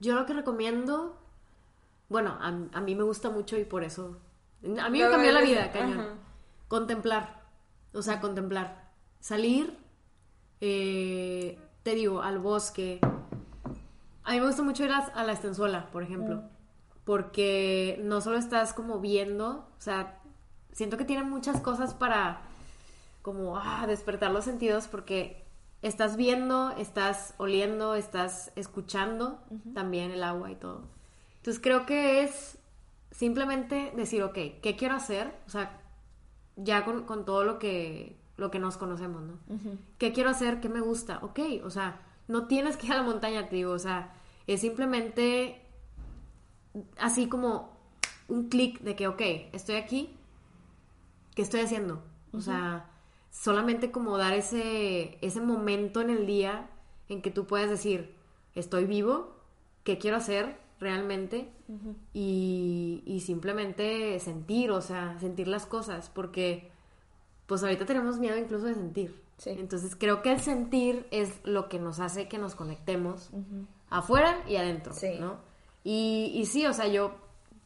Yo 0.00 0.14
lo 0.14 0.26
que 0.26 0.34
recomiendo, 0.34 1.16
bueno, 2.08 2.36
a, 2.40 2.48
a 2.48 2.80
mí 2.80 2.94
me 2.94 3.02
gusta 3.02 3.30
mucho 3.30 3.56
y 3.56 3.64
por 3.64 3.84
eso, 3.84 4.18
a 4.80 4.90
mí 4.90 5.02
me 5.02 5.08
cambió 5.10 5.32
la 5.32 5.40
vida, 5.40 5.72
cañón. 5.72 6.00
ajá. 6.00 6.14
Contemplar, 6.68 7.42
o 7.94 8.02
sea, 8.02 8.20
contemplar. 8.20 8.90
Salir, 9.20 9.78
eh, 10.60 11.58
te 11.82 11.94
digo, 11.94 12.22
al 12.22 12.38
bosque. 12.38 13.00
A 14.28 14.32
mí 14.32 14.40
me 14.40 14.46
gusta 14.46 14.62
mucho 14.62 14.84
ir 14.84 14.90
a, 14.92 14.98
a 14.98 15.24
la 15.24 15.32
estenzuela, 15.32 15.90
por 15.90 16.02
ejemplo, 16.02 16.42
porque 17.04 17.98
no 18.04 18.20
solo 18.20 18.36
estás 18.36 18.74
como 18.74 19.00
viendo, 19.00 19.66
o 19.78 19.80
sea, 19.80 20.20
siento 20.72 20.98
que 20.98 21.06
tiene 21.06 21.22
muchas 21.24 21.62
cosas 21.62 21.94
para 21.94 22.42
como 23.22 23.56
ah, 23.56 23.86
despertar 23.86 24.30
los 24.30 24.44
sentidos 24.44 24.86
porque 24.86 25.46
estás 25.80 26.18
viendo, 26.18 26.72
estás 26.72 27.32
oliendo, 27.38 27.94
estás 27.94 28.52
escuchando 28.54 29.38
también 29.72 30.10
el 30.10 30.22
agua 30.22 30.50
y 30.50 30.56
todo. 30.56 30.82
Entonces 31.38 31.62
creo 31.62 31.86
que 31.86 32.22
es 32.22 32.58
simplemente 33.10 33.94
decir, 33.96 34.22
ok, 34.22 34.36
¿qué 34.60 34.76
quiero 34.76 34.94
hacer? 34.94 35.34
O 35.46 35.50
sea, 35.50 35.80
ya 36.56 36.84
con, 36.84 37.04
con 37.04 37.24
todo 37.24 37.44
lo 37.44 37.58
que, 37.58 38.20
lo 38.36 38.50
que 38.50 38.58
nos 38.58 38.76
conocemos, 38.76 39.22
¿no? 39.22 39.38
¿Qué 39.96 40.12
quiero 40.12 40.28
hacer? 40.28 40.60
¿Qué 40.60 40.68
me 40.68 40.82
gusta? 40.82 41.20
Ok, 41.22 41.40
o 41.64 41.70
sea, 41.70 42.02
no 42.26 42.46
tienes 42.46 42.76
que 42.76 42.88
ir 42.88 42.92
a 42.92 42.96
la 42.96 43.02
montaña, 43.04 43.48
te 43.48 43.56
digo, 43.56 43.72
o 43.72 43.78
sea, 43.78 44.12
es 44.48 44.60
simplemente 44.62 45.60
así 46.98 47.28
como 47.28 47.70
un 48.28 48.48
clic 48.48 48.80
de 48.80 48.96
que, 48.96 49.06
ok, 49.06 49.20
estoy 49.52 49.76
aquí, 49.76 50.10
¿qué 51.34 51.42
estoy 51.42 51.60
haciendo? 51.60 52.02
O 52.32 52.40
sea, 52.40 52.90
solamente 53.30 53.90
como 53.90 54.18
dar 54.18 54.34
ese, 54.34 55.18
ese 55.20 55.40
momento 55.40 56.00
en 56.00 56.10
el 56.10 56.26
día 56.26 56.68
en 57.08 57.22
que 57.22 57.30
tú 57.30 57.46
puedas 57.46 57.70
decir, 57.70 58.14
estoy 58.54 58.84
vivo, 58.84 59.36
¿qué 59.84 59.98
quiero 59.98 60.16
hacer 60.16 60.58
realmente? 60.80 61.50
y, 62.14 63.02
y 63.04 63.20
simplemente 63.20 64.18
sentir, 64.20 64.70
o 64.70 64.80
sea, 64.80 65.18
sentir 65.20 65.48
las 65.48 65.66
cosas, 65.66 66.08
porque 66.08 66.70
pues 67.46 67.62
ahorita 67.62 67.84
tenemos 67.84 68.18
miedo 68.18 68.38
incluso 68.38 68.66
de 68.66 68.74
sentir. 68.74 69.22
Sí. 69.36 69.50
Entonces 69.50 69.94
creo 69.94 70.22
que 70.22 70.32
el 70.32 70.40
sentir 70.40 71.06
es 71.10 71.40
lo 71.44 71.68
que 71.68 71.78
nos 71.78 72.00
hace 72.00 72.26
que 72.26 72.38
nos 72.38 72.54
conectemos 72.54 73.30
afuera 73.90 74.38
y 74.48 74.56
adentro, 74.56 74.92
Sí. 74.94 75.16
¿no? 75.20 75.36
Y, 75.84 76.32
y 76.34 76.46
sí, 76.46 76.66
o 76.66 76.72
sea, 76.72 76.86
yo 76.88 77.14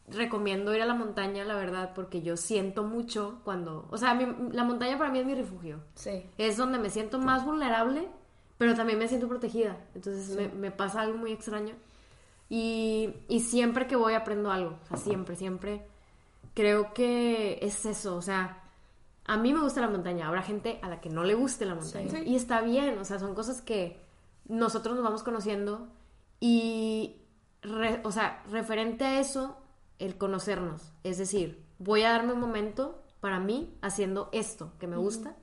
recomiendo 0.07 0.73
ir 0.75 0.81
a 0.81 0.85
la 0.85 0.93
montaña, 0.93 1.43
la 1.45 1.55
verdad, 1.55 1.91
porque 1.95 2.21
yo 2.21 2.37
siento 2.37 2.83
mucho 2.83 3.39
cuando, 3.43 3.87
o 3.89 3.97
sea, 3.97 4.13
mi- 4.13 4.51
la 4.53 4.63
montaña 4.63 4.97
para 4.97 5.09
mí 5.11 5.19
es 5.19 5.25
mi 5.25 5.33
refugio. 5.35 5.79
Sí. 5.95 6.25
Es 6.37 6.57
donde 6.57 6.77
me 6.77 6.89
siento 6.89 7.19
más 7.19 7.45
vulnerable, 7.45 8.07
pero 8.57 8.75
también 8.75 8.99
me 8.99 9.07
siento 9.07 9.27
protegida. 9.27 9.77
Entonces 9.95 10.35
me, 10.35 10.47
me 10.49 10.71
pasa 10.71 11.01
algo 11.01 11.17
muy 11.17 11.31
extraño. 11.31 11.73
Y, 12.49 13.13
y 13.27 13.39
siempre 13.39 13.87
que 13.87 13.95
voy 13.95 14.13
aprendo 14.13 14.51
algo. 14.51 14.77
O 14.83 14.87
sea, 14.87 14.97
siempre, 14.97 15.35
siempre. 15.35 15.81
Creo 16.53 16.93
que 16.93 17.57
es 17.61 17.85
eso. 17.85 18.15
O 18.15 18.21
sea, 18.21 18.61
a 19.25 19.37
mí 19.37 19.53
me 19.53 19.61
gusta 19.61 19.81
la 19.81 19.89
montaña. 19.89 20.27
Habrá 20.27 20.43
gente 20.43 20.79
a 20.83 20.89
la 20.89 21.01
que 21.01 21.09
no 21.09 21.23
le 21.23 21.33
guste 21.33 21.65
la 21.65 21.75
montaña. 21.75 22.09
Sí. 22.11 22.23
Y 22.25 22.35
está 22.35 22.61
bien. 22.61 22.99
O 22.99 23.05
sea, 23.05 23.17
son 23.19 23.33
cosas 23.33 23.61
que 23.61 23.99
nosotros 24.47 24.95
nos 24.95 25.03
vamos 25.03 25.23
conociendo. 25.23 25.87
Y, 26.45 27.21
re- 27.61 28.01
o 28.03 28.11
sea, 28.11 28.43
referente 28.51 29.05
a 29.05 29.21
eso, 29.21 29.55
el 29.97 30.17
conocernos. 30.17 30.91
Es 31.05 31.17
decir, 31.17 31.63
voy 31.79 32.03
a 32.03 32.09
darme 32.11 32.33
un 32.33 32.41
momento 32.41 33.01
para 33.21 33.39
mí 33.39 33.77
haciendo 33.81 34.27
esto 34.33 34.73
que 34.77 34.87
me 34.87 34.97
gusta. 34.97 35.37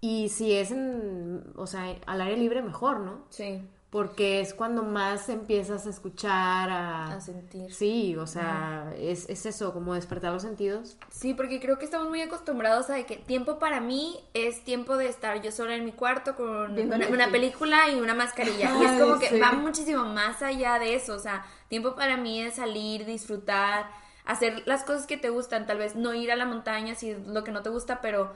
Y 0.00 0.28
si 0.28 0.52
es 0.52 0.70
en, 0.70 1.52
o 1.56 1.66
sea, 1.66 1.96
al 2.06 2.20
aire 2.20 2.36
libre, 2.36 2.62
mejor, 2.62 3.00
¿no? 3.00 3.24
Sí. 3.30 3.60
Porque 3.90 4.40
es 4.40 4.52
cuando 4.52 4.82
más 4.82 5.28
empiezas 5.28 5.86
a 5.86 5.90
escuchar, 5.90 6.68
a... 6.70 7.14
A 7.14 7.20
sentir. 7.20 7.72
Sí, 7.72 8.16
o 8.16 8.26
sea, 8.26 8.92
es, 8.98 9.28
es 9.28 9.46
eso, 9.46 9.72
como 9.72 9.94
despertar 9.94 10.32
los 10.32 10.42
sentidos. 10.42 10.96
Sí, 11.08 11.34
porque 11.34 11.60
creo 11.60 11.78
que 11.78 11.84
estamos 11.84 12.08
muy 12.08 12.20
acostumbrados 12.20 12.90
a 12.90 12.94
de 12.94 13.06
que 13.06 13.16
tiempo 13.16 13.60
para 13.60 13.80
mí 13.80 14.18
es 14.34 14.64
tiempo 14.64 14.96
de 14.96 15.08
estar 15.08 15.40
yo 15.40 15.52
sola 15.52 15.76
en 15.76 15.84
mi 15.84 15.92
cuarto 15.92 16.34
con 16.34 16.74
Viendo 16.74 16.96
una, 17.08 17.28
película 17.28 17.88
y 17.88 18.00
una 18.00 18.14
mascarilla. 18.14 18.72
y 18.80 18.84
es 18.84 19.00
como 19.00 19.20
que 19.20 19.28
sí. 19.28 19.38
va 19.38 19.52
muchísimo 19.52 20.04
más 20.04 20.42
allá 20.42 20.80
de 20.80 20.96
eso. 20.96 21.14
O 21.14 21.20
sea, 21.20 21.46
tiempo 21.68 21.94
para 21.94 22.16
mí 22.16 22.42
es 22.42 22.54
salir, 22.54 23.06
disfrutar, 23.06 23.88
hacer 24.24 24.64
las 24.66 24.82
cosas 24.82 25.06
que 25.06 25.16
te 25.16 25.30
gustan. 25.30 25.64
Tal 25.64 25.78
vez 25.78 25.94
no 25.94 26.12
ir 26.12 26.32
a 26.32 26.36
la 26.36 26.44
montaña 26.44 26.96
si 26.96 27.10
es 27.10 27.26
lo 27.26 27.44
que 27.44 27.52
no 27.52 27.62
te 27.62 27.70
gusta, 27.70 28.00
pero 28.00 28.34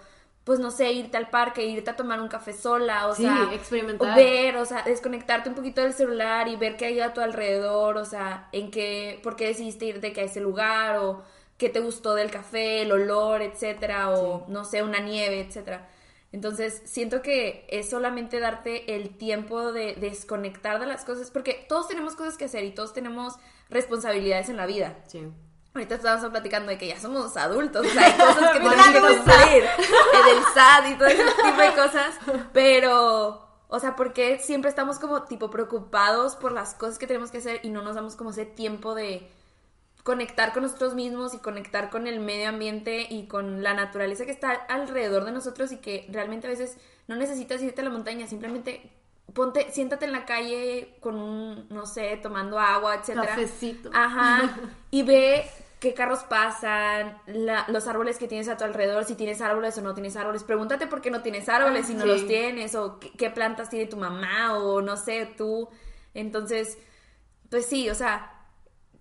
pues 0.51 0.59
no 0.59 0.73
sé, 0.73 0.91
irte 0.93 1.17
al 1.17 1.31
parque, 1.31 1.65
irte 1.65 1.91
a 1.91 1.95
tomar 1.95 2.21
un 2.21 2.27
café 2.27 2.53
sola, 2.53 3.07
o 3.07 3.15
Sí, 3.15 3.23
sea, 3.23 3.51
experimentar. 3.55 4.11
o 4.13 4.17
ver, 4.17 4.57
o 4.57 4.65
sea, 4.65 4.83
desconectarte 4.83 5.49
un 5.49 5.55
poquito 5.55 5.81
del 5.81 5.93
celular 5.93 6.49
y 6.49 6.57
ver 6.57 6.77
qué 6.77 6.87
hay 6.87 6.99
a 6.99 7.15
tu 7.15 7.21
alrededor, 7.21 7.97
o 7.97 8.05
sea, 8.05 8.49
en 8.51 8.73
qué, 8.73 9.21
por 9.23 9.37
qué 9.37 9.47
decidiste 9.47 9.85
irte 9.87 10.13
que 10.13 10.23
a 10.23 10.25
ese 10.25 10.41
lugar, 10.41 10.97
o 10.99 11.23
qué 11.57 11.69
te 11.69 11.79
gustó 11.79 12.17
del 12.17 12.33
café, 12.33 12.83
el 12.83 12.91
olor, 12.91 13.43
etcétera, 13.43 14.11
o 14.11 14.45
no 14.49 14.65
sé, 14.65 14.83
una 14.83 14.99
nieve, 14.99 15.39
etcétera. 15.41 15.89
Entonces, 16.33 16.83
siento 16.85 17.23
que 17.23 17.65
es 17.69 17.89
solamente 17.91 18.41
darte 18.41 18.97
el 18.97 19.17
tiempo 19.17 19.71
de 19.73 19.95
desconectar 19.95 20.81
de 20.81 20.87
las 20.87 21.05
cosas, 21.05 21.31
porque 21.31 21.65
todos 21.69 21.87
tenemos 21.87 22.17
cosas 22.17 22.37
que 22.37 22.47
hacer 22.47 22.65
y 22.65 22.73
todos 22.73 22.93
tenemos 22.93 23.35
responsabilidades 23.69 24.49
en 24.49 24.57
la 24.57 24.67
vida. 24.67 24.97
Sí. 25.07 25.29
Ahorita 25.73 25.95
estábamos 25.95 26.31
platicando 26.31 26.71
de 26.71 26.79
que 26.79 26.89
ya 26.89 26.99
somos 26.99 27.37
adultos, 27.37 27.87
o 27.87 27.91
sea, 27.91 28.07
hay 28.07 28.13
cosas 28.13 28.53
que 28.53 28.59
tenemos 28.69 28.87
que 28.87 29.01
cumplir, 29.01 29.65
el 30.15 30.35
del 30.35 30.45
SAT 30.53 30.89
y 30.89 30.95
todo 30.95 31.07
ese 31.07 31.25
tipo 31.25 31.61
de 31.61 31.75
cosas, 31.75 32.19
pero, 32.53 33.49
o 33.69 33.79
sea, 33.79 33.95
porque 33.95 34.41
siempre 34.41 34.69
estamos 34.69 34.99
como 34.99 35.23
tipo 35.23 35.49
preocupados 35.49 36.35
por 36.35 36.51
las 36.51 36.75
cosas 36.75 36.99
que 36.99 37.07
tenemos 37.07 37.31
que 37.31 37.39
hacer 37.39 37.61
y 37.63 37.71
no 37.71 37.83
nos 37.83 37.95
damos 37.95 38.17
como 38.17 38.31
ese 38.31 38.47
tiempo 38.47 38.97
de 38.97 39.31
conectar 40.03 40.53
con 40.53 40.65
nosotros 40.65 40.95
mismos 40.95 41.35
y 41.35 41.39
conectar 41.39 41.89
con 41.89 42.09
el 42.09 42.19
medio 42.19 42.49
ambiente 42.49 43.07
y 43.09 43.29
con 43.29 43.63
la 43.63 43.73
naturaleza 43.73 44.25
que 44.25 44.33
está 44.33 44.51
alrededor 44.51 45.25
de 45.25 45.31
nosotros 45.31 45.71
y 45.71 45.77
que 45.77 46.09
realmente 46.11 46.49
a 46.49 46.51
veces 46.51 46.79
no 47.07 47.15
necesitas 47.15 47.63
irte 47.63 47.83
a 47.83 47.85
la 47.85 47.91
montaña, 47.91 48.27
simplemente 48.27 48.91
ponte, 49.35 49.71
siéntate 49.73 50.05
en 50.07 50.13
la 50.13 50.25
calle 50.25 50.97
con 51.01 51.17
un, 51.17 51.67
no 51.71 51.87
sé, 51.87 52.17
tomando 52.23 52.59
agua, 52.59 52.97
etcétera. 52.97 53.27
Cafecito. 53.29 53.91
Ajá. 53.93 54.57
Y 54.91 55.03
ve 55.05 55.45
qué 55.79 55.95
carros 55.95 56.25
pasan, 56.25 57.17
la- 57.27 57.65
los 57.69 57.87
árboles 57.89 58.19
que 58.19 58.29
tienes 58.29 58.49
a 58.49 58.57
tu 58.57 58.65
alrededor, 58.65 59.05
si 59.05 59.15
tienes 59.15 59.41
árboles 59.41 59.79
o 59.79 59.83
no 59.83 59.95
tienes 59.95 60.17
árboles. 60.17 60.45
Pregúntate 60.45 60.87
por 60.87 61.01
qué 61.01 61.11
no 61.11 61.23
tienes 61.23 61.49
árboles, 61.49 61.87
si 61.87 61.95
no 61.95 62.03
Sí. 62.03 62.09
los 62.09 62.27
tienes, 62.27 62.75
o 62.75 62.99
qué, 63.01 63.11
qué 63.13 63.31
plantas 63.31 63.71
tiene 63.71 63.87
tu 63.87 63.97
mamá, 63.97 64.59
o 64.59 64.83
no 64.83 64.97
sé, 64.97 65.27
tú. 65.39 65.69
Entonces, 66.13 66.77
pues 67.51 67.67
sí, 67.67 67.89
o 67.89 67.95
sea, 67.95 68.33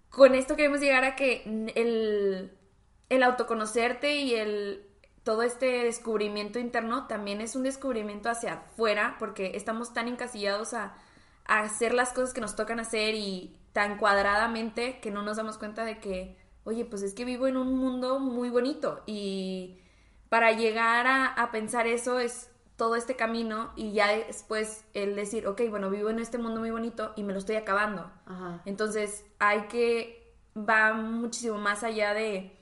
con 0.10 0.36
esto 0.36 0.56
queremos 0.56 0.80
llegar 0.80 1.04
a 1.04 1.16
que 1.16 1.44
el, 1.76 2.52
el 3.10 3.24
autoconocerte 3.24 4.16
y 4.16 4.36
el 4.36 4.89
todo 5.30 5.44
este 5.44 5.84
descubrimiento 5.84 6.58
interno 6.58 7.06
también 7.06 7.40
es 7.40 7.56
un 7.56 7.62
descubrimiento 7.62 8.32
hacia 8.32 8.54
afuera, 8.54 9.16
porque 9.20 9.52
estamos 9.54 9.94
tan 9.94 10.08
encasillados 10.08 10.74
a, 10.74 10.96
a 11.46 11.60
hacer 11.60 11.94
las 11.94 12.14
cosas 12.14 12.34
que 12.34 12.42
nos 12.42 12.56
tocan 12.56 12.80
hacer 12.80 13.14
y 13.14 13.56
tan 13.72 14.00
cuadradamente 14.00 15.00
que 15.02 15.12
no 15.12 15.22
nos 15.22 15.38
damos 15.38 15.60
cuenta 15.60 15.86
de 15.86 16.00
que, 16.00 16.36
oye, 16.64 16.84
pues 16.84 17.04
es 17.04 17.14
que 17.14 17.26
vivo 17.26 17.46
en 17.46 17.58
un 17.58 17.78
mundo 17.78 18.20
muy 18.20 18.50
bonito 18.50 19.04
y 19.06 19.78
para 20.30 20.52
llegar 20.52 21.06
a, 21.06 21.28
a 21.28 21.52
pensar 21.52 21.86
eso 21.86 22.18
es 22.18 22.50
todo 22.76 22.96
este 22.96 23.16
camino 23.16 23.72
y 23.76 23.92
ya 23.92 24.08
después 24.08 24.84
el 24.96 25.16
decir, 25.16 25.46
ok, 25.46 25.62
bueno, 25.70 25.92
vivo 25.92 26.10
en 26.10 26.18
este 26.18 26.40
mundo 26.40 26.60
muy 26.60 26.72
bonito 26.72 27.14
y 27.16 27.22
me 27.22 27.34
lo 27.34 27.38
estoy 27.38 27.58
acabando. 27.58 28.12
Ajá. 28.26 28.64
Entonces 28.66 29.24
hay 29.38 29.68
que, 29.68 30.34
va 30.58 30.94
muchísimo 30.94 31.60
más 31.60 31.84
allá 31.84 32.16
de 32.16 32.59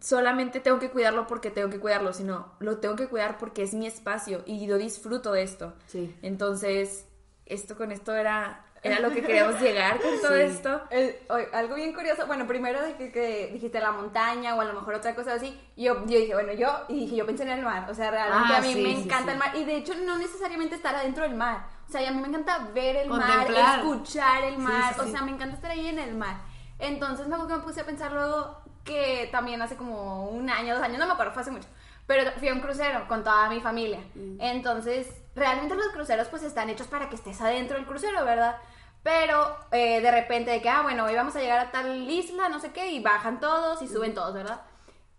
solamente 0.00 0.60
tengo 0.60 0.78
que 0.78 0.90
cuidarlo 0.90 1.26
porque 1.26 1.50
tengo 1.50 1.70
que 1.70 1.78
cuidarlo, 1.80 2.12
sino 2.12 2.52
lo 2.60 2.78
tengo 2.78 2.96
que 2.96 3.08
cuidar 3.08 3.38
porque 3.38 3.62
es 3.62 3.74
mi 3.74 3.86
espacio 3.86 4.42
y 4.46 4.66
yo 4.66 4.78
disfruto 4.78 5.32
de 5.32 5.42
esto. 5.42 5.74
Sí. 5.86 6.14
Entonces, 6.22 7.06
esto 7.46 7.76
con 7.76 7.92
esto 7.92 8.14
era, 8.14 8.64
era 8.82 9.00
lo 9.00 9.10
que 9.10 9.22
queríamos 9.26 9.60
llegar 9.60 10.00
con 10.00 10.10
todo 10.20 10.34
Sí. 10.34 10.40
esto. 10.42 10.80
El- 10.90 11.16
oye, 11.28 11.48
algo 11.52 11.74
bien 11.74 11.92
curioso, 11.92 12.26
bueno, 12.26 12.46
primero 12.46 12.78
que, 12.96 13.10
que 13.12 13.50
dijiste 13.52 13.80
la 13.80 13.92
montaña 13.92 14.54
o 14.54 14.60
a 14.60 14.64
lo 14.64 14.72
mejor 14.72 14.94
otra 14.94 15.14
cosa 15.14 15.34
así, 15.34 15.60
yo, 15.76 16.06
yo 16.06 16.18
dije, 16.18 16.32
bueno, 16.34 16.52
yo, 16.52 16.68
y 16.88 17.00
dije, 17.00 17.16
yo 17.16 17.26
pensé 17.26 17.42
en 17.42 17.50
el 17.50 17.62
mar, 17.64 17.90
o 17.90 17.94
sea, 17.94 18.10
realmente 18.10 18.54
Ah, 18.54 18.58
a 18.58 18.60
mí 18.62 18.72
sí, 18.72 18.80
me 18.82 18.94
sí, 18.94 19.02
encanta 19.02 19.32
el 19.32 19.38
mar, 19.38 19.54
y 19.56 19.64
de 19.64 19.76
hecho 19.76 19.94
no 19.96 20.16
necesariamente 20.16 20.76
estar 20.76 20.94
adentro 20.94 21.24
del 21.24 21.34
mar, 21.34 21.66
o 21.84 21.88
O 21.88 21.92
sea, 21.92 22.02
y 22.02 22.06
a 22.06 22.12
mí 22.12 22.20
me 22.22 22.28
encanta 22.28 22.70
ver 22.72 22.96
el 22.96 23.08
Contemplar. 23.08 23.48
mar, 23.50 23.78
escuchar 23.80 24.44
el 24.44 24.58
mar, 24.58 24.94
o 24.98 25.04
sea, 25.06 25.22
me 25.22 25.32
encanta 25.32 25.56
estar 25.56 25.70
ahí 25.72 25.88
en 25.88 25.98
el 25.98 26.14
mar. 26.16 26.36
Entonces 26.78 27.26
acuerdo 27.26 27.46
que 27.46 27.54
me 27.56 27.60
puse 27.60 27.80
a 27.82 27.84
pensar 27.84 28.10
luego 28.12 28.59
que 28.84 29.28
también 29.32 29.60
hace 29.62 29.76
como 29.76 30.28
un 30.30 30.48
año, 30.50 30.74
dos 30.74 30.82
años, 30.82 30.98
no 30.98 31.06
me 31.06 31.12
acuerdo, 31.12 31.32
fue 31.32 31.42
hace 31.42 31.50
mucho. 31.50 31.68
Pero 32.06 32.30
fui 32.38 32.48
a 32.48 32.54
un 32.54 32.60
crucero 32.60 33.06
con 33.06 33.22
toda 33.22 33.48
mi 33.48 33.60
familia. 33.60 34.00
Mm. 34.14 34.40
Entonces, 34.40 35.08
realmente 35.36 35.74
los 35.76 35.88
cruceros 35.88 36.28
pues 36.28 36.42
están 36.42 36.68
hechos 36.70 36.88
para 36.88 37.08
que 37.08 37.14
estés 37.14 37.40
adentro 37.40 37.76
del 37.76 37.86
crucero, 37.86 38.24
¿verdad? 38.24 38.56
Pero 39.02 39.56
eh, 39.70 40.00
de 40.00 40.10
repente 40.10 40.50
de 40.50 40.60
que, 40.60 40.68
ah, 40.68 40.82
bueno, 40.82 41.04
hoy 41.04 41.14
vamos 41.14 41.34
a 41.36 41.40
llegar 41.40 41.58
a 41.60 41.70
tal 41.70 42.10
isla, 42.10 42.48
no 42.48 42.58
sé 42.60 42.72
qué, 42.72 42.90
y 42.90 43.00
bajan 43.00 43.38
todos 43.40 43.80
y 43.82 43.88
suben 43.88 44.14
todos, 44.14 44.34
¿verdad? 44.34 44.62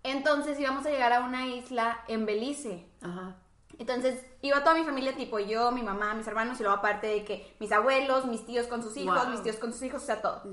Entonces 0.03 0.59
íbamos 0.59 0.85
a 0.85 0.89
llegar 0.89 1.13
a 1.13 1.21
una 1.21 1.47
isla 1.47 2.03
en 2.07 2.25
Belice. 2.25 2.87
Ajá. 3.01 3.35
Entonces 3.79 4.23
iba 4.41 4.59
toda 4.63 4.75
mi 4.75 4.83
familia, 4.83 5.15
tipo 5.15 5.39
yo, 5.39 5.71
mi 5.71 5.81
mamá, 5.81 6.13
mis 6.13 6.27
hermanos, 6.27 6.59
y 6.59 6.63
luego 6.63 6.77
aparte 6.77 7.07
de 7.07 7.23
que 7.25 7.55
mis 7.59 7.71
abuelos, 7.71 8.25
mis 8.25 8.45
tíos 8.45 8.67
con 8.67 8.83
sus 8.83 8.95
hijos, 8.97 9.15
Wow. 9.23 9.31
mis 9.31 9.41
tíos 9.41 9.55
con 9.55 9.71
sus 9.73 9.81
hijos, 9.81 10.03
o 10.03 10.05
sea, 10.05 10.21
todo. 10.21 10.43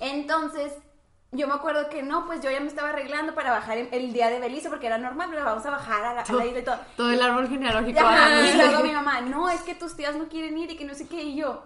Entonces, 0.00 0.72
yo 1.30 1.46
me 1.46 1.54
acuerdo 1.54 1.90
que 1.90 2.02
no, 2.02 2.26
pues 2.26 2.40
yo 2.40 2.50
ya 2.50 2.60
me 2.60 2.68
estaba 2.68 2.88
arreglando 2.88 3.34
para 3.34 3.50
bajar 3.50 3.76
el, 3.78 4.12
día 4.12 4.30
de 4.30 4.40
Belice, 4.40 4.70
porque 4.70 4.86
era 4.86 4.96
normal, 4.96 5.28
pero 5.30 5.44
vamos 5.44 5.64
a 5.66 5.70
bajar 5.70 6.04
a 6.04 6.14
la, 6.14 6.22
a 6.22 6.32
la 6.32 6.46
isla 6.46 6.58
y 6.58 6.64
todo. 6.64 6.78
Todo 6.96 7.10
el 7.10 7.20
árbol 7.20 7.48
genealógico. 7.48 8.00
Ajá, 8.00 8.26
ah, 8.26 8.48
y 8.48 8.56
luego 8.56 8.82
mi 8.82 8.92
mamá, 8.92 9.20
no, 9.20 9.50
es 9.50 9.60
que 9.62 9.74
tus 9.74 9.94
tías 9.94 10.16
no 10.16 10.28
quieren 10.28 10.56
ir 10.56 10.70
y 10.70 10.76
que 10.76 10.86
no 10.86 10.94
sé 10.94 11.06
qué, 11.06 11.22
y 11.22 11.36
yo, 11.36 11.64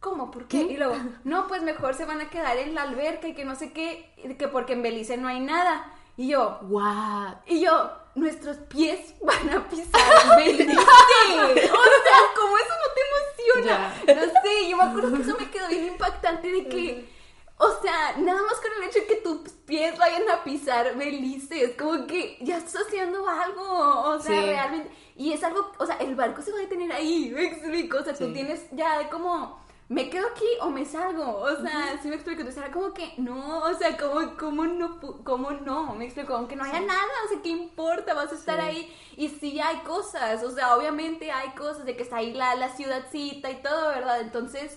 ¿cómo? 0.00 0.30
¿Por 0.30 0.46
qué? 0.46 0.58
Y 0.58 0.76
luego, 0.76 0.96
no, 1.24 1.46
pues 1.46 1.62
mejor 1.62 1.94
se 1.94 2.04
van 2.04 2.20
a 2.20 2.28
quedar 2.28 2.58
en 2.58 2.74
la 2.74 2.82
alberca 2.82 3.28
y 3.28 3.34
que 3.34 3.46
no 3.46 3.54
sé 3.54 3.72
qué, 3.72 4.12
que 4.38 4.48
porque 4.48 4.74
en 4.74 4.82
Belice 4.82 5.16
no 5.16 5.28
hay 5.28 5.40
nada. 5.40 5.92
Y 6.18 6.28
yo, 6.28 6.58
What? 6.62 7.36
y 7.46 7.60
yo, 7.60 7.92
nuestros 8.14 8.56
pies 8.58 9.14
van 9.22 9.48
a 9.50 9.68
pisar 9.68 10.36
Belice. 10.36 10.64
O 10.64 10.76
sea, 10.76 12.18
como 12.36 12.58
eso 12.58 12.74
no 12.74 12.92
te 12.94 13.64
emociona. 13.64 13.94
No 14.06 14.32
sé, 14.42 14.68
yo 14.68 14.76
me 14.76 14.82
acuerdo 14.82 15.16
que 15.16 15.22
eso 15.22 15.36
me 15.38 15.50
quedó 15.50 15.68
bien 15.68 15.86
impactante 15.86 16.50
de 16.50 16.68
que, 16.68 17.17
o 17.58 17.80
sea, 17.82 18.16
nada 18.18 18.42
más 18.42 18.54
con 18.60 18.70
el 18.82 18.88
hecho 18.88 19.00
de 19.00 19.06
que 19.06 19.16
tus 19.16 19.50
pies 19.66 19.98
vayan 19.98 20.28
a 20.30 20.44
pisar 20.44 20.96
Belice, 20.96 21.64
es 21.64 21.76
como 21.76 22.06
que 22.06 22.38
ya 22.40 22.58
estás 22.58 22.86
haciendo 22.86 23.28
algo, 23.28 23.62
o 23.62 24.18
sea, 24.20 24.40
Sí. 24.40 24.46
realmente. 24.46 24.90
Y 25.16 25.32
es 25.32 25.42
algo, 25.42 25.72
o 25.78 25.84
sea, 25.86 25.96
el 25.96 26.14
barco 26.14 26.40
se 26.42 26.52
va 26.52 26.58
a 26.58 26.62
detener 26.62 26.92
ahí, 26.92 27.30
me 27.34 27.44
explico, 27.46 27.98
o 27.98 28.04
sea, 28.04 28.14
tú 28.14 28.26
Sí. 28.26 28.32
tienes 28.32 28.66
ya 28.72 29.08
como... 29.10 29.66
¿Me 29.90 30.10
quedo 30.10 30.26
aquí 30.28 30.44
o 30.60 30.68
me 30.68 30.84
salgo? 30.84 31.38
O 31.38 31.56
sea, 31.62 31.98
sí 32.02 32.08
me 32.08 32.16
explico. 32.16 32.42
Entonces 32.42 32.62
era 32.62 32.70
como 32.70 32.92
que, 32.92 33.14
no, 33.16 33.60
o 33.60 33.72
sea, 33.72 33.96
¿cómo, 33.96 34.36
cómo 34.36 34.66
no? 34.66 35.00
¿Cómo 35.24 35.50
no? 35.52 35.94
Me 35.94 36.04
explico, 36.04 36.34
aunque 36.34 36.56
no 36.56 36.64
haya 36.64 36.80
nada, 36.80 37.08
o 37.24 37.28
sea, 37.30 37.40
¿qué 37.42 37.48
importa? 37.48 38.12
Vas 38.12 38.30
a 38.30 38.34
estar 38.34 38.60
ahí 38.60 38.94
y 39.16 39.30
sí 39.30 39.58
hay 39.58 39.78
cosas, 39.78 40.44
o 40.44 40.50
sea, 40.50 40.76
obviamente 40.76 41.32
hay 41.32 41.52
cosas 41.52 41.86
de 41.86 41.96
que 41.96 42.02
está 42.02 42.16
ahí 42.16 42.34
la, 42.34 42.54
la 42.56 42.68
ciudadcita 42.68 43.50
y 43.50 43.62
todo, 43.62 43.88
¿verdad? 43.88 44.20
Entonces, 44.20 44.76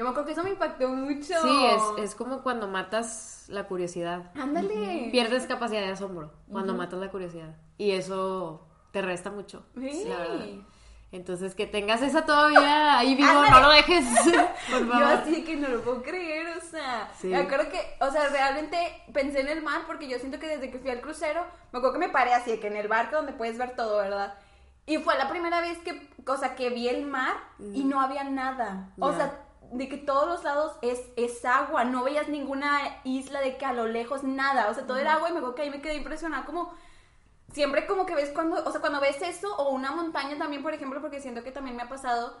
yo 0.00 0.04
me 0.04 0.12
acuerdo 0.12 0.28
que 0.28 0.32
eso 0.32 0.42
me 0.42 0.48
impactó 0.48 0.88
mucho. 0.88 1.34
Sí, 1.42 1.66
es, 1.66 1.82
es 2.04 2.14
como 2.14 2.42
cuando 2.42 2.68
matas 2.68 3.44
la 3.48 3.64
curiosidad. 3.64 4.30
Ándale. 4.34 5.10
Pierdes 5.12 5.46
capacidad 5.46 5.82
de 5.82 5.92
asombro 5.92 6.32
cuando 6.50 6.72
matas 6.72 7.00
la 7.00 7.10
curiosidad. 7.10 7.54
Y 7.76 7.90
eso 7.90 8.66
te 8.92 9.02
resta 9.02 9.30
mucho. 9.30 9.66
Sí. 9.78 10.06
La 10.08 10.16
verdad. 10.16 10.46
Entonces, 11.12 11.54
que 11.54 11.66
tengas 11.66 12.00
esa 12.00 12.24
todavía 12.24 12.98
ahí 12.98 13.14
vivo, 13.14 13.28
Ándale. 13.28 13.50
no 13.50 13.60
lo 13.60 13.68
dejes. 13.74 14.06
Por 14.70 14.86
Yo 14.86 15.06
así 15.06 15.44
que 15.44 15.56
no 15.56 15.68
lo 15.68 15.82
puedo 15.82 16.02
creer, 16.02 16.56
o 16.56 16.60
sea, 16.62 17.12
Sí. 17.18 17.26
me 17.26 17.36
acuerdo 17.36 17.70
que, 17.70 17.78
o 18.00 18.10
sea, 18.10 18.30
realmente 18.30 18.78
pensé 19.12 19.40
en 19.40 19.48
el 19.48 19.62
mar 19.62 19.82
porque 19.86 20.08
yo 20.08 20.18
siento 20.18 20.38
que 20.38 20.46
desde 20.48 20.70
que 20.70 20.78
fui 20.78 20.88
al 20.88 21.02
crucero, 21.02 21.44
me 21.72 21.78
acuerdo 21.80 21.92
que 22.00 22.06
me 22.06 22.08
paré 22.08 22.32
así, 22.32 22.56
que 22.56 22.68
en 22.68 22.76
el 22.76 22.88
barco 22.88 23.16
donde 23.16 23.34
puedes 23.34 23.58
ver 23.58 23.76
todo, 23.76 23.98
¿verdad? 23.98 24.32
Y 24.86 24.96
fue 24.96 25.18
la 25.18 25.28
primera 25.28 25.60
vez 25.60 25.76
que, 25.80 26.08
cosa 26.24 26.54
que 26.54 26.70
vi 26.70 26.88
el 26.88 27.04
mar 27.04 27.36
y 27.74 27.84
no 27.84 28.00
había 28.00 28.24
nada. 28.24 28.94
O 28.98 29.12
sea, 29.12 29.49
de 29.72 29.88
que 29.88 29.96
todos 29.96 30.26
los 30.26 30.44
lados 30.44 30.76
es, 30.82 31.00
es 31.16 31.44
agua, 31.44 31.84
no 31.84 32.04
veías 32.04 32.28
ninguna 32.28 33.00
isla 33.04 33.40
de 33.40 33.56
que 33.56 33.64
a 33.64 33.72
lo 33.72 33.86
lejos 33.86 34.24
nada, 34.24 34.68
o 34.68 34.74
sea, 34.74 34.86
todo 34.86 34.98
era 34.98 35.14
agua 35.14 35.28
y 35.28 35.32
me 35.32 35.38
acuerdo 35.38 35.54
que 35.54 35.62
ahí 35.62 35.70
me 35.70 35.80
quedé 35.80 35.94
impresionada 35.94 36.44
como 36.44 36.72
siempre 37.52 37.86
como 37.86 38.06
que 38.06 38.14
ves 38.14 38.30
cuando, 38.30 38.64
o 38.64 38.70
sea, 38.70 38.80
cuando 38.80 39.00
ves 39.00 39.20
eso 39.22 39.54
o 39.56 39.70
una 39.70 39.92
montaña 39.92 40.38
también, 40.38 40.62
por 40.62 40.74
ejemplo, 40.74 41.00
porque 41.00 41.20
siento 41.20 41.42
que 41.42 41.52
también 41.52 41.76
me 41.76 41.82
ha 41.82 41.88
pasado 41.88 42.36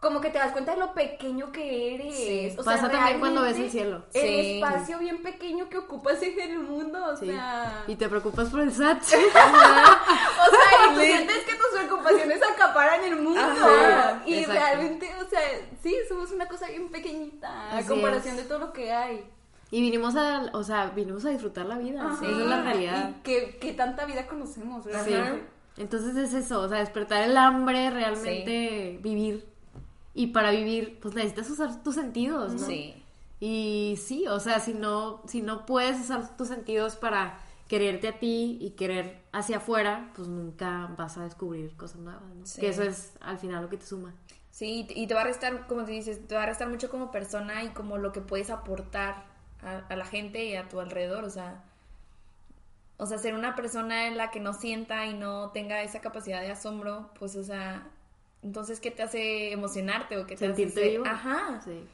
como 0.00 0.20
que 0.22 0.30
te 0.30 0.38
das 0.38 0.52
cuenta 0.52 0.72
de 0.72 0.78
lo 0.80 0.94
pequeño 0.94 1.52
que 1.52 1.94
eres. 1.94 2.16
Sí, 2.16 2.54
o 2.58 2.62
sea, 2.62 2.72
pasa 2.76 2.90
también 2.90 3.20
cuando 3.20 3.42
ves 3.42 3.58
el 3.58 3.70
cielo. 3.70 4.02
El 4.14 4.22
Sí. 4.22 4.54
espacio 4.62 4.98
bien 4.98 5.22
pequeño 5.22 5.68
que 5.68 5.76
ocupas 5.78 6.22
en 6.22 6.40
el 6.40 6.58
mundo, 6.58 7.04
o 7.04 7.16
Sí. 7.16 7.26
sea, 7.26 7.84
Y 7.86 7.96
te 7.96 8.08
preocupas 8.08 8.48
por 8.48 8.60
el 8.60 8.72
SAT. 8.72 9.02
o 9.02 9.06
sea, 9.06 10.92
y 10.92 10.94
tú 10.94 11.00
sientes 11.00 11.36
que 11.44 11.54
tus 11.54 11.66
preocupaciones 11.78 12.40
acaparan 12.54 13.04
el 13.04 13.16
mundo. 13.16 13.40
Ajá, 13.40 14.22
y 14.26 14.38
exacto. 14.38 14.52
realmente, 14.60 15.10
o 15.24 15.28
sea, 15.28 15.40
sí, 15.82 15.94
somos 16.08 16.30
una 16.30 16.46
cosa 16.46 16.66
bien 16.68 16.88
pequeñita 16.88 17.48
a 17.48 17.78
Así 17.78 17.88
comparación 17.88 18.36
es. 18.36 18.42
de 18.44 18.48
todo 18.48 18.58
lo 18.58 18.72
que 18.72 18.92
hay. 18.92 19.24
Y 19.70 19.80
vinimos 19.82 20.16
a, 20.16 20.50
o 20.52 20.64
sea, 20.64 20.86
vinimos 20.96 21.24
a 21.26 21.28
disfrutar 21.30 21.66
la 21.66 21.76
vida. 21.78 22.02
Ajá. 22.04 22.14
Esa 22.26 22.30
es 22.40 22.46
la 22.46 22.62
realidad. 22.62 23.10
Y 23.10 23.22
que, 23.22 23.58
que 23.58 23.72
tanta 23.74 24.04
vida 24.06 24.26
conocemos, 24.26 24.84
¿verdad? 24.84 25.04
Sí. 25.04 25.14
Entonces 25.76 26.16
es 26.16 26.34
eso, 26.34 26.60
o 26.62 26.68
sea, 26.68 26.78
despertar 26.78 27.22
el 27.22 27.36
hambre, 27.36 27.90
realmente 27.90 28.98
vivir. 29.00 29.49
Y 30.14 30.28
para 30.28 30.50
vivir, 30.50 30.98
pues 31.00 31.14
necesitas 31.14 31.50
usar 31.50 31.82
tus 31.82 31.94
sentidos, 31.94 32.54
¿no? 32.54 32.66
Sí. 32.66 32.94
Y 33.38 33.98
sí, 34.02 34.26
o 34.26 34.38
sea, 34.40 34.60
si 34.60 34.74
no, 34.74 35.22
si 35.26 35.40
no 35.40 35.64
puedes 35.64 36.00
usar 36.00 36.36
tus 36.36 36.48
sentidos 36.48 36.96
para 36.96 37.38
quererte 37.68 38.08
a 38.08 38.18
ti 38.18 38.58
y 38.60 38.70
querer 38.70 39.22
hacia 39.32 39.58
afuera, 39.58 40.10
pues 40.14 40.28
nunca 40.28 40.92
vas 40.98 41.16
a 41.16 41.22
descubrir 41.22 41.76
cosas 41.76 42.00
nuevas, 42.00 42.22
¿no? 42.34 42.44
Sí. 42.44 42.60
Que 42.60 42.68
eso 42.68 42.82
es 42.82 43.12
al 43.20 43.38
final 43.38 43.62
lo 43.62 43.70
que 43.70 43.76
te 43.76 43.86
suma. 43.86 44.12
Sí, 44.50 44.86
y 44.90 45.06
te 45.06 45.14
va 45.14 45.22
a 45.22 45.24
restar, 45.24 45.66
como 45.68 45.84
te 45.84 45.92
dices, 45.92 46.26
te 46.26 46.34
va 46.34 46.42
a 46.42 46.46
restar 46.46 46.68
mucho 46.68 46.90
como 46.90 47.10
persona 47.10 47.62
y 47.62 47.68
como 47.68 47.96
lo 47.96 48.12
que 48.12 48.20
puedes 48.20 48.50
aportar 48.50 49.24
a, 49.62 49.78
a 49.88 49.96
la 49.96 50.04
gente 50.04 50.44
y 50.44 50.56
a 50.56 50.68
tu 50.68 50.80
alrededor, 50.80 51.24
o 51.24 51.30
sea, 51.30 51.64
o 52.98 53.06
sea, 53.06 53.16
ser 53.16 53.34
una 53.34 53.54
persona 53.54 54.08
en 54.08 54.18
la 54.18 54.30
que 54.30 54.40
no 54.40 54.52
sienta 54.52 55.06
y 55.06 55.14
no 55.14 55.50
tenga 55.52 55.82
esa 55.82 56.00
capacidad 56.02 56.42
de 56.42 56.50
asombro, 56.50 57.08
pues, 57.18 57.34
o 57.36 57.42
sea, 57.42 57.88
entonces, 58.42 58.80
¿qué 58.80 58.90
te 58.90 59.02
hace 59.02 59.52
emocionarte 59.52 60.16
o 60.18 60.26
qué 60.26 60.34
te 60.36 60.46
Sentirte 60.46 60.80
hace 60.80 60.90
vivo. 60.90 61.04
Ajá, 61.06 61.60
Sí. 61.64 61.84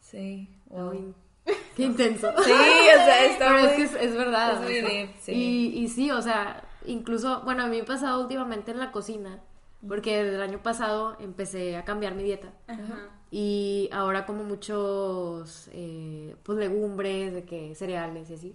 sí, 0.00 0.48
wow. 0.70 0.92
Muy- 0.92 1.14
Qué 1.76 1.84
intenso. 1.84 2.30
Sí, 2.44 2.50
o 2.50 3.04
sea, 3.04 3.24
está 3.24 3.46
Pero 3.48 3.58
es 3.58 3.72
que 3.72 3.82
es, 3.84 3.94
es 3.94 4.14
verdad. 4.16 4.54
es 4.54 4.60
muy 4.60 4.90
deep, 4.90 5.10
sí. 5.20 5.32
Y, 5.32 5.78
y 5.84 5.88
sí, 5.88 6.10
o 6.10 6.20
sea, 6.20 6.62
incluso, 6.84 7.40
bueno, 7.42 7.62
a 7.62 7.66
mí 7.68 7.76
me 7.76 7.82
ha 7.82 7.86
pasado 7.86 8.20
últimamente 8.20 8.70
en 8.72 8.78
la 8.80 8.92
cocina, 8.92 9.40
porque 9.86 10.22
desde 10.24 10.36
el 10.36 10.42
año 10.42 10.62
pasado 10.62 11.16
empecé 11.20 11.76
a 11.76 11.84
cambiar 11.84 12.14
mi 12.14 12.22
dieta. 12.24 12.52
Ajá. 12.66 13.08
Y 13.30 13.88
ahora 13.92 14.26
como 14.26 14.42
muchos, 14.44 15.68
eh, 15.72 16.34
pues 16.42 16.58
legumbres, 16.58 17.32
de 17.32 17.44
que 17.44 17.74
cereales 17.74 18.28
y 18.30 18.34
así, 18.34 18.52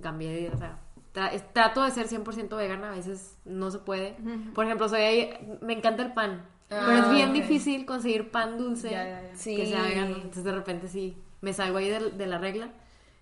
cambié 0.00 0.30
de 0.30 0.36
dieta. 0.38 0.54
O 0.56 0.58
sea, 0.58 1.40
trato 1.52 1.82
de 1.84 1.90
ser 1.90 2.08
100% 2.08 2.56
vegana, 2.56 2.88
a 2.88 2.94
veces 2.96 3.36
no 3.44 3.70
se 3.70 3.78
puede. 3.78 4.16
Por 4.54 4.64
ejemplo, 4.64 4.88
soy 4.88 5.00
ahí, 5.02 5.58
me 5.60 5.74
encanta 5.74 6.02
el 6.02 6.12
pan, 6.14 6.46
pero 6.80 6.92
es 6.98 7.04
Ah, 7.06 7.10
bien 7.10 7.32
difícil 7.32 7.84
conseguir 7.86 8.30
pan 8.30 8.58
dulce 8.58 8.90
Ya, 8.90 9.04
ya, 9.04 9.22
ya. 9.22 9.32
que 9.56 9.66
sea 9.66 9.82
vegano. 9.82 10.16
Entonces 10.16 10.44
de 10.44 10.52
repente 10.52 10.88
sí, 10.88 11.16
me 11.40 11.52
salgo 11.52 11.78
ahí 11.78 11.88
de, 11.88 12.10
de 12.10 12.26
la 12.26 12.38
regla. 12.38 12.70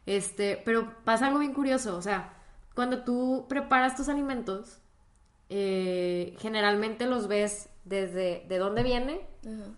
Este, 0.07 0.61
pero 0.65 0.93
pasa 1.05 1.27
algo 1.27 1.39
bien 1.41 1.53
curioso, 1.55 1.97
o 1.97 2.03
sea, 2.03 2.35
cuando 2.75 3.05
tú 3.05 3.47
preparas 3.49 3.97
tus 3.97 4.09
alimentos, 4.09 4.81
eh, 5.49 6.35
generalmente 6.39 7.07
los 7.07 7.29
ves 7.29 7.69
desde 7.85 8.45
de 8.49 8.59
dónde 8.59 8.83
viene, 8.83 9.27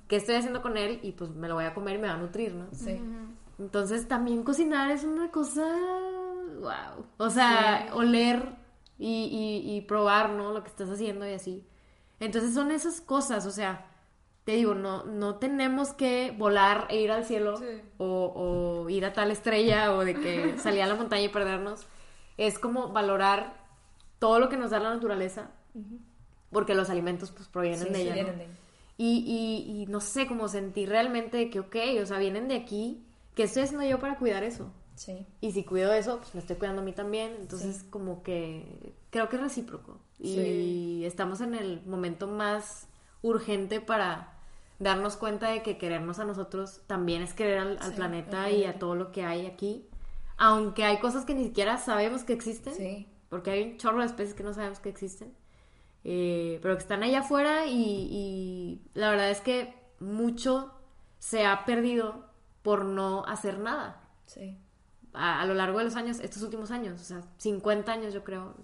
qué 0.08 0.16
estoy 0.16 0.34
haciendo 0.36 0.60
con 0.62 0.76
él 0.76 1.00
y 1.02 1.12
pues 1.12 1.30
me 1.30 1.48
lo 1.48 1.54
voy 1.54 1.64
a 1.64 1.74
comer 1.74 1.96
y 1.96 1.98
me 1.98 2.08
va 2.08 2.14
a 2.14 2.18
nutrir, 2.18 2.54
¿no? 2.54 2.66
sí. 2.72 3.00
Entonces 3.58 4.08
también 4.08 4.42
cocinar 4.42 4.90
es 4.90 5.04
una 5.04 5.30
cosa, 5.30 5.64
wow. 6.60 7.04
O 7.18 7.30
sea, 7.30 7.88
oler 7.92 8.56
y, 8.98 9.24
y- 9.64 9.76
y 9.76 9.80
probar, 9.82 10.30
¿no? 10.30 10.52
Lo 10.52 10.62
que 10.62 10.68
estás 10.68 10.88
haciendo 10.90 11.28
y 11.28 11.32
así. 11.34 11.64
Entonces 12.22 12.54
son 12.54 12.70
esas 12.70 13.00
cosas, 13.00 13.46
o 13.46 13.50
sea, 13.50 13.86
te 14.44 14.52
digo, 14.52 14.74
no, 14.74 15.04
no 15.04 15.36
tenemos 15.36 15.92
que 15.92 16.32
volar 16.36 16.86
e 16.88 17.00
ir 17.00 17.10
al 17.10 17.24
cielo 17.24 17.56
Sí. 17.56 17.64
o, 17.98 18.82
o 18.84 18.88
ir 18.90 19.04
a 19.04 19.12
tal 19.12 19.30
estrella 19.30 19.92
o 19.94 20.04
de 20.04 20.14
que 20.14 20.56
salir 20.58 20.82
a 20.82 20.86
la 20.86 20.94
montaña 20.94 21.22
y 21.24 21.28
perdernos. 21.28 21.86
Es 22.36 22.58
como 22.58 22.88
valorar 22.88 23.54
todo 24.18 24.38
lo 24.38 24.48
que 24.48 24.56
nos 24.56 24.70
da 24.70 24.78
la 24.78 24.94
naturaleza, 24.94 25.50
porque 26.50 26.74
los 26.74 26.90
alimentos 26.90 27.30
pues 27.32 27.48
provienen 27.48 27.80
Sí, 27.80 27.88
de 27.88 27.94
sí, 27.96 28.00
ella. 28.02 28.10
¿no? 28.10 28.14
vienen 28.14 28.38
de- 28.38 28.46
Y, 28.98 29.24
y, 29.66 29.82
y 29.82 29.86
no 29.86 30.00
sé, 30.00 30.26
como 30.28 30.46
sentir 30.48 30.88
realmente 30.90 31.50
que, 31.50 31.60
ok, 31.60 31.76
o 32.02 32.06
sea, 32.06 32.18
vienen 32.18 32.46
de 32.48 32.56
aquí, 32.56 33.02
¿qué 33.34 33.44
estoy 33.44 33.62
haciendo 33.64 33.84
yo 33.86 33.98
para 33.98 34.16
cuidar 34.18 34.44
eso? 34.44 34.70
Sí. 34.94 35.26
Y 35.40 35.52
si 35.52 35.64
cuido 35.64 35.92
eso, 35.92 36.18
pues 36.18 36.34
me 36.34 36.40
estoy 36.40 36.56
cuidando 36.56 36.82
a 36.82 36.84
mí 36.84 36.92
también. 36.92 37.34
Entonces, 37.40 37.82
como 37.90 38.22
que 38.22 38.92
creo 39.10 39.28
que 39.28 39.36
es 39.36 39.42
recíproco. 39.42 39.98
Y 40.22 40.34
Sí. 40.34 41.04
estamos 41.06 41.40
en 41.40 41.54
el 41.54 41.82
momento 41.86 42.26
más 42.28 42.88
urgente 43.22 43.80
para 43.80 44.34
darnos 44.78 45.16
cuenta 45.16 45.50
de 45.50 45.62
que 45.62 45.78
querernos 45.78 46.18
a 46.20 46.24
nosotros 46.24 46.82
también 46.86 47.22
es 47.22 47.34
querer 47.34 47.58
al, 47.58 47.78
al 47.80 47.90
Sí, 47.90 47.96
planeta 47.96 48.50
y 48.50 48.64
a 48.64 48.78
todo 48.78 48.94
lo 48.94 49.12
que 49.12 49.24
hay 49.24 49.46
aquí. 49.46 49.86
Aunque 50.38 50.84
hay 50.84 50.98
cosas 51.00 51.24
que 51.24 51.34
ni 51.34 51.44
siquiera 51.44 51.78
sabemos 51.78 52.24
que 52.24 52.32
existen. 52.32 52.74
Sí. 52.74 53.08
Porque 53.28 53.50
hay 53.50 53.62
un 53.72 53.76
chorro 53.78 54.00
de 54.00 54.06
especies 54.06 54.34
que 54.34 54.42
no 54.44 54.54
sabemos 54.54 54.78
que 54.80 54.88
existen. 54.90 55.34
eh, 56.04 56.58
pero 56.62 56.74
que 56.76 56.82
están 56.82 57.02
allá 57.04 57.20
afuera 57.20 57.66
y, 57.66 57.72
y 58.10 58.82
la 58.94 59.10
verdad 59.10 59.30
es 59.30 59.40
que 59.40 59.72
mucho 60.00 60.72
se 61.20 61.46
ha 61.46 61.64
perdido 61.64 62.24
por 62.62 62.84
no 62.84 63.24
hacer 63.26 63.58
nada. 63.60 64.00
Sí. 64.26 64.58
A, 65.14 65.40
a 65.42 65.46
lo 65.46 65.54
largo 65.54 65.78
de 65.78 65.84
los 65.84 65.94
años, 65.96 66.18
estos 66.20 66.42
últimos 66.42 66.70
años, 66.72 67.00
o 67.00 67.04
sea, 67.04 67.22
50 67.38 67.92
años 67.92 68.12
yo 68.14 68.24
creo, 68.24 68.56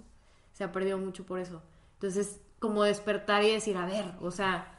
se 0.58 0.64
ha 0.64 0.72
perdido 0.72 0.98
mucho 0.98 1.24
por 1.24 1.38
eso. 1.38 1.62
Entonces, 1.94 2.40
como 2.58 2.82
despertar 2.82 3.44
y 3.44 3.52
decir, 3.52 3.76
a 3.76 3.86
ver, 3.86 4.06
o 4.20 4.32
sea, 4.32 4.76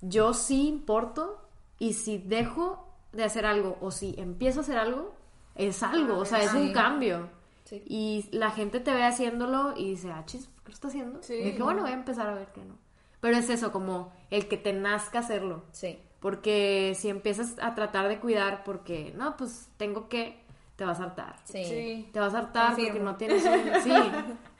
yo 0.00 0.32
sí 0.32 0.68
importo 0.68 1.46
y 1.78 1.92
si 1.92 2.16
dejo 2.16 2.88
de 3.12 3.24
hacer 3.24 3.44
algo 3.44 3.76
o 3.82 3.90
si 3.90 4.14
empiezo 4.16 4.60
a 4.60 4.62
hacer 4.62 4.78
algo, 4.78 5.14
es 5.54 5.82
algo, 5.82 6.16
o 6.16 6.24
sea, 6.24 6.42
es 6.42 6.54
un 6.54 6.72
cambio. 6.72 7.28
Sí. 7.64 7.82
Y 7.84 8.24
la 8.32 8.52
gente 8.52 8.80
te 8.80 8.94
ve 8.94 9.04
haciéndolo 9.04 9.74
y 9.76 9.90
dice, 9.90 10.10
ah, 10.10 10.24
chis, 10.24 10.46
¿por 10.46 10.62
qué 10.62 10.68
lo 10.70 10.74
está 10.74 10.88
haciendo? 10.88 11.22
Sí. 11.22 11.34
y 11.34 11.44
dije, 11.44 11.62
bueno, 11.62 11.82
voy 11.82 11.90
a 11.90 11.94
empezar 11.94 12.26
a 12.26 12.34
ver 12.34 12.48
que 12.54 12.64
no. 12.64 12.78
Pero 13.20 13.36
es 13.36 13.50
eso, 13.50 13.70
como 13.70 14.10
el 14.30 14.48
que 14.48 14.56
te 14.56 14.72
nazca 14.72 15.18
hacerlo. 15.18 15.64
Sí. 15.72 15.98
Porque 16.20 16.94
si 16.96 17.10
empiezas 17.10 17.56
a 17.60 17.74
tratar 17.74 18.08
de 18.08 18.18
cuidar 18.18 18.64
porque, 18.64 19.12
no, 19.14 19.36
pues 19.36 19.68
tengo 19.76 20.08
que, 20.08 20.42
te 20.78 20.84
vas 20.84 21.00
a 21.00 21.02
hartar. 21.02 21.34
Sí. 21.42 21.64
Sí. 21.64 22.08
Te 22.12 22.20
vas 22.20 22.34
a 22.34 22.38
hartar 22.38 22.76
porque 22.76 23.00
no 23.00 23.16
tienes 23.16 23.44
un, 23.44 23.52
sí, 23.82 23.92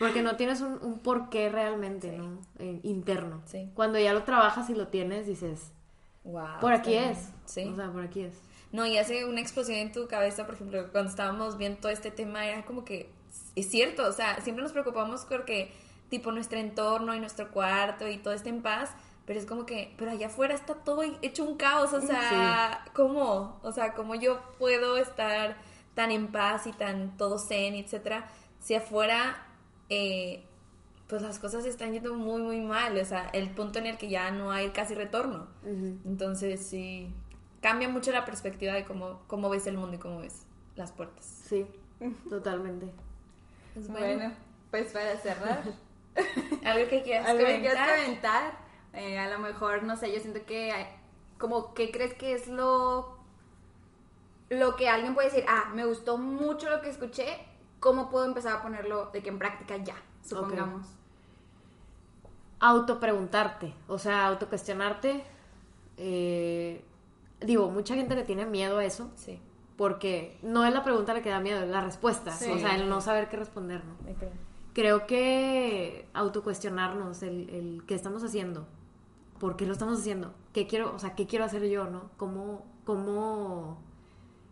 porque 0.00 0.20
no 0.20 0.34
tienes 0.34 0.60
un, 0.62 0.76
un 0.82 0.98
porqué 0.98 1.48
realmente, 1.48 2.10
¿no? 2.10 2.40
Eh, 2.58 2.80
interno. 2.82 3.40
Sí. 3.46 3.70
Cuando 3.72 4.00
ya 4.00 4.12
lo 4.12 4.24
trabajas 4.24 4.68
y 4.68 4.74
lo 4.74 4.88
tienes, 4.88 5.28
dices, 5.28 5.70
Wow. 6.24 6.58
por 6.60 6.72
aquí 6.72 6.94
está 6.94 7.10
es. 7.12 7.32
Sí. 7.44 7.70
O 7.72 7.76
sea, 7.76 7.92
por 7.92 8.02
aquí 8.02 8.22
es. 8.22 8.34
No, 8.72 8.84
y 8.84 8.98
hace 8.98 9.26
una 9.26 9.40
explosión 9.40 9.78
en 9.78 9.92
tu 9.92 10.08
cabeza, 10.08 10.44
por 10.44 10.56
ejemplo, 10.56 10.90
cuando 10.90 11.08
estábamos 11.08 11.56
viendo 11.56 11.78
todo 11.78 11.92
este 11.92 12.10
tema, 12.10 12.44
era 12.46 12.64
como 12.64 12.84
que 12.84 13.08
es 13.54 13.70
cierto, 13.70 14.04
o 14.04 14.12
sea, 14.12 14.40
siempre 14.40 14.64
nos 14.64 14.72
preocupamos 14.72 15.24
porque, 15.24 15.72
tipo, 16.08 16.32
nuestro 16.32 16.58
entorno 16.58 17.14
y 17.14 17.20
nuestro 17.20 17.48
cuarto 17.52 18.08
y 18.08 18.18
todo 18.18 18.34
esté 18.34 18.48
en 18.48 18.60
paz, 18.60 18.90
pero 19.24 19.38
es 19.38 19.46
como 19.46 19.66
que, 19.66 19.94
pero 19.96 20.10
allá 20.10 20.26
afuera 20.26 20.54
está 20.54 20.74
todo 20.74 21.02
hecho 21.22 21.44
un 21.44 21.56
caos, 21.56 21.92
o 21.92 22.00
sea, 22.00 22.84
¿cómo? 22.92 23.60
O 23.62 23.70
sea, 23.70 23.94
¿cómo 23.94 24.16
yo 24.16 24.40
puedo 24.58 24.96
estar 24.96 25.56
tan 25.98 26.12
en 26.12 26.28
paz 26.28 26.68
y 26.68 26.72
tan 26.72 27.16
todo 27.16 27.40
zen, 27.40 27.74
etcétera, 27.74 28.28
si 28.60 28.76
afuera, 28.76 29.44
eh, 29.88 30.44
pues 31.08 31.22
las 31.22 31.40
cosas 31.40 31.64
están 31.66 31.92
yendo 31.92 32.14
muy, 32.14 32.40
muy 32.40 32.60
mal, 32.60 32.96
o 32.96 33.04
sea, 33.04 33.28
el 33.32 33.50
punto 33.50 33.80
en 33.80 33.86
el 33.86 33.98
que 33.98 34.08
ya 34.08 34.30
no 34.30 34.52
hay 34.52 34.70
casi 34.70 34.94
retorno. 34.94 35.48
Entonces, 35.64 36.64
sí, 36.64 37.12
cambia 37.60 37.88
mucho 37.88 38.12
la 38.12 38.24
perspectiva 38.24 38.74
de 38.74 38.84
cómo, 38.84 39.22
cómo 39.26 39.50
ves 39.50 39.66
el 39.66 39.76
mundo 39.76 39.96
y 39.96 39.98
cómo 39.98 40.20
ves 40.20 40.44
las 40.76 40.92
puertas. 40.92 41.24
Sí, 41.48 41.66
totalmente. 42.30 42.86
Pues 43.74 43.88
Bueno, 43.88 44.32
pues 44.70 44.92
para 44.92 45.16
cerrar, 45.16 45.62
algo 46.64 46.88
que 46.88 47.02
quieras 47.02 47.26
algo 47.28 47.44
que 47.44 47.54
comentar. 47.56 47.72
quieras 47.76 48.00
comentar, 48.04 48.52
eh, 48.92 49.18
a 49.18 49.28
lo 49.30 49.40
mejor, 49.40 49.82
no 49.82 49.96
sé, 49.96 50.12
yo 50.12 50.20
siento 50.20 50.44
que, 50.46 50.70
hay- 50.70 50.86
como, 51.38 51.74
¿qué 51.74 51.90
crees 51.90 52.14
que 52.14 52.34
es 52.34 52.46
lo, 52.46 53.17
lo 54.50 54.76
que 54.76 54.88
alguien 54.88 55.14
puede 55.14 55.28
decir? 55.30 55.44
Ah, 55.48 55.70
me 55.74 55.84
gustó 55.84 56.16
mucho 56.18 56.68
lo 56.70 56.80
que 56.80 56.88
escuché, 56.90 57.38
¿cómo 57.80 58.08
puedo 58.10 58.24
empezar 58.24 58.56
a 58.56 58.62
ponerlo 58.62 59.10
de 59.12 59.22
que 59.22 59.28
en 59.28 59.38
práctica 59.38 59.76
ya, 59.78 59.96
supongamos? 60.24 60.86
Autopreguntarte, 62.60 63.72
o 63.86 63.98
sea, 63.98 64.26
autocuestionarte. 64.26 65.24
eh, 66.00 66.84
digo, 67.40 67.70
mucha 67.70 67.94
gente 67.96 68.14
le 68.16 68.22
tiene 68.24 68.46
miedo 68.46 68.78
a 68.78 68.84
eso, 68.84 69.10
Sí. 69.16 69.40
porque 69.76 70.38
no 70.42 70.64
es 70.64 70.72
la 70.72 70.82
pregunta 70.84 71.12
la 71.14 71.22
que 71.22 71.30
da 71.30 71.40
miedo, 71.40 71.60
es 71.62 71.68
la 71.68 71.80
respuesta. 71.80 72.30
Sí. 72.32 72.50
O 72.50 72.58
sea, 72.58 72.74
el 72.76 72.88
no 72.88 73.00
saber 73.00 73.28
qué 73.28 73.36
responder, 73.36 73.84
¿no? 73.84 73.94
Creo 74.74 75.06
que 75.08 76.08
autocuestionarnos 76.14 77.22
el, 77.24 77.48
el 77.50 77.82
qué 77.86 77.94
estamos 77.96 78.22
haciendo, 78.24 78.66
por 79.40 79.56
qué 79.56 79.66
lo 79.66 79.72
estamos 79.72 79.98
haciendo, 80.00 80.32
qué 80.52 80.66
quiero, 80.68 80.94
o 80.94 80.98
sea, 81.00 81.14
qué 81.16 81.26
quiero 81.26 81.44
hacer 81.44 81.64
yo, 81.68 81.86
¿no? 81.86 82.10
¿Cómo, 82.16 82.64
cómo 82.84 83.78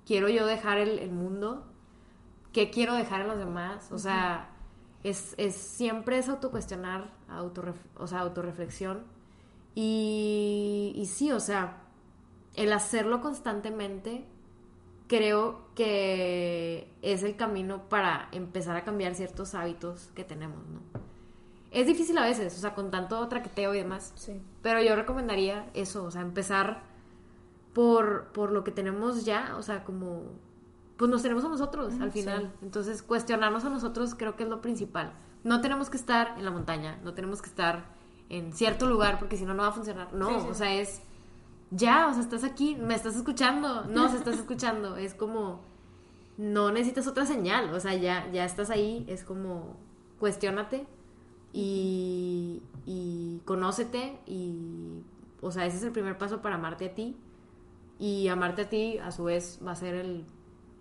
quiero 0.07 0.28
yo 0.28 0.46
dejar 0.46 0.78
el, 0.78 0.98
el 0.98 1.11
mundo? 1.12 1.66
¿Qué 2.52 2.70
quiero 2.70 2.94
dejar 2.94 3.20
en 3.22 3.28
los 3.28 3.38
demás? 3.38 3.90
O 3.92 3.98
sea, 3.98 4.50
es, 5.04 5.34
es 5.36 5.54
siempre 5.54 6.18
es 6.18 6.28
autocuestionar, 6.28 7.11
autorref, 7.28 7.76
o 7.96 8.07
sea, 8.07 8.20
autorreflexión. 8.20 9.04
Y, 9.74 10.92
y 10.96 11.07
sí, 11.07 11.32
o 11.32 11.40
sea, 11.40 11.82
el 12.54 12.72
hacerlo 12.72 13.20
constantemente 13.20 14.24
creo 15.07 15.66
que 15.74 16.90
es 17.02 17.22
el 17.22 17.36
camino 17.36 17.88
para 17.88 18.28
empezar 18.32 18.74
a 18.76 18.84
cambiar 18.84 19.14
ciertos 19.14 19.54
hábitos 19.54 20.11
que 20.14 20.24
tenemos, 20.24 20.66
¿no? 20.68 20.80
Es 21.70 21.86
difícil 21.86 22.16
a 22.16 22.24
veces, 22.24 22.57
o 22.57 22.61
sea, 22.61 22.74
con 22.74 22.90
tanto 22.90 23.28
traqueteo 23.28 23.74
y 23.74 23.78
demás, 23.78 24.12
Sí. 24.16 24.40
pero 24.62 24.80
yo 24.82 24.96
recomendaría 24.96 25.68
eso, 25.74 26.04
o 26.04 26.11
sea, 26.11 26.22
empezar 26.22 26.82
por, 27.77 28.29
por 28.33 28.53
lo 28.53 28.64
que 28.64 28.70
tenemos 28.70 29.27
ya, 29.27 29.55
o 29.59 29.62
sea, 29.62 29.85
como, 29.85 30.22
pues 30.97 31.11
nos 31.11 31.20
tenemos 31.20 31.45
a 31.45 31.51
nosotros 31.51 31.93
al 32.01 32.11
final. 32.11 32.51
Entonces, 32.62 33.03
cuestionarnos 33.03 33.66
a 33.66 33.68
nosotros 33.68 34.14
creo 34.14 34.35
que 34.35 34.45
es 34.45 34.49
lo 34.49 34.62
principal. 34.62 35.12
No 35.45 35.61
tenemos 35.61 35.91
que 35.91 35.99
estar 35.99 36.39
en 36.39 36.47
la 36.47 36.51
montaña, 36.51 36.99
no 37.05 37.12
tenemos 37.12 37.43
que 37.43 37.51
estar 37.51 37.85
en 38.31 38.55
cierto 38.55 38.87
lugar 38.87 39.18
porque 39.18 39.37
si 39.37 39.45
no, 39.45 39.53
no 39.53 39.62
va 39.62 39.68
a 39.68 39.72
funcionar. 39.72 40.14
No, 40.14 40.31
Sí, 40.31 40.41
sí. 40.41 40.47
o 40.49 40.55
sea, 40.55 40.74
es 40.74 41.03
ya, 41.70 42.09
o 42.09 42.14
sea, 42.14 42.22
estás 42.22 42.45
aquí, 42.45 42.77
me 42.77 42.95
estás 42.95 43.14
escuchando, 43.14 43.85
no, 43.85 44.09
se 44.09 44.16
estás 44.16 44.37
escuchando, 44.37 44.97
es 44.97 45.12
como, 45.12 45.61
no 46.39 46.72
necesitas 46.72 47.07
otra 47.07 47.27
señal, 47.27 47.74
o 47.74 47.79
sea, 47.79 47.95
ya, 47.95 48.27
ya 48.33 48.47
estás 48.47 48.70
ahí, 48.70 49.05
es 49.07 49.22
como, 49.22 49.77
cuestiónate 50.18 50.87
y, 51.53 52.62
y 52.87 53.43
conócete 53.45 54.18
y, 54.24 55.03
o 55.43 55.51
sea, 55.51 55.66
ese 55.66 55.77
es 55.77 55.83
el 55.83 55.93
primer 55.93 56.16
paso 56.16 56.41
para 56.41 56.55
amarte 56.55 56.87
a 56.87 56.95
ti 56.95 57.18
y 57.99 58.28
amarte 58.28 58.62
a 58.62 58.68
ti 58.68 58.99
a 58.99 59.11
su 59.11 59.24
vez 59.24 59.59
va 59.66 59.72
a 59.72 59.76
ser 59.76 59.94
el, 59.94 60.24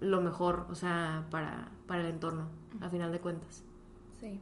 lo 0.01 0.21
mejor, 0.21 0.67
o 0.69 0.75
sea, 0.75 1.25
para, 1.31 1.69
para 1.87 2.01
el 2.01 2.07
entorno, 2.07 2.49
a 2.81 2.89
final 2.89 3.11
de 3.11 3.19
cuentas. 3.19 3.63
Sí. 4.19 4.39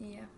Y 0.00 0.12
ya. 0.14 0.28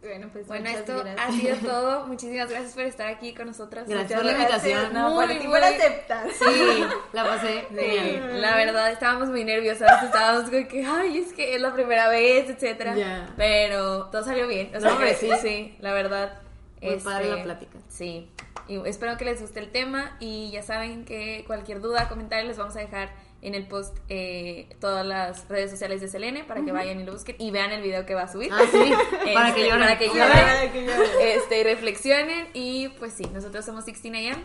Bueno, 0.00 0.28
pues 0.32 0.46
Bueno, 0.46 0.68
esto 0.68 0.98
gracias. 1.02 1.28
ha 1.28 1.32
sido 1.32 1.56
todo. 1.56 2.06
Muchísimas 2.06 2.48
gracias 2.48 2.72
por 2.74 2.84
estar 2.84 3.08
aquí 3.08 3.34
con 3.34 3.48
nosotras. 3.48 3.88
Gracias 3.88 4.10
Muchas 4.10 4.22
por 4.22 4.26
la 4.26 4.32
invitación. 4.38 4.92
No, 4.94 5.10
Muy, 5.14 5.26
por 5.26 5.36
ti 5.38 5.48
muy- 5.48 5.58
por 5.58 5.64
aceptar. 5.64 6.28
Sí, 6.38 6.84
la 7.12 7.24
pasé 7.24 7.66
Sí, 7.70 8.20
la 8.38 8.56
verdad 8.56 8.92
estábamos 8.92 9.28
muy 9.28 9.42
nerviosas, 9.44 10.04
estábamos 10.04 10.50
como 10.50 10.68
que, 10.68 10.86
ay, 10.86 11.18
es 11.18 11.32
que 11.32 11.56
es 11.56 11.60
la 11.60 11.74
primera 11.74 12.08
vez, 12.08 12.48
etcétera. 12.48 12.94
Ya. 12.96 13.34
Pero 13.36 14.04
todo 14.06 14.22
salió 14.22 14.46
bien. 14.46 14.68
O 14.68 14.74
No, 14.74 14.80
sea, 14.80 14.92
hombre, 14.92 15.10
que- 15.10 15.16
sí. 15.16 15.30
sí, 15.42 15.76
la 15.80 15.92
verdad. 15.92 16.40
Muy 16.80 16.94
padre 16.98 17.24
este, 17.24 17.36
la 17.36 17.42
plática. 17.42 17.78
Sí. 17.88 18.30
Y 18.68 18.76
espero 18.86 19.16
que 19.16 19.24
les 19.24 19.40
guste 19.40 19.60
el 19.60 19.70
tema 19.70 20.16
y 20.20 20.50
ya 20.50 20.62
saben 20.62 21.04
que 21.04 21.44
cualquier 21.46 21.80
duda, 21.80 22.08
comentario 22.08 22.46
les 22.46 22.58
vamos 22.58 22.76
a 22.76 22.80
dejar 22.80 23.10
en 23.40 23.54
el 23.54 23.66
post 23.68 23.96
eh, 24.08 24.68
todas 24.80 25.06
las 25.06 25.48
redes 25.48 25.70
sociales 25.70 26.00
de 26.00 26.08
Selene 26.08 26.44
para 26.44 26.64
que 26.64 26.72
vayan 26.72 27.00
y 27.00 27.04
lo 27.04 27.12
busquen 27.12 27.36
y 27.38 27.50
vean 27.50 27.70
el 27.70 27.82
video 27.82 28.04
que 28.04 28.14
va 28.14 28.22
a 28.22 28.28
subir. 28.28 28.50
Ah, 28.52 28.60
sí, 28.70 28.92
para 29.34 29.54
que 29.54 29.60
Este, 29.62 29.68
lloren. 29.70 29.86
Para 29.86 29.98
que 29.98 30.06
lloren. 30.08 31.08
Este, 31.22 31.60
y 31.60 31.62
reflexionen 31.64 32.48
y 32.52 32.88
pues 32.98 33.12
sí, 33.14 33.24
nosotros 33.32 33.64
somos 33.64 33.84
16 33.86 34.34
AM. 34.34 34.42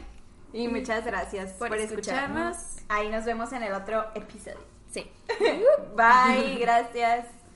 Y 0.53 0.67
muchas 0.67 1.03
gracias 1.03 1.53
Por 1.53 1.69
por, 1.69 1.77
escucharnos. 1.79 2.55
escucharnos. 2.57 2.85
Ahí 2.87 3.09
nos 3.09 3.25
vemos 3.25 3.51
en 3.53 3.63
el 3.63 3.73
otro 3.73 4.05
episodio. 4.13 4.59
Sí. 4.91 5.09
Bye, 5.95 6.57
gracias. 6.59 7.42